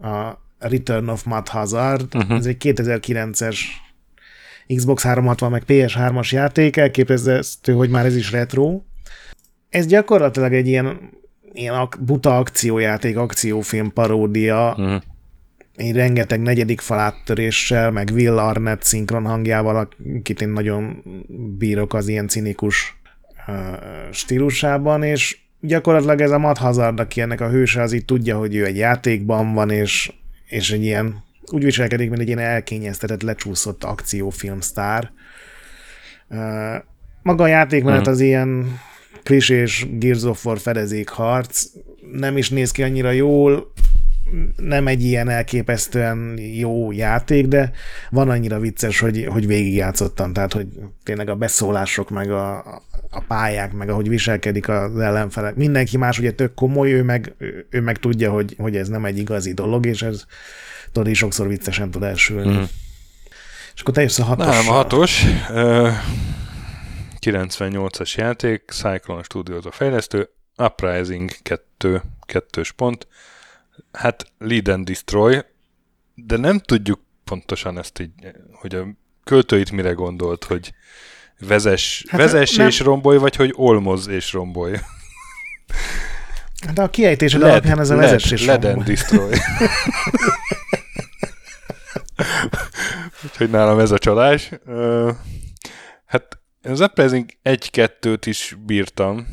a 0.01 0.45
Return 0.59 1.07
of 1.07 1.23
Mud 1.23 1.47
Hazard, 1.47 2.15
uh-huh. 2.15 2.37
ez 2.37 2.45
egy 2.45 2.57
2009-es 2.59 3.57
Xbox 4.75 5.03
360 5.03 5.51
meg 5.51 5.63
PS3-as 5.67 6.29
játék, 6.29 6.77
elképesztő, 6.77 7.73
hogy 7.73 7.89
már 7.89 8.05
ez 8.05 8.15
is 8.15 8.31
retro. 8.31 8.81
Ez 9.69 9.85
gyakorlatilag 9.85 10.53
egy 10.53 10.67
ilyen, 10.67 10.99
ilyen 11.53 11.89
buta 11.99 12.37
akciójáték, 12.37 13.17
akciófilm 13.17 13.93
paródia, 13.93 14.75
uh-huh. 14.77 15.01
Én 15.77 15.93
rengeteg 15.93 16.41
negyedik 16.41 16.81
faláttöréssel, 16.81 17.91
meg 17.91 18.09
Will 18.13 18.37
Arnett 18.37 18.83
szinkron 18.83 19.25
hangjával, 19.25 19.89
akit 20.19 20.41
én 20.41 20.49
nagyon 20.49 21.03
bírok 21.57 21.93
az 21.93 22.07
ilyen 22.07 22.27
cinikus 22.27 22.99
uh, 23.47 23.55
stílusában, 24.11 25.03
és 25.03 25.37
gyakorlatilag 25.59 26.21
ez 26.21 26.31
a 26.31 26.37
Matt 26.37 26.57
Hazard, 26.57 26.99
aki 26.99 27.21
ennek 27.21 27.41
a 27.41 27.49
hőse, 27.49 27.81
az 27.81 27.93
így 27.93 28.05
tudja, 28.05 28.37
hogy 28.37 28.55
ő 28.55 28.65
egy 28.65 28.77
játékban 28.77 29.53
van, 29.53 29.69
és, 29.69 30.13
és 30.45 30.71
egy 30.71 30.83
ilyen 30.83 31.23
úgy 31.51 31.63
viselkedik, 31.63 32.09
mint 32.09 32.21
egy 32.21 32.27
ilyen 32.27 32.39
elkényeztetett, 32.39 33.21
lecsúszott 33.21 33.83
akciófilmsztár. 33.83 35.11
Maga 37.21 37.43
a 37.43 37.47
játékmenet 37.47 38.03
hmm. 38.03 38.13
az 38.13 38.19
ilyen 38.19 38.79
klisés 39.23 39.87
Gears 39.91 40.23
of 40.23 40.45
War 40.45 40.59
fedezékharc, 40.59 41.65
nem 42.11 42.37
is 42.37 42.49
néz 42.49 42.71
ki 42.71 42.83
annyira 42.83 43.11
jól, 43.11 43.71
nem 44.55 44.87
egy 44.87 45.03
ilyen 45.03 45.29
elképesztően 45.29 46.37
jó 46.37 46.91
játék, 46.91 47.47
de 47.47 47.71
van 48.09 48.29
annyira 48.29 48.59
vicces, 48.59 48.99
hogy, 48.99 49.25
hogy 49.29 49.47
végigjátszottam, 49.47 50.33
tehát 50.33 50.53
hogy 50.53 50.67
tényleg 51.03 51.29
a 51.29 51.35
beszólások, 51.35 52.09
meg 52.09 52.31
a, 52.31 52.57
a 53.09 53.23
pályák, 53.27 53.73
meg 53.73 53.89
ahogy 53.89 54.09
viselkedik 54.09 54.69
az 54.69 54.99
ellenfelek. 54.99 55.55
Mindenki 55.55 55.97
más 55.97 56.19
ugye 56.19 56.31
tök 56.31 56.53
komoly, 56.53 56.91
ő 56.91 57.03
meg, 57.03 57.33
ő 57.69 57.81
meg 57.81 57.97
tudja, 57.97 58.31
hogy, 58.31 58.55
hogy 58.57 58.75
ez 58.75 58.87
nem 58.87 59.05
egy 59.05 59.17
igazi 59.17 59.53
dolog, 59.53 59.85
és 59.85 60.01
ez 60.01 60.25
tudod, 60.97 61.11
is 61.11 61.17
sokszor 61.17 61.47
viccesen 61.47 61.91
tud 61.91 62.03
elsülni. 62.03 62.57
Mm. 62.57 62.63
És 63.73 63.81
akkor 63.81 63.93
te 63.93 64.01
jössz 64.01 64.19
a 64.19 64.23
hatos. 64.23 64.45
Nem, 64.45 64.69
a 64.69 64.71
hatos. 64.71 65.23
Uh, 65.49 65.93
98-as 67.19 68.15
játék, 68.15 68.63
Cyclone 68.71 69.23
Studios 69.23 69.65
a 69.65 69.71
fejlesztő, 69.71 70.29
Uprising 70.57 71.31
2, 71.41 72.01
kettős 72.21 72.71
pont. 72.71 73.07
Hát 73.91 74.25
Lead 74.39 74.67
and 74.67 74.85
Destroy, 74.85 75.39
de 76.15 76.37
nem 76.37 76.59
tudjuk 76.59 76.99
pontosan 77.23 77.77
ezt 77.77 77.99
így, 77.99 78.11
hogy 78.51 78.75
a 78.75 78.87
költőit 79.23 79.71
mire 79.71 79.91
gondolt, 79.91 80.43
hogy 80.43 80.73
vezes, 81.39 82.05
hát 82.09 82.19
vezess 82.19 82.55
nem. 82.55 82.67
és 82.67 82.79
rombolj, 82.79 83.17
vagy 83.17 83.35
hogy 83.35 83.53
olmoz 83.55 84.07
és 84.07 84.33
rombolj. 84.33 84.77
De 86.73 86.81
a 86.81 86.89
kiejtésed 86.89 87.39
led, 87.39 87.49
alapján 87.49 87.79
ez 87.79 87.89
a 87.89 87.95
vezess 87.95 88.31
és 88.31 88.45
Led 88.45 88.65
and 88.65 88.83
Destroy. 88.83 89.33
Úgyhogy 93.23 93.49
nálam 93.49 93.79
ez 93.79 93.91
a 93.91 93.97
csalás. 93.97 94.51
Uh, 94.65 95.11
hát 96.05 96.39
az 96.63 96.79
Uprising 96.79 97.29
1-2-t 97.43 98.21
is 98.25 98.57
bírtam, 98.65 99.27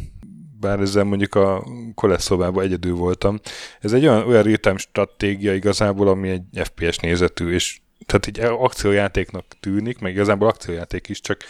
bár 0.60 0.80
ezzel 0.80 1.04
mondjuk 1.04 1.34
a 1.34 1.66
koleszszobában 1.94 2.64
egyedül 2.64 2.94
voltam. 2.94 3.40
Ez 3.80 3.92
egy 3.92 4.06
olyan, 4.06 4.26
olyan 4.26 4.42
real 4.42 4.76
stratégia 4.76 5.54
igazából, 5.54 6.08
ami 6.08 6.28
egy 6.28 6.42
FPS 6.64 6.96
nézetű, 6.98 7.52
és 7.52 7.80
tehát 8.06 8.26
egy 8.26 8.40
akciójátéknak 8.40 9.44
tűnik, 9.60 9.98
meg 9.98 10.12
igazából 10.12 10.48
akciójáték 10.48 11.08
is, 11.08 11.20
csak 11.20 11.44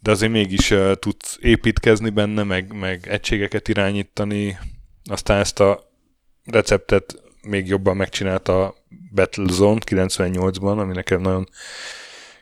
de 0.00 0.10
azért 0.10 0.32
mégis 0.32 0.70
uh, 0.70 0.92
tudsz 0.92 1.38
építkezni 1.40 2.10
benne, 2.10 2.42
meg, 2.42 2.72
meg 2.72 3.06
egységeket 3.08 3.68
irányítani. 3.68 4.58
Aztán 5.04 5.40
ezt 5.40 5.60
a 5.60 5.90
receptet 6.44 7.22
még 7.42 7.66
jobban 7.66 7.96
megcsinálta 7.96 8.64
a 8.64 8.74
Battlezone 9.14 9.80
98-ban, 9.86 10.78
ami 10.78 10.92
nekem 10.92 11.20
nagyon 11.20 11.48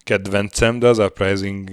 kedvencem, 0.04 0.78
de 0.78 0.88
az 0.88 0.98
Uprising 0.98 1.70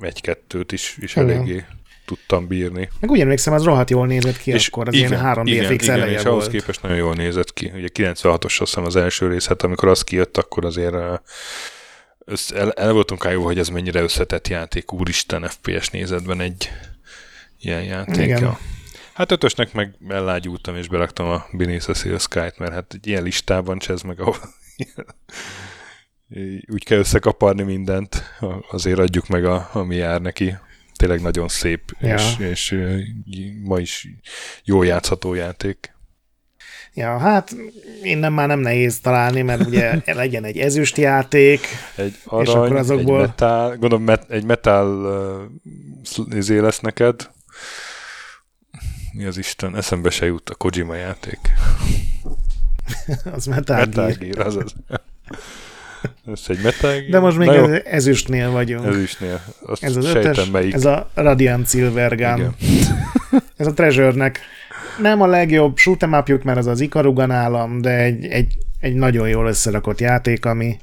egy-kettőt 0.00 0.72
is, 0.72 0.96
is 1.00 1.16
eléggé 1.16 1.64
tudtam 2.04 2.46
bírni. 2.46 2.88
Meg 3.00 3.10
úgy 3.10 3.20
emlékszem, 3.20 3.52
az 3.52 3.64
rohadt 3.64 3.90
jól 3.90 4.06
nézett 4.06 4.36
ki 4.36 4.50
és 4.50 4.68
akkor, 4.68 4.88
az 4.88 4.94
igen, 4.94 5.10
ilyen 5.10 5.20
3 5.20 5.46
igen, 5.46 5.74
DFX 5.74 5.82
igen, 5.84 6.08
és 6.08 6.24
ahhoz 6.24 6.48
képest 6.48 6.82
nagyon 6.82 6.96
jól 6.96 7.14
nézett 7.14 7.52
ki. 7.52 7.72
Ugye 7.74 7.88
96-os 7.94 8.44
azt 8.44 8.58
hiszem 8.58 8.84
az 8.84 8.96
első 8.96 9.28
rész, 9.28 9.46
hát 9.46 9.62
amikor 9.62 9.88
az 9.88 10.02
kijött, 10.02 10.36
akkor 10.36 10.64
azért 10.64 10.94
össze, 12.24 12.56
el, 12.56 12.72
el 12.72 12.92
voltunk 12.92 13.28
jó, 13.30 13.44
hogy 13.44 13.58
ez 13.58 13.68
mennyire 13.68 14.00
összetett 14.00 14.48
játék, 14.48 14.92
úristen 14.92 15.48
FPS 15.48 15.88
nézetben 15.88 16.40
egy 16.40 16.70
ilyen 17.60 17.82
játék. 17.82 18.24
Igen. 18.24 18.42
Ja. 18.42 18.58
Hát 19.20 19.32
ötösnek 19.32 19.72
meg 19.72 19.94
ellágyultam, 20.08 20.76
és 20.76 20.88
beraktam 20.88 21.26
a 21.26 21.46
Beneath 21.52 21.90
a 21.90 21.94
Seal 21.94 22.18
Sky-t, 22.18 22.58
mert 22.58 22.72
hát 22.72 22.94
egy 22.94 23.06
ilyen 23.06 23.22
listában 23.22 23.78
csez 23.78 24.02
meg, 24.02 24.20
ahol 24.20 24.36
úgy 26.74 26.84
kell 26.84 26.98
összekaparni 26.98 27.62
mindent, 27.62 28.22
azért 28.70 28.98
adjuk 28.98 29.26
meg, 29.28 29.44
a, 29.44 29.68
ami 29.72 29.96
jár 29.96 30.20
neki. 30.20 30.56
Tényleg 30.96 31.20
nagyon 31.20 31.48
szép, 31.48 31.82
ja. 31.98 32.14
és, 32.14 32.38
és 32.38 32.78
ma 33.64 33.78
is 33.78 34.08
jó 34.64 34.82
játszható 34.82 35.34
játék. 35.34 35.94
Ja, 36.94 37.18
hát 37.18 37.56
innen 38.02 38.32
már 38.32 38.46
nem 38.46 38.60
nehéz 38.60 39.00
találni, 39.00 39.42
mert 39.42 39.66
ugye 39.66 40.00
legyen 40.04 40.44
egy 40.44 40.58
ezüst 40.58 40.96
játék, 40.96 41.60
egy 41.96 42.14
arany, 42.24 42.46
és 42.46 42.52
akkor 42.52 42.76
azokból... 42.76 43.20
egy 43.20 43.26
metál, 43.26 43.68
gondolom 43.68 44.04
met, 44.04 44.30
egy 44.30 44.44
metál 44.44 44.86
uh, 46.16 46.36
izé 46.36 46.58
lesz 46.58 46.80
neked. 46.80 47.30
Mi 49.12 49.24
az 49.24 49.38
Isten? 49.38 49.76
Eszembe 49.76 50.10
se 50.10 50.26
jut 50.26 50.50
a 50.50 50.54
Kojima 50.54 50.94
játék. 50.94 51.38
az 53.36 53.46
Metal, 53.46 53.76
Metal 53.76 54.06
Gear. 54.06 54.18
Gear 54.18 54.46
az 54.46 54.56
az. 54.56 54.74
Ez 56.32 56.44
egy 56.46 56.62
Metal 56.62 57.00
De 57.10 57.18
most 57.18 57.36
még 57.36 57.48
ez, 57.48 57.82
ezüstnél 57.84 58.50
vagyunk. 58.50 58.86
Ezüstnél. 58.86 59.40
Azt 59.66 59.84
ez 59.84 59.96
az 59.96 60.04
ötös, 60.04 60.50
melyik. 60.50 60.74
ez 60.74 60.84
a 60.84 61.10
Radiant 61.14 61.68
Silver 61.68 62.16
Gun. 62.16 62.54
ez 63.56 63.66
a 63.66 63.72
Treasure-nek 63.72 64.40
nem 65.00 65.20
a 65.20 65.26
legjobb 65.26 65.76
shoot'em 65.76 66.18
up 66.18 66.44
mert 66.44 66.58
az 66.58 66.66
az 66.66 66.80
Ikarugan 66.80 67.30
állam, 67.30 67.80
de 67.80 67.90
egy, 67.90 68.24
egy, 68.24 68.58
egy 68.80 68.94
nagyon 68.94 69.28
jól 69.28 69.46
összerakott 69.46 70.00
játék, 70.00 70.44
ami 70.44 70.78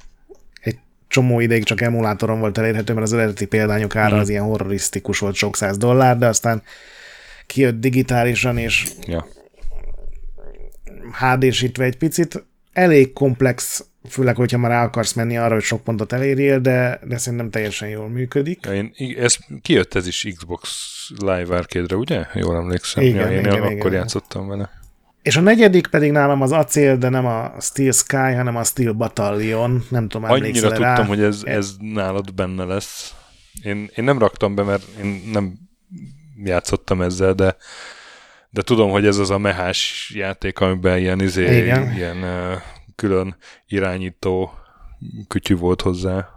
egy 0.62 0.78
csomó 1.08 1.40
ideig 1.40 1.64
csak 1.64 1.82
emulátoron 1.82 2.40
volt 2.40 2.58
elérhető, 2.58 2.94
mert 2.94 3.06
az 3.06 3.14
eredeti 3.14 3.46
példányok 3.46 3.96
ára 3.96 4.16
mm. 4.16 4.20
az 4.20 4.30
ilyen 4.30 4.44
horrorisztikus 4.44 5.20
volt, 5.20 5.36
sok 5.36 5.56
száz 5.56 5.78
dollár, 5.78 6.18
de 6.18 6.28
aztán 6.28 6.62
kijött 7.48 7.80
digitálisan, 7.80 8.58
és 8.58 8.88
ja. 9.08 9.28
HD-sítve 11.20 11.84
egy 11.84 11.98
picit. 11.98 12.46
Elég 12.74 13.14
komplex 13.14 13.86
főleg, 14.10 14.36
hogyha 14.36 14.58
már 14.58 14.72
el 14.72 14.84
akarsz 14.84 15.14
menni 15.14 15.38
arra, 15.38 15.54
hogy 15.54 15.64
sok 15.64 15.84
pontot 15.84 16.14
elérjél, 16.14 16.60
de, 16.60 17.00
de 17.04 17.18
szerintem 17.18 17.50
teljesen 17.50 17.90
jól 17.90 18.10
működik. 18.10 18.60
Ja, 18.66 18.74
én, 18.74 18.94
ez, 19.18 19.38
kijött 19.62 19.96
ez 19.96 20.08
is 20.08 20.28
Xbox 20.36 20.70
Live 21.20 21.56
Arcade-re, 21.56 21.96
ugye? 21.96 22.26
Jól 22.34 22.56
emlékszem. 22.56 23.04
Igen, 23.04 23.32
ja, 23.32 23.38
én 23.38 23.40
igen, 23.40 23.62
akkor 23.62 23.74
igen. 23.74 23.92
játszottam 23.92 24.48
vele. 24.48 24.70
És 25.22 25.38
a 25.38 25.42
negyedik 25.42 25.88
pedig 25.88 26.12
nálam 26.12 26.42
az 26.42 26.52
acél, 26.52 26.98
de 26.98 27.10
nem 27.10 27.26
a 27.26 27.52
Steel 27.60 27.92
Sky, 27.92 28.16
hanem 28.16 28.56
a 28.56 28.64
Steel 28.64 28.94
Battalion. 28.94 29.86
Nem 29.90 30.08
tudom, 30.08 30.32
Annyira 30.32 30.68
tudtam, 30.68 30.84
rá. 30.84 31.04
hogy 31.04 31.22
ez, 31.22 31.42
ez 31.44 31.76
nálad 31.80 32.34
benne 32.34 32.64
lesz. 32.64 33.14
Én, 33.64 33.90
én 33.96 34.04
nem 34.04 34.20
raktam 34.20 34.56
be, 34.56 34.64
mert 34.64 34.84
én 35.04 35.22
nem 35.32 35.67
játszottam 36.44 37.02
ezzel, 37.02 37.34
de 37.34 37.56
de 38.50 38.62
tudom, 38.62 38.90
hogy 38.90 39.06
ez 39.06 39.18
az 39.18 39.30
a 39.30 39.38
mehás 39.38 40.12
játék, 40.16 40.60
amiben 40.60 40.98
ilyen, 40.98 41.22
izé, 41.22 41.66
ilyen 41.96 42.18
uh, 42.24 42.62
külön 42.96 43.36
irányító 43.68 44.52
kütyű 45.28 45.56
volt 45.56 45.82
hozzá. 45.82 46.30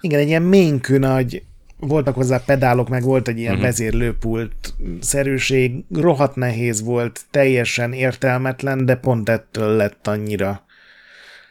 Igen, 0.00 0.20
egy 0.20 0.28
ilyen 0.28 0.42
ménkű 0.42 0.98
nagy, 0.98 1.42
voltak 1.76 2.14
hozzá 2.14 2.42
pedálok, 2.46 2.88
meg 2.88 3.02
volt 3.02 3.28
egy 3.28 3.38
ilyen 3.38 3.52
uh-huh. 3.52 3.66
vezérlőpult 3.66 4.74
szerűség, 5.00 5.84
rohadt 5.94 6.36
nehéz 6.36 6.82
volt, 6.82 7.20
teljesen 7.30 7.92
értelmetlen, 7.92 8.86
de 8.86 8.94
pont 8.94 9.28
ettől 9.28 9.76
lett 9.76 10.06
annyira 10.06 10.64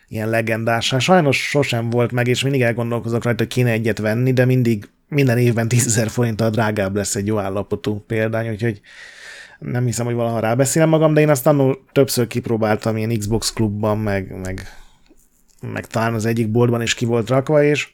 ilyen 0.08 0.30
legendás. 0.30 0.92
Hát 0.92 1.02
sajnos 1.02 1.50
sosem 1.50 1.90
volt 1.90 2.12
meg, 2.12 2.28
és 2.28 2.44
mindig 2.44 2.62
elgondolkozok 2.62 3.24
rajta, 3.24 3.44
hogy 3.44 3.54
kéne 3.54 3.72
egyet 3.72 3.98
venni, 3.98 4.34
de 4.34 4.46
mindig 4.46 4.90
minden 5.10 5.38
évben 5.38 5.68
10 5.68 6.04
forinttal 6.08 6.50
drágább 6.50 6.96
lesz 6.96 7.16
egy 7.16 7.28
jó 7.28 7.38
állapotú 7.38 8.04
példány, 8.08 8.50
úgyhogy 8.50 8.82
nem 9.60 9.86
hiszem, 9.86 10.06
hogy 10.06 10.16
valaha 10.16 10.40
rábeszélem 10.40 10.90
magam, 10.90 11.14
de 11.14 11.22
én 11.22 11.30
azt 11.30 11.48
annól 11.48 11.86
többször 11.92 12.28
kipróbáltam 12.28 12.98
ilyen 12.98 13.18
Xbox 13.18 13.54
klubban, 13.54 13.98
meg, 13.98 14.40
meg, 14.42 14.68
meg 15.62 15.88
talán 15.88 16.14
az 16.14 16.26
egyik 16.26 16.52
boltban 16.52 16.82
is 16.82 16.94
ki 16.94 17.06
volt 17.06 17.30
rakva, 17.30 17.64
és 17.64 17.90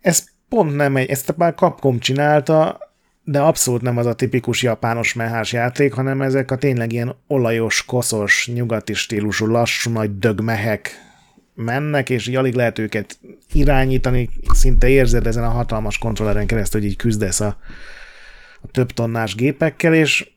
ez 0.00 0.24
pont 0.48 0.76
nem 0.76 0.96
egy, 0.96 1.10
ezt 1.10 1.36
már 1.36 1.54
Capcom 1.54 1.98
csinálta, 1.98 2.78
de 3.24 3.40
abszolút 3.40 3.82
nem 3.82 3.96
az 3.96 4.06
a 4.06 4.14
tipikus 4.14 4.62
japános 4.62 5.14
mehás 5.14 5.52
játék, 5.52 5.92
hanem 5.92 6.22
ezek 6.22 6.50
a 6.50 6.56
tényleg 6.56 6.92
ilyen 6.92 7.16
olajos, 7.26 7.84
koszos, 7.84 8.50
nyugati 8.54 8.94
stílusú, 8.94 9.46
lassú, 9.46 9.90
nagy 9.90 10.18
dögmehek 10.18 11.07
mennek, 11.64 12.10
és 12.10 12.26
így 12.26 12.36
alig 12.36 12.54
lehet 12.54 12.78
őket 12.78 13.18
irányítani, 13.52 14.28
szinte 14.52 14.88
érzed 14.88 15.26
ezen 15.26 15.44
a 15.44 15.48
hatalmas 15.48 15.98
kontrolleren 15.98 16.46
keresztül, 16.46 16.80
hogy 16.80 16.90
így 16.90 16.96
küzdesz 16.96 17.40
a, 17.40 17.56
a 18.60 18.66
több 18.70 18.90
tonnás 18.92 19.34
gépekkel, 19.34 19.94
és 19.94 20.30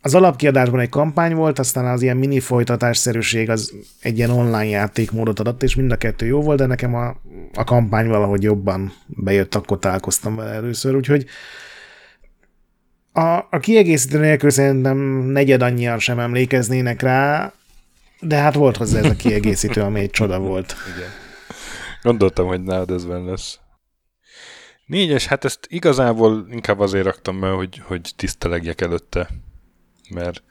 az 0.00 0.14
alapkiadásban 0.14 0.80
egy 0.80 0.88
kampány 0.88 1.34
volt, 1.34 1.58
aztán 1.58 1.86
az 1.86 2.02
ilyen 2.02 2.16
mini 2.16 2.40
folytatásszerűség 2.40 3.50
az 3.50 3.72
egy 4.00 4.16
ilyen 4.16 4.30
online 4.30 4.66
játékmódot 4.66 5.40
adott, 5.40 5.62
és 5.62 5.74
mind 5.74 5.92
a 5.92 5.96
kettő 5.96 6.26
jó 6.26 6.40
volt, 6.40 6.58
de 6.58 6.66
nekem 6.66 6.94
a, 6.94 7.16
a 7.54 7.64
kampány 7.64 8.08
valahogy 8.08 8.42
jobban 8.42 8.92
bejött, 9.06 9.54
akkor 9.54 9.78
találkoztam 9.78 10.36
vele 10.36 10.50
először, 10.50 10.94
úgyhogy 10.94 11.26
a, 13.12 13.36
a 13.50 13.58
kiegészítő 13.60 14.18
nélkül 14.18 14.50
szerintem 14.50 14.98
negyed 15.26 15.62
annyian 15.62 15.98
sem 15.98 16.18
emlékeznének 16.18 17.02
rá, 17.02 17.52
de 18.22 18.36
hát 18.36 18.54
volt 18.54 18.76
hozzá 18.76 18.98
ez 18.98 19.10
a 19.10 19.16
kiegészítő, 19.16 19.80
ami 19.80 20.00
egy 20.00 20.10
csoda 20.10 20.38
volt. 20.38 20.74
Igen. 20.96 21.10
Gondoltam, 22.02 22.46
hogy 22.46 22.62
nálad 22.62 22.90
ez 22.90 23.06
lesz. 23.06 23.58
Négyes, 24.86 25.26
hát 25.26 25.44
ezt 25.44 25.66
igazából 25.68 26.46
inkább 26.50 26.80
azért 26.80 27.04
raktam 27.04 27.40
be, 27.40 27.48
hogy, 27.48 27.82
hogy 27.84 28.12
tisztelegjek 28.16 28.80
előtte, 28.80 29.28
mert 30.10 30.42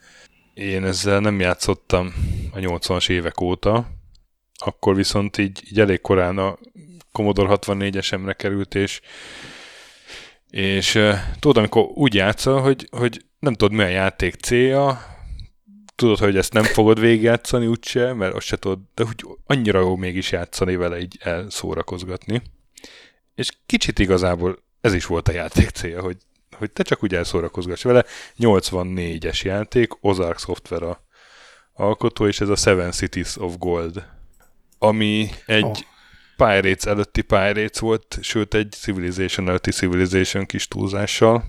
én 0.54 0.84
ezzel 0.84 1.20
nem 1.20 1.40
játszottam 1.40 2.14
a 2.52 2.58
80-as 2.58 3.10
évek 3.10 3.40
óta, 3.40 3.86
akkor 4.54 4.94
viszont 4.94 5.38
így, 5.38 5.62
így 5.70 5.80
elég 5.80 6.00
korán 6.00 6.38
a 6.38 6.58
Commodore 7.12 7.56
64-esemre 7.60 8.34
került, 8.36 8.74
és, 8.74 9.00
és 10.50 10.98
tudod, 11.38 11.56
amikor 11.56 11.84
úgy 11.94 12.14
játszol, 12.14 12.60
hogy, 12.60 12.88
hogy 12.90 13.24
nem 13.38 13.54
tudod, 13.54 13.76
mi 13.76 13.82
a 13.82 13.86
játék 13.88 14.34
célja, 14.34 15.11
tudod, 16.02 16.18
hogy 16.18 16.36
ezt 16.36 16.52
nem 16.52 16.62
fogod 16.62 17.00
végigjátszani 17.00 17.66
úgyse, 17.66 18.12
mert 18.12 18.34
azt 18.34 18.46
se 18.46 18.56
tudod, 18.56 18.78
de 18.94 19.04
úgy 19.04 19.24
annyira 19.46 19.80
jó 19.80 19.96
mégis 19.96 20.32
játszani 20.32 20.76
vele, 20.76 21.00
így 21.00 21.18
elszórakozgatni. 21.20 22.42
És 23.34 23.50
kicsit 23.66 23.98
igazából 23.98 24.58
ez 24.80 24.94
is 24.94 25.06
volt 25.06 25.28
a 25.28 25.32
játék 25.32 25.68
célja, 25.68 26.00
hogy, 26.00 26.16
hogy 26.56 26.72
te 26.72 26.82
csak 26.82 27.02
úgy 27.02 27.14
elszórakozgass 27.14 27.82
vele. 27.82 28.04
84-es 28.38 29.42
játék, 29.42 29.92
Ozark 30.00 30.38
Software 30.38 30.86
a 30.86 31.04
alkotó, 31.72 32.26
és 32.26 32.40
ez 32.40 32.48
a 32.48 32.56
Seven 32.56 32.90
Cities 32.90 33.36
of 33.36 33.56
Gold, 33.58 34.06
ami 34.78 35.28
egy 35.46 35.64
oh. 35.64 35.76
Pirates 36.36 36.84
előtti 36.84 37.22
Pirates 37.22 37.78
volt, 37.78 38.18
sőt 38.20 38.54
egy 38.54 38.70
Civilization 38.70 39.48
előtti 39.48 39.70
Civilization 39.70 40.46
kis 40.46 40.68
túlzással. 40.68 41.44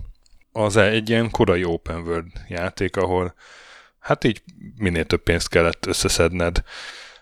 Az 0.52 0.76
egy 0.76 1.10
ilyen 1.10 1.32
korai 1.32 1.64
open 1.64 2.02
world 2.02 2.32
játék, 2.48 2.96
ahol 2.98 3.34
hát 4.04 4.24
így 4.24 4.44
minél 4.78 5.06
több 5.06 5.24
pénzt 5.24 5.50
kellett 5.50 5.86
összeszedned, 5.86 6.64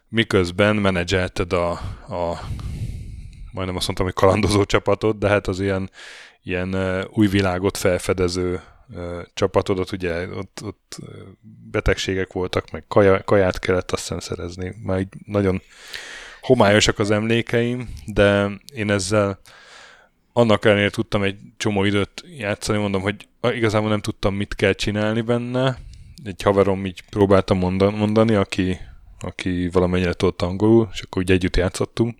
miközben 0.07 0.75
menedzselted 0.75 1.53
a, 1.53 1.71
a 2.07 2.39
majdnem 3.51 3.75
azt 3.75 3.85
mondtam, 3.85 4.05
hogy 4.05 4.13
kalandozó 4.15 4.65
csapatot, 4.65 5.17
de 5.17 5.27
hát 5.27 5.47
az 5.47 5.59
ilyen, 5.59 5.89
ilyen 6.43 6.75
új 7.09 7.27
világot 7.27 7.77
felfedező 7.77 8.61
csapatodat, 9.33 9.91
ugye 9.91 10.27
ott, 10.27 10.61
ott 10.63 10.97
betegségek 11.71 12.33
voltak, 12.33 12.71
meg 12.71 12.83
kaja, 12.87 13.23
kaját 13.23 13.59
kellett 13.59 13.91
aztán 13.91 14.19
szerezni. 14.19 14.75
Már 14.83 14.99
így 14.99 15.13
nagyon 15.25 15.61
homályosak 16.41 16.99
az 16.99 17.11
emlékeim, 17.11 17.89
de 18.05 18.49
én 18.73 18.91
ezzel 18.91 19.39
annak 20.33 20.65
ellenére 20.65 20.89
tudtam 20.89 21.23
egy 21.23 21.37
csomó 21.57 21.83
időt 21.83 22.23
játszani, 22.37 22.77
mondom, 22.77 23.01
hogy 23.01 23.27
igazából 23.41 23.89
nem 23.89 24.01
tudtam, 24.01 24.35
mit 24.35 24.55
kell 24.55 24.73
csinálni 24.73 25.21
benne. 25.21 25.77
Egy 26.23 26.41
haverom 26.41 26.85
így 26.85 27.01
próbáltam 27.09 27.57
mondani, 27.77 28.35
aki, 28.35 28.77
aki 29.19 29.69
valamennyire 29.71 30.13
tudott 30.13 30.41
angolul, 30.41 30.89
és 30.93 31.01
akkor 31.01 31.21
úgy 31.21 31.31
együtt 31.31 31.55
játszottunk. 31.55 32.17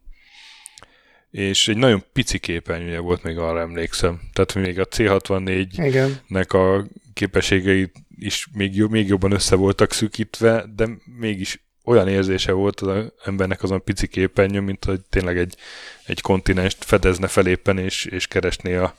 És 1.32 1.68
egy 1.68 1.78
nagyon 1.78 2.04
pici 2.14 2.40
képernyője 2.40 3.00
volt, 3.00 3.24
még 3.24 3.38
arra 3.38 3.60
emlékszem. 3.60 4.20
Tehát 4.34 4.54
még 4.54 4.80
a 4.80 4.86
C64-nek 4.86 6.48
a 6.48 6.88
képességei 7.14 7.92
is 8.18 8.48
még, 8.54 8.84
még 8.84 9.08
jobban 9.08 9.32
össze 9.32 9.56
voltak 9.56 9.94
szűkítve, 9.94 10.66
de 10.76 10.88
mégis 11.20 11.64
olyan 11.84 12.08
érzése 12.08 12.52
volt 12.52 12.80
az 12.80 13.12
embernek 13.24 13.64
azon 13.64 13.84
pici 13.84 14.08
képernyő, 14.08 14.60
mint 14.60 14.86
hogy 14.86 15.02
tényleg 15.10 15.38
egy, 15.38 15.56
egy 16.06 16.22
kontinenst 16.22 16.84
fedezne 16.84 17.28
feléppen, 17.28 17.78
és, 17.78 18.06
és 18.06 18.28
keresné 18.28 18.76
a 18.76 18.96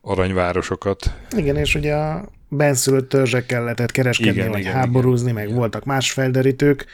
aranyvárosokat. 0.00 1.14
Igen, 1.36 1.56
és 1.56 1.74
ugye 1.74 1.94
a 1.94 2.28
benszülött 2.48 3.08
törzsekkel 3.08 3.62
lehetett 3.62 3.90
kereskedni, 3.90 4.32
igen, 4.32 4.50
vagy 4.50 4.60
igen, 4.60 4.72
háborúzni, 4.72 5.22
igen. 5.22 5.34
meg 5.34 5.44
igen. 5.44 5.56
voltak 5.56 5.84
más 5.84 6.12
felderítők. 6.12 6.86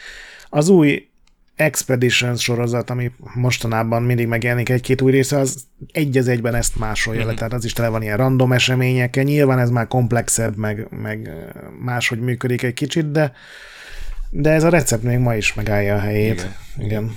Az 0.48 0.68
új 0.68 1.06
Expedition 1.56 2.36
sorozat, 2.36 2.90
ami 2.90 3.10
mostanában 3.34 4.02
mindig 4.02 4.26
megjelenik 4.26 4.68
egy-két 4.68 5.00
új 5.00 5.10
része, 5.10 5.38
az 5.38 5.64
egy 5.92 6.16
az 6.16 6.28
egyben 6.28 6.54
ezt 6.54 6.78
másolja 6.78 7.20
mm-hmm. 7.20 7.28
le, 7.28 7.34
tehát 7.34 7.52
az 7.52 7.64
is 7.64 7.72
tele 7.72 7.88
van 7.88 8.02
ilyen 8.02 8.16
random 8.16 8.52
eseményekkel. 8.52 9.24
Nyilván 9.24 9.58
ez 9.58 9.70
már 9.70 9.86
komplexebb, 9.86 10.56
meg, 10.56 10.86
meg 10.90 11.30
máshogy 11.80 12.20
működik 12.20 12.62
egy 12.62 12.74
kicsit, 12.74 13.10
de 13.10 13.32
de 14.34 14.50
ez 14.50 14.64
a 14.64 14.68
recept 14.68 15.02
még 15.02 15.18
ma 15.18 15.34
is 15.34 15.54
megállja 15.54 15.94
a 15.94 15.98
helyét. 15.98 16.48
Igen. 16.76 16.86
Igen, 16.86 17.16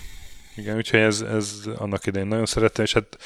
Igen 0.56 0.76
úgyhogy 0.76 1.00
ez, 1.00 1.22
ez 1.22 1.62
annak 1.76 2.06
idején 2.06 2.28
nagyon 2.28 2.46
szerettem, 2.46 2.86
és 2.86 2.94
hát 2.94 3.18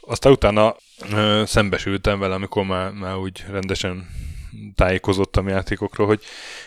aztán 0.00 0.32
utána 0.32 0.76
ö, 1.12 1.42
szembesültem 1.46 2.18
vele, 2.18 2.34
amikor 2.34 2.64
már, 2.64 2.90
már 2.92 3.16
úgy 3.16 3.44
rendesen 3.50 4.08
tájékozottam 4.74 5.48
játékokról, 5.48 6.06
hogy 6.06 6.22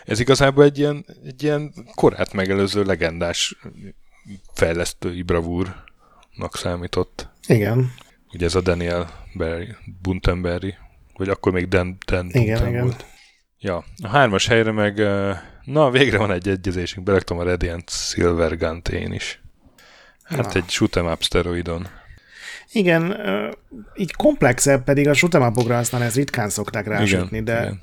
ez 0.06 0.20
igazából 0.20 0.64
egy 0.64 0.80
ilyen, 0.80 1.06
egy 1.26 1.44
ilyen 1.44 1.74
korát 1.96 2.34
megelőző 2.34 2.84
legendás 2.84 3.56
fejlesztői 4.54 5.22
bravúrnak 5.22 6.52
számított. 6.52 7.30
Igen. 7.48 7.94
Ugye 8.34 8.46
ez 8.46 8.56
a 8.56 8.62
Daniel 8.62 9.26
Berry, 9.34 9.76
Buntenberry, 10.02 10.76
vagy 11.14 11.30
akkor 11.30 11.52
még 11.52 11.68
Dan, 11.68 11.98
Dan 12.06 12.30
igen, 12.30 12.46
Bunten 12.46 12.68
igen. 12.68 12.84
volt. 12.84 13.06
Ja, 13.60 13.84
a 14.04 14.08
hármas 14.08 14.48
helyre 14.48 14.72
meg 14.72 15.02
Na, 15.64 15.90
végre 15.90 16.18
van 16.18 16.32
egy 16.32 16.48
egyezésünk, 16.48 17.06
beraktam 17.06 17.38
a 17.40 17.44
Radiant 17.44 17.90
Silver 17.90 18.58
gun 18.58 18.82
én 18.92 19.14
is. 19.14 19.42
Hát 20.24 20.54
Na. 20.54 20.60
egy 20.60 20.66
shoot'em 20.68 21.12
up 21.12 21.24
szteroidon. 21.24 21.88
Igen, 22.74 23.18
így 23.96 24.14
komplexebb 24.14 24.84
pedig 24.84 25.08
a 25.08 25.14
shoot'em 25.14 25.48
upokra 25.50 25.78
aztán 25.78 26.02
ezt 26.02 26.16
ritkán 26.16 26.50
szokták 26.50 26.88
rásütni, 26.88 27.44
de 27.44 27.62
igen. 27.62 27.80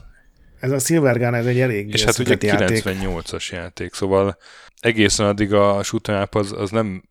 ez 0.61 0.71
a 0.71 0.79
Silver 0.79 1.19
Gun, 1.19 1.35
ez 1.35 1.47
egy 1.47 1.61
elég 1.61 1.93
És 1.93 2.05
hát 2.05 2.19
ugye 2.19 2.37
98-as 2.41 3.53
játék, 3.53 3.95
szóval 3.95 4.37
egészen 4.81 5.27
addig 5.27 5.53
a 5.53 5.81
shoot'em 5.83 6.23
up 6.23 6.35
az, 6.35 6.53
az 6.53 6.71
nem 6.71 7.03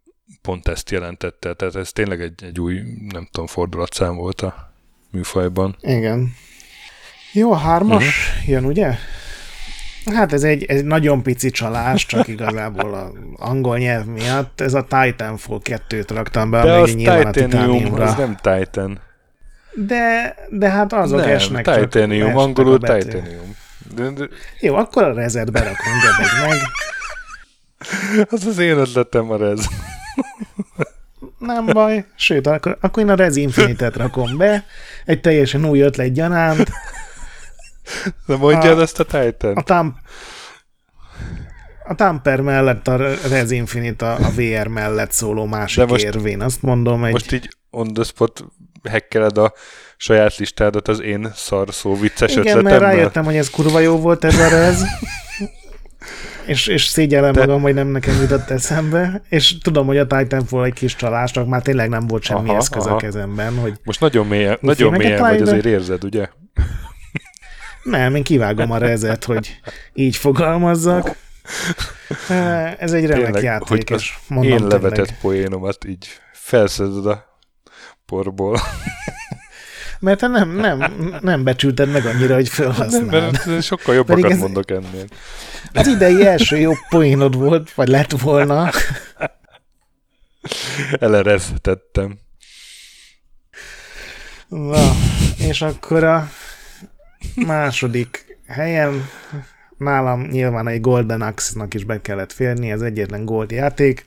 pont 0.42 0.68
ezt 0.68 0.90
jelentette, 0.90 1.54
tehát 1.54 1.76
ez 1.76 1.92
tényleg 1.92 2.22
egy, 2.22 2.44
egy 2.44 2.60
új, 2.60 2.82
nem 3.08 3.28
tudom, 3.32 3.48
fordulatszám 3.48 4.16
volt 4.16 4.42
a 4.42 4.74
műfajban. 5.12 5.76
Igen. 5.82 6.34
Jó, 7.34 7.52
a 7.52 7.58
hármas 7.58 8.06
uh-huh. 8.06 8.50
jön, 8.50 8.66
ugye? 8.66 8.96
Hát 10.06 10.34
ez 10.34 10.44
egy, 10.44 10.64
egy 10.64 10.86
nagyon 10.86 11.24
pici 11.24 11.50
csalás, 11.50 12.06
csak 12.06 12.28
igazából 12.28 12.94
az 12.94 13.10
angol 13.38 13.78
nyelv 13.78 14.06
miatt. 14.06 14.62
Ez 14.62 14.74
a 14.74 14.82
Titanfall 14.82 15.60
2-t 15.64 16.10
raktam 16.14 16.50
be, 16.50 16.64
de 16.64 16.74
amíg 16.74 16.96
nyilván 16.96 17.26
a 17.26 17.32
Titaniumra. 17.32 18.04
az 18.04 18.16
nem 18.16 18.38
Titan. 18.42 19.00
De, 19.74 20.36
de 20.50 20.70
hát 20.70 20.94
azok 20.94 21.20
nem, 21.20 21.30
esnek 21.30 21.80
Titanium, 21.80 22.38
angolul 22.38 22.80
Titanium. 22.80 23.56
De, 23.96 24.10
de... 24.10 24.28
Jó, 24.60 24.76
akkor 24.76 25.04
a 25.04 25.14
rezet 25.14 25.52
berakom, 25.52 25.94
meg. 26.48 26.58
Az 28.30 28.46
az 28.46 28.58
én 28.58 28.78
ötletem 28.78 29.32
a 29.32 29.38
rez. 29.38 29.68
Nem 31.38 31.66
baj. 31.66 32.06
Sőt, 32.16 32.48
akkor, 32.48 32.78
akkor 32.82 33.04
én 33.04 33.10
a 33.10 33.16
Rez 33.16 33.36
Infinite-et 33.36 33.96
rakom 33.96 34.38
be. 34.38 34.66
Egy 35.06 35.22
teljesen 35.22 35.66
új 35.66 35.82
ötlet 35.82 36.14
gyanánt. 36.14 36.70
De 38.26 38.36
mondjad 38.36 38.80
a, 38.80 38.82
ezt 38.82 39.00
a 39.00 39.04
Titan. 39.04 39.56
A, 39.56 39.62
tam, 39.62 39.96
a 41.86 41.96
Tamper 41.96 42.42
mellett 42.42 42.88
a 42.88 42.98
Res 43.30 43.50
Infinite 43.50 44.06
a, 44.06 44.16
a 44.16 44.30
VR 44.36 44.68
mellett 44.68 45.12
szóló 45.12 45.46
másik 45.46 45.86
most, 45.86 46.04
érvén. 46.04 46.42
Azt 46.42 46.62
mondom, 46.62 47.04
egy... 47.04 47.12
Most 47.12 47.32
így 47.32 47.50
on 47.70 47.94
the 47.94 48.04
spot 48.04 48.44
hekkeled 48.90 49.38
a 49.38 49.54
saját 49.98 50.38
listádat 50.38 50.88
az 50.88 51.02
én 51.02 51.32
szar 51.36 51.74
szó 51.74 51.96
vicces 51.96 52.32
Igen, 52.32 52.42
ötletemmel. 52.42 52.80
mert 52.80 52.94
rájöttem, 52.94 53.24
hogy 53.26 53.36
ez 53.36 53.50
kurva 53.50 53.80
jó 53.80 53.98
volt 53.98 54.24
ez 54.24 54.40
a 54.40 54.48
Rez. 54.48 54.84
és, 56.46 56.68
és 56.68 56.86
szégyellem 56.86 57.32
De... 57.34 57.40
magam, 57.40 57.62
hogy 57.62 57.74
nem 57.74 57.88
nekem 57.88 58.22
jutott 58.22 58.50
eszembe, 58.50 59.22
és 59.30 59.58
tudom, 59.58 59.86
hogy 59.86 59.98
a 59.98 60.08
Titanfall 60.08 60.64
egy 60.64 60.74
kis 60.74 60.96
csalásnak 60.96 61.48
már 61.48 61.62
tényleg 61.62 61.90
nem 61.90 62.08
volt 62.08 62.24
semmi 62.24 62.50
aha, 62.50 62.58
eszköz 62.58 62.86
aha. 62.86 62.96
a 62.96 62.98
kezemben. 62.98 63.58
Hogy 63.58 63.74
Most 63.84 64.00
nagyon 64.00 64.28
mélyen, 64.28 64.58
nagyon 64.62 64.92
mélyen 64.92 65.20
vagy, 65.20 65.42
azért 65.42 65.66
érzed, 65.66 66.04
ugye? 66.04 66.30
Nem, 67.84 68.16
én 68.16 68.24
kivágom 68.24 68.72
a 68.72 68.78
rezet, 68.78 69.24
hogy 69.24 69.60
így 69.94 70.16
fogalmazzak. 70.16 71.16
Ez 72.78 72.94
egy 72.94 73.06
remek 73.06 73.24
Tényleg, 73.24 73.44
játék, 73.44 73.68
hogy 73.68 73.92
és 73.92 74.18
mondom 74.28 74.52
Én 74.52 74.68
levetett 74.68 74.94
tényleg. 74.94 75.20
poénomat 75.22 75.86
így 75.86 76.08
felszeded 76.34 77.06
a 77.06 77.40
porból. 78.06 78.60
Mert 80.00 80.20
te 80.20 80.28
nem, 80.28 80.50
nem, 80.50 80.94
nem 81.22 81.44
becsülted 81.44 81.92
meg 81.92 82.06
annyira, 82.06 82.36
hogy 82.36 82.50
felhasználd. 82.50 83.40
Nem, 83.46 83.62
sokkal 83.62 83.96
jobbakat 83.96 84.32
ez 84.32 84.38
mondok 84.38 84.72
ennél. 84.72 85.06
Az 85.74 85.88
idei 85.88 86.26
első 86.26 86.58
jobb 86.58 86.78
poénod 86.90 87.36
volt, 87.36 87.74
vagy 87.74 87.88
lett 87.88 88.12
volna. 88.12 88.72
Elereztettem. 91.00 92.20
Na, 94.48 94.92
és 95.38 95.62
akkor 95.62 96.04
a 96.04 96.30
Második 97.36 98.38
helyen 98.48 99.06
nálam 99.78 100.22
nyilván 100.22 100.68
egy 100.68 100.82
Golden 100.82 101.22
Axe-nak 101.22 101.74
is 101.74 101.84
be 101.84 102.02
kellett 102.02 102.32
férni, 102.32 102.72
ez 102.72 102.82
egyetlen 102.82 103.26
gold 103.26 103.52
játék, 103.52 104.06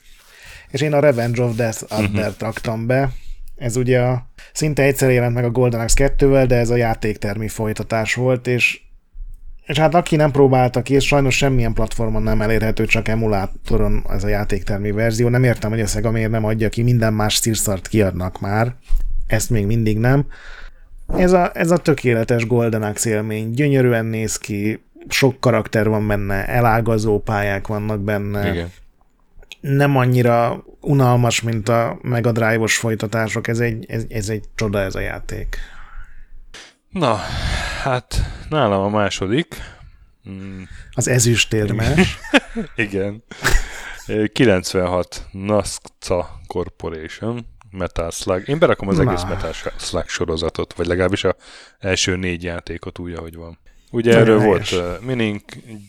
és 0.70 0.80
én 0.80 0.92
a 0.92 1.00
Revenge 1.00 1.42
of 1.42 1.56
Death 1.56 1.82
Adder 1.88 2.26
uh-huh. 2.26 2.38
raktam 2.38 2.86
be. 2.86 3.10
Ez 3.56 3.76
ugye 3.76 4.00
a, 4.00 4.26
szinte 4.52 4.82
egyszer 4.82 5.10
jelent 5.10 5.34
meg 5.34 5.44
a 5.44 5.50
Golden 5.50 5.80
Axe 5.80 6.14
2-vel, 6.18 6.44
de 6.48 6.56
ez 6.56 6.70
a 6.70 6.76
játéktermi 6.76 7.48
folytatás 7.48 8.14
volt, 8.14 8.46
és 8.46 8.80
és 9.66 9.78
hát 9.78 9.94
aki 9.94 10.16
nem 10.16 10.30
próbálta 10.30 10.82
ki, 10.82 10.94
és 10.94 11.06
sajnos 11.06 11.36
semmilyen 11.36 11.72
platformon 11.72 12.22
nem 12.22 12.40
elérhető, 12.40 12.86
csak 12.86 13.08
emulátoron 13.08 14.04
ez 14.08 14.24
a 14.24 14.28
játéktermi 14.28 14.90
verzió. 14.90 15.28
Nem 15.28 15.44
értem, 15.44 15.70
hogy 15.70 15.80
a 15.80 15.86
Sega 15.86 16.10
miért 16.10 16.30
nem 16.30 16.44
adja 16.44 16.68
ki, 16.68 16.82
minden 16.82 17.12
más 17.12 17.34
szírszart 17.34 17.88
kiadnak 17.88 18.40
már. 18.40 18.74
Ezt 19.26 19.50
még 19.50 19.66
mindig 19.66 19.98
nem. 19.98 20.26
Ez 21.16 21.32
a, 21.32 21.50
ez 21.54 21.70
a 21.70 21.76
tökéletes 21.76 22.46
Golden 22.46 22.82
Axe 22.82 23.10
élmény. 23.10 23.50
Gyönyörűen 23.50 24.04
néz 24.04 24.38
ki, 24.38 24.84
sok 25.08 25.40
karakter 25.40 25.88
van 25.88 26.06
benne, 26.06 26.46
elágazó 26.46 27.20
pályák 27.20 27.66
vannak 27.66 28.00
benne. 28.00 28.50
Igen. 28.52 28.72
Nem 29.60 29.96
annyira 29.96 30.64
unalmas, 30.80 31.42
mint 31.42 31.68
a 31.68 31.98
Mega 32.02 32.32
Drive-os 32.32 32.76
folytatások. 32.76 33.48
Ez 33.48 33.60
egy, 33.60 33.84
ez, 33.88 34.04
ez 34.08 34.28
egy 34.28 34.44
csoda 34.54 34.80
ez 34.80 34.94
a 34.94 35.00
játék. 35.00 35.56
Na, 36.88 37.18
hát 37.82 38.14
nálam 38.48 38.82
a 38.82 38.88
második. 38.88 39.54
Mm. 40.28 40.62
Az 40.92 41.08
ezüstérmes. 41.08 42.18
Igen. 42.74 43.24
96 44.32 45.26
NASCA 45.32 46.40
Corporation. 46.46 47.46
Metal 47.72 48.10
Slug. 48.10 48.48
Én 48.48 48.58
berakom 48.58 48.88
az 48.88 48.96
Na. 48.96 49.10
egész 49.10 49.24
Metal 49.24 49.52
Slug 49.78 50.08
sorozatot, 50.08 50.74
vagy 50.74 50.86
legalábbis 50.86 51.24
a 51.24 51.36
első 51.78 52.16
négy 52.16 52.42
játékot 52.42 52.98
úgy, 52.98 53.12
ahogy 53.12 53.34
van. 53.34 53.58
Ugye 53.90 54.10
Nagyon 54.12 54.26
erről 54.26 54.40
helyes. 54.40 54.70
volt 54.70 54.98
uh, 54.98 55.06
Minink, 55.06 55.42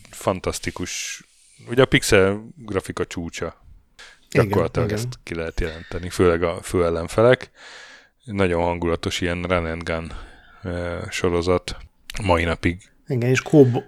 fantasztikus, 0.10 1.24
ugye 1.70 1.82
a 1.82 1.86
pixel 1.86 2.44
grafika 2.56 3.06
csúcsa. 3.06 3.66
Gyakorlatilag 4.32 4.88
igen, 4.88 5.00
ezt 5.00 5.08
igen. 5.08 5.20
ki 5.24 5.36
lehet 5.36 5.60
jelenteni, 5.60 6.10
főleg 6.10 6.44
a 6.44 6.62
főellenfelek. 6.62 7.52
Nagyon 8.24 8.64
hangulatos 8.64 9.22
ilyen 9.22 9.44
run 9.44 9.66
and 9.66 9.84
gun 9.84 10.12
uh, 10.64 11.10
sorozat 11.10 11.78
mai 12.24 12.44
napig. 12.44 12.92
Igen, 13.08 13.30
és 13.30 13.42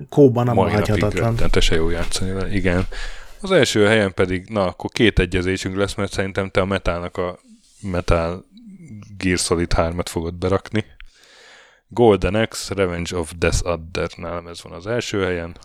kóban 0.09 0.45
nem 0.45 0.55
hagyhatatlan. 0.55 1.35
Mai 1.39 1.77
jó 1.77 1.89
játszani 1.89 2.31
vele. 2.31 2.53
Igen. 2.53 2.87
Az 3.41 3.51
első 3.51 3.85
helyen 3.85 4.13
pedig, 4.13 4.49
na, 4.49 4.67
akkor 4.67 4.89
két 4.89 5.19
egyezésünk 5.19 5.75
lesz, 5.75 5.93
mert 5.93 6.11
szerintem 6.11 6.49
te 6.49 6.61
a 6.61 6.65
metának 6.65 7.17
a 7.17 7.39
Metal 7.91 8.45
Gear 9.17 9.37
Solid 9.37 9.71
3-at 9.75 10.07
fogod 10.09 10.33
berakni. 10.33 10.85
Golden 11.87 12.35
Axe, 12.35 12.73
Revenge 12.73 13.17
of 13.17 13.31
Death 13.37 13.65
Adder, 13.67 14.09
nálam 14.15 14.47
ez 14.47 14.63
van 14.63 14.73
az 14.73 14.87
első 14.87 15.23
helyen. 15.23 15.57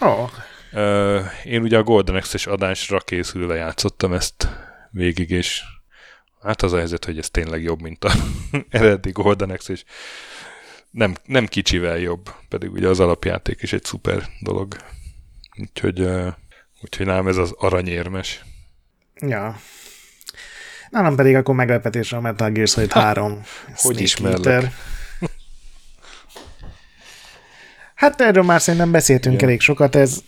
Oh. 0.00 0.30
Uh, 0.72 1.22
én 1.44 1.62
ugye 1.62 1.78
a 1.78 1.82
Golden 1.82 2.14
Axe-es 2.14 2.46
adásra 2.46 2.98
készülve 2.98 3.54
játszottam 3.54 4.12
ezt 4.12 4.48
végig, 4.90 5.30
és 5.30 5.62
Hát 6.44 6.62
az 6.62 6.72
a 6.72 6.76
helyzet, 6.76 7.04
hogy 7.04 7.18
ez 7.18 7.30
tényleg 7.30 7.62
jobb, 7.62 7.80
mint 7.80 8.04
a 8.04 8.12
eredeti 8.68 9.10
Golden 9.10 9.50
Axe, 9.50 9.72
és 9.72 9.84
nem, 10.90 11.14
nem 11.24 11.46
kicsivel 11.46 11.98
jobb, 11.98 12.30
pedig 12.48 12.72
ugye 12.72 12.88
az 12.88 13.00
alapjáték 13.00 13.62
is 13.62 13.72
egy 13.72 13.84
szuper 13.84 14.28
dolog. 14.40 14.76
Úgyhogy, 15.60 16.00
uh, 16.00 16.32
úgyhogy 16.82 17.06
nálam 17.06 17.28
ez 17.28 17.36
az 17.36 17.52
aranyérmes. 17.58 18.44
Ja. 19.20 19.56
Nálam 20.94 21.16
pedig 21.16 21.34
akkor 21.34 21.54
meglepetés 21.54 22.12
a 22.12 22.20
Metal 22.20 22.50
Gear 22.50 22.68
Solid 22.68 22.92
3. 22.92 23.40
Hogy 23.74 24.00
ismerlek? 24.00 24.70
Hát 27.94 28.20
erről 28.20 28.42
már 28.42 28.60
szerintem 28.60 28.90
beszéltünk 28.90 29.34
Igen. 29.34 29.48
elég 29.48 29.60
sokat, 29.60 29.94
ez 29.96 30.22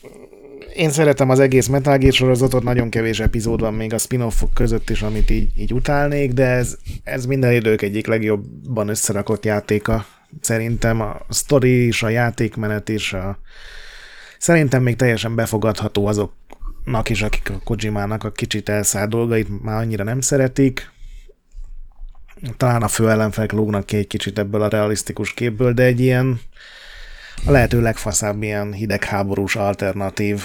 én 0.74 0.90
szeretem 0.90 1.30
az 1.30 1.40
egész 1.40 1.66
Metal 1.66 1.98
Gear 1.98 2.12
sorozatot, 2.12 2.62
nagyon 2.62 2.90
kevés 2.90 3.20
epizód 3.20 3.60
van 3.60 3.74
még 3.74 3.92
a 3.92 3.98
spin-offok 3.98 4.54
között 4.54 4.90
is, 4.90 5.02
amit 5.02 5.30
így, 5.30 5.48
így 5.56 5.72
utálnék, 5.72 6.32
de 6.32 6.46
ez, 6.46 6.76
ez 7.04 7.26
minden 7.26 7.52
idők 7.52 7.82
egyik 7.82 8.06
legjobban 8.06 8.88
összerakott 8.88 9.44
játéka. 9.44 10.06
Szerintem 10.40 11.00
a 11.00 11.16
sztori 11.28 11.86
is, 11.86 12.02
a 12.02 12.08
játékmenet 12.08 12.88
is, 12.88 13.12
a... 13.12 13.38
szerintem 14.38 14.82
még 14.82 14.96
teljesen 14.96 15.34
befogadható 15.34 16.06
azoknak 16.86 17.08
is, 17.08 17.22
akik 17.22 17.50
a 17.50 17.60
Kojimának 17.64 18.24
a 18.24 18.32
kicsit 18.32 18.68
elszállt 18.68 19.10
dolgait 19.10 19.62
már 19.62 19.76
annyira 19.76 20.04
nem 20.04 20.20
szeretik. 20.20 20.90
Talán 22.56 22.82
a 22.82 22.88
fő 22.88 23.10
ellenfelek 23.10 23.52
lógnak 23.52 23.86
ki 23.86 23.96
egy 23.96 24.06
kicsit 24.06 24.38
ebből 24.38 24.62
a 24.62 24.68
realisztikus 24.68 25.34
képből, 25.34 25.72
de 25.72 25.82
egy 25.82 26.00
ilyen 26.00 26.40
a 27.46 27.50
lehető 27.50 27.80
legfaszább 27.80 28.42
ilyen 28.42 28.72
hidegháborús 28.72 29.56
alternatív 29.56 30.42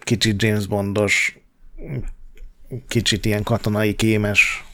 kicsit 0.00 0.42
James 0.42 0.66
Bondos, 0.66 1.38
kicsit 2.88 3.24
ilyen 3.24 3.42
katonai 3.42 3.94
kémes 3.94 4.64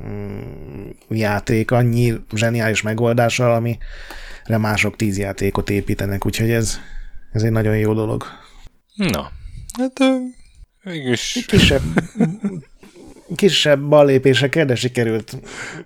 mm, 0.00 0.88
játék, 1.08 1.70
annyi 1.70 2.14
zseniális 2.34 2.82
megoldással, 2.82 3.54
amire 3.54 4.58
mások 4.58 4.96
tíz 4.96 5.18
játékot 5.18 5.70
építenek, 5.70 6.26
úgyhogy 6.26 6.50
ez, 6.50 6.78
ez 7.32 7.42
egy 7.42 7.50
nagyon 7.50 7.76
jó 7.76 7.94
dolog. 7.94 8.24
Na, 8.94 9.30
hát 9.78 10.00
mégis... 10.82 11.44
Kisebb, 11.46 11.82
kisebb 13.36 13.80
ballépésekkel, 13.80 14.64
de 14.64 14.74
sikerült 14.74 15.36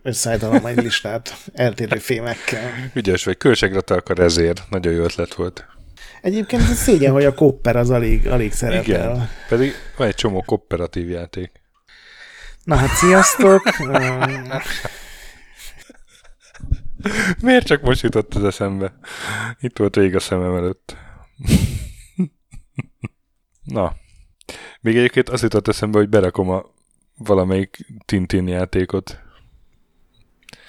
összeállítanom 0.02 0.66
egy 0.66 0.82
listát 0.82 1.36
eltérő 1.54 1.98
fémekkel. 1.98 2.90
Ügyes 2.94 3.24
vagy, 3.24 3.36
költségre 3.36 3.80
akar 3.86 4.18
ezért. 4.18 4.62
Nagyon 4.70 4.92
jó 4.92 5.02
ötlet 5.02 5.34
volt. 5.34 5.66
Egyébként 6.22 6.62
szégyen, 6.62 7.12
hogy 7.12 7.24
a 7.24 7.34
kopper 7.34 7.76
az 7.76 7.90
alig, 7.90 8.26
alig 8.26 8.52
szerepel. 8.52 8.82
Igen, 8.84 9.28
pedig 9.48 9.72
van 9.96 10.08
egy 10.08 10.14
csomó 10.14 10.42
kooperatív 10.42 11.08
játék. 11.08 11.50
Na 12.64 12.76
hát 12.76 12.96
sziasztok! 12.96 13.62
Miért 17.40 17.66
csak 17.66 17.82
most 17.82 18.02
jutott 18.02 18.34
az 18.34 18.44
eszembe? 18.44 18.98
Itt 19.60 19.78
volt 19.78 19.94
végig 19.94 20.14
a 20.14 20.20
szemem 20.20 20.54
előtt. 20.54 20.96
Na. 23.64 23.96
Még 24.86 24.96
egyébként 24.96 25.28
azt 25.28 25.42
jutott 25.42 25.68
eszembe, 25.68 25.98
hogy 25.98 26.08
berakom 26.08 26.50
a 26.50 26.64
valamelyik 27.16 27.86
Tintin 28.04 28.48
játékot. 28.48 29.20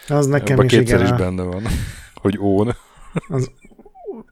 Az 0.08 0.28
nekem 0.28 0.54
Ebben 0.54 0.66
is 0.66 0.72
kétszer 0.72 1.00
igen. 1.00 1.14
is 1.14 1.20
benne 1.20 1.44
van, 1.44 1.64
hogy 2.22 2.38
ón. 2.40 2.76
Az 3.28 3.52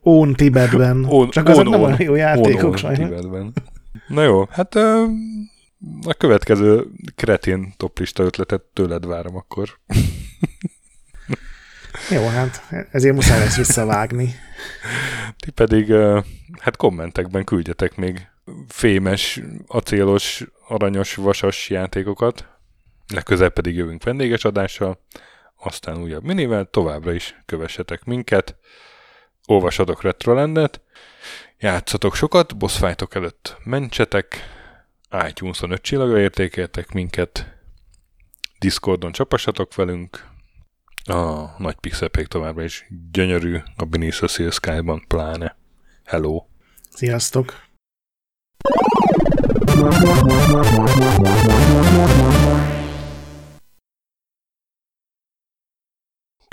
Ón 0.01 0.33
Tibetben. 0.33 1.05
Ón, 1.09 1.29
Csak 1.29 1.49
azok 1.49 1.69
nem 1.69 1.81
olyan 1.81 2.01
jó 2.01 2.15
játékok 2.15 2.77
sajnos. 2.77 3.09
Tibetben. 3.09 3.53
Na 4.07 4.23
jó, 4.23 4.45
hát 4.49 4.75
a 6.05 6.13
következő 6.17 6.87
kretén 7.15 7.73
toplista 7.77 8.23
ötletet 8.23 8.61
tőled 8.61 9.05
várom 9.05 9.35
akkor. 9.35 9.69
Jó, 12.09 12.27
hát 12.27 12.67
ezért 12.91 13.15
muszáj 13.15 13.39
lesz 13.39 13.57
visszavágni. 13.57 14.33
Ti 15.37 15.51
pedig 15.51 15.93
hát 16.59 16.77
kommentekben 16.77 17.43
küldjetek 17.43 17.95
még 17.95 18.27
fémes, 18.67 19.41
acélos, 19.67 20.43
aranyos, 20.67 21.15
vasas 21.15 21.69
játékokat. 21.69 22.47
Legközelebb 23.13 23.53
pedig 23.53 23.75
jövünk 23.75 24.03
vendéges 24.03 24.45
adással, 24.45 24.99
aztán 25.55 26.01
újabb 26.01 26.23
minivel, 26.23 26.65
továbbra 26.65 27.13
is 27.13 27.35
kövessetek 27.45 28.03
minket 28.03 28.57
olvasatok 29.45 30.01
Retrolandet, 30.01 30.81
játszatok 31.59 32.15
sokat, 32.15 32.57
boss 32.57 32.81
előtt 33.09 33.57
mentsetek, 33.63 34.37
iTunes-on 35.27 35.71
5 35.71 35.81
csillagra 35.81 36.19
értékeltek 36.19 36.91
minket, 36.91 37.53
Discordon 38.59 39.11
csapassatok 39.11 39.75
velünk, 39.75 40.27
a 41.07 41.45
nagy 41.57 41.75
pixelpék 41.75 42.27
továbbra 42.27 42.63
is 42.63 42.85
gyönyörű, 43.11 43.57
a 43.75 43.85
Beneath 43.85 44.25
the 44.25 44.49
Sky-ban 44.49 45.03
pláne. 45.07 45.57
Hello! 46.03 46.45
Sziasztok! 46.89 47.64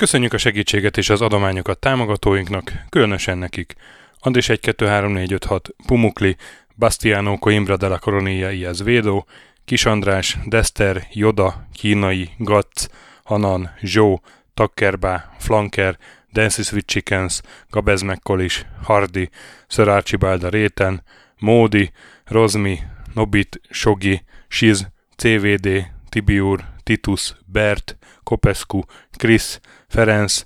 Köszönjük 0.03 0.33
a 0.33 0.39
segítséget 0.39 0.97
és 0.97 1.11
az 1.11 1.21
adományokat 1.21 1.79
támogatóinknak, 1.79 2.73
különösen 2.89 3.39
nekik. 3.39 3.75
Andris 4.19 4.49
1 4.49 4.61
2 4.61 4.87
3 4.87 5.13
4 5.13 5.33
5 5.33 5.45
6 5.45 5.75
Pumukli, 5.87 6.37
Bastiano 6.75 7.39
Coimbra 7.39 7.77
de 7.77 7.89
la 7.89 7.99
Coronilla 7.99 8.51
Iaz 8.51 8.83
Védó, 8.83 9.27
Kis 9.65 9.85
András, 9.85 10.39
Dester, 10.45 11.07
Joda, 11.13 11.67
Kínai, 11.73 12.31
Gatz, 12.39 12.89
Hanan, 13.25 13.71
Zsó, 13.83 14.23
Takkerbá, 14.55 15.35
Flanker, 15.39 15.99
Dancy 16.33 16.63
Sweet 16.63 16.87
Chickens, 16.87 17.43
Gabez 17.71 18.03
Mekkolis, 18.03 18.67
Hardy, 18.83 19.31
Sir 19.69 19.89
Archibald 19.89 20.51
Réten, 20.51 21.03
Módi, 21.43 21.93
Rozmi, 22.25 22.79
Nobit, 23.15 23.61
Sogi, 23.71 24.23
Siz, 24.49 24.87
CVD, 25.17 25.93
Tibiur, 26.09 26.65
Titus, 26.83 27.37
Bert, 27.47 27.97
Kopescu, 28.23 28.81
Chris, 29.19 29.61
Ferenc, 29.89 30.45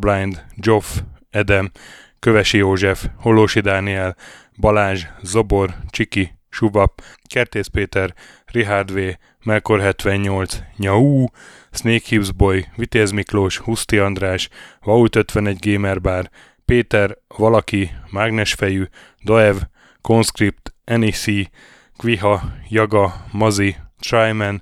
Blind, 0.00 0.44
Joff, 0.56 1.00
Edem, 1.30 1.70
Kövesi 2.18 2.58
József, 2.58 3.06
Holósi 3.16 3.60
Dániel, 3.60 4.16
Balázs, 4.56 5.06
Zobor, 5.22 5.74
Csiki, 5.90 6.38
Subap, 6.50 7.02
Kertész 7.28 7.66
Péter, 7.66 8.14
Richard 8.46 8.92
V, 8.92 8.98
Melkor 9.44 9.80
78, 9.80 10.62
Nyau, 10.76 11.26
Snake 11.70 12.04
Hibbs 12.08 12.30
Boy, 12.30 12.64
Vitéz 12.76 13.10
Miklós, 13.10 13.58
Huszti 13.58 13.98
András, 13.98 14.48
Vault 14.80 15.16
51 15.16 15.58
Gamer 15.60 16.00
Bar, 16.00 16.30
Péter, 16.64 17.18
Valaki, 17.36 17.90
Mágnesfejű, 18.10 18.84
Daev, 19.24 19.56
Conscript, 20.02 20.74
NEC, 20.84 21.24
Kviha, 21.96 22.42
Jaga, 22.68 23.24
Mazi, 23.32 23.76
Tryman, 24.00 24.58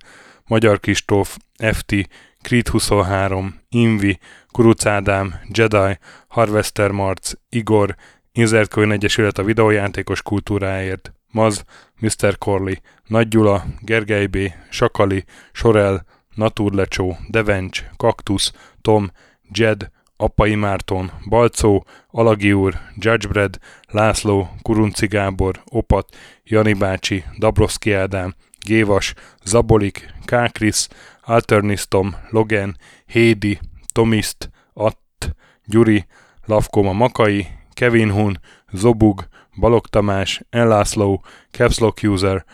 Magyar 0.46 0.80
Kistóf, 0.80 1.36
FT, 1.72 1.94
Creed 2.42 2.68
23, 2.68 3.60
Invi, 3.68 4.18
Kuruc 4.52 4.86
Ádám, 4.86 5.40
Jedi, 5.52 5.98
Harvester 6.28 6.90
Marc, 6.90 7.32
Igor, 7.48 7.96
Inzertkönyv 8.32 8.92
Egyesület 8.92 9.38
a 9.38 9.42
videójátékos 9.42 10.22
kultúráért, 10.22 11.12
Maz, 11.30 11.64
Mr. 12.00 12.38
Corley, 12.38 12.74
Nagy 13.06 13.28
Gyula, 13.28 13.64
Gergely 13.80 14.26
B., 14.26 14.36
Sakali, 14.70 15.24
Sorel, 15.52 16.06
Naturlecsó, 16.34 17.16
Devencs, 17.28 17.84
Kaktusz, 17.96 18.52
Tom, 18.80 19.10
Jed, 19.52 19.90
Apai 20.20 20.54
Márton, 20.54 21.10
Balcó, 21.28 21.84
Alagi 22.10 22.52
úr, 22.52 22.74
Judgebred, 22.96 23.58
László, 23.88 24.48
Kurunci 24.62 25.06
Gábor, 25.06 25.62
Opat, 25.70 26.16
Jani 26.44 26.72
bácsi, 26.72 27.24
Dabroszki 27.38 27.92
Ádám, 27.92 28.34
Gévas, 28.58 29.14
Zabolik, 29.44 30.14
Kákris, 30.24 30.86
Alternisztom, 31.22 32.16
Logan, 32.28 32.76
Hédi, 33.06 33.58
Tomiszt, 33.92 34.50
Att, 34.74 35.36
Gyuri, 35.64 36.06
Lavkoma 36.44 36.92
Makai, 36.92 37.46
Kevin 37.72 38.10
Hun, 38.10 38.40
Zobug, 38.72 39.24
Balog 39.56 39.86
Tamás, 39.86 40.42
Enlászló, 40.50 41.24
Capslock 41.50 42.02
User, 42.02 42.44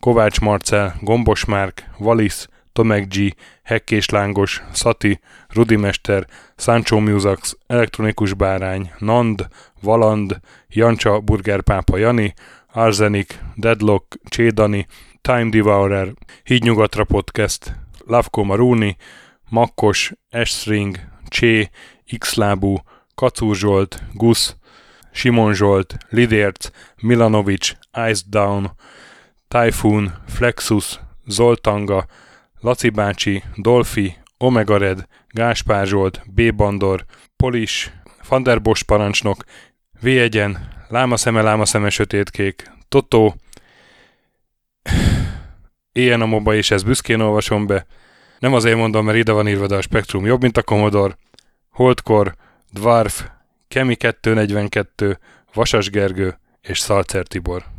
Kovács 0.00 0.40
Marcel, 0.40 0.94
Gombos 1.00 1.44
Márk, 1.44 1.84
Valisz, 1.98 2.48
Tomek 2.72 3.08
G, 3.08 3.34
Hekkés 3.62 4.08
Lángos, 4.08 4.62
Szati, 4.72 5.20
Rudimester, 5.54 6.26
Sancho 6.56 7.00
Musax, 7.00 7.56
Elektronikus 7.66 8.34
Bárány, 8.34 8.90
Nand, 8.98 9.48
Valand, 9.82 10.40
Jancsa 10.68 11.20
Burgerpápa 11.20 11.98
Jani, 11.98 12.34
Arzenik, 12.72 13.38
Deadlock, 13.56 14.04
Csédani, 14.28 14.86
Time 15.22 15.50
Devourer, 15.50 16.12
Hídnyugatra 16.44 17.04
Podcast, 17.04 17.74
Lavko 18.06 18.44
Maruni, 18.44 18.96
Makkos, 19.50 20.12
Esstring, 20.30 20.98
Csé, 21.28 21.70
Xlábú, 22.18 22.76
Kacúr 23.14 23.56
Zsolt, 23.56 24.02
Gusz, 24.12 24.56
Simon 25.12 25.54
Zsolt, 25.54 25.96
Lidérc, 26.10 26.70
Milanovic, 27.02 27.76
Ice 28.10 28.22
Down, 28.26 28.70
Typhoon, 29.48 30.12
Flexus, 30.26 31.00
Zoltanga, 31.28 32.06
Laci 32.60 32.90
bácsi, 32.90 33.42
Dolfi, 33.56 34.16
Omega 34.38 34.78
Red, 34.78 35.06
Gáspár 35.34 35.86
Zsolt, 35.86 36.22
B. 36.34 36.54
Bandor, 36.54 37.04
Polis, 37.36 37.92
Fanderbos 38.20 38.82
parancsnok, 38.82 39.44
V1-en, 40.02 40.56
Láma 40.88 41.16
szeme, 41.16 41.42
láma 41.42 41.64
szeme, 41.64 41.90
sötétkék, 41.90 42.70
Totó, 42.88 43.34
Ilyen 45.92 46.20
a 46.20 46.26
moba, 46.26 46.54
és 46.54 46.70
ezt 46.70 46.84
büszkén 46.84 47.20
olvasom 47.20 47.66
be. 47.66 47.86
Nem 48.38 48.54
azért 48.54 48.76
mondom, 48.76 49.04
mert 49.04 49.18
ide 49.18 49.32
van 49.32 49.48
írva, 49.48 49.66
de 49.66 49.76
a 49.76 49.82
Spektrum 49.82 50.26
jobb, 50.26 50.40
mint 50.40 50.56
a 50.56 50.62
Commodore. 50.62 51.16
Holdkor, 51.70 52.34
Dwarf, 52.70 53.24
Kemi 53.68 53.96
242, 53.96 55.18
Vasas 55.52 55.90
Gergő 55.90 56.38
és 56.60 56.78
Szalcer 56.78 57.26
Tibor. 57.26 57.73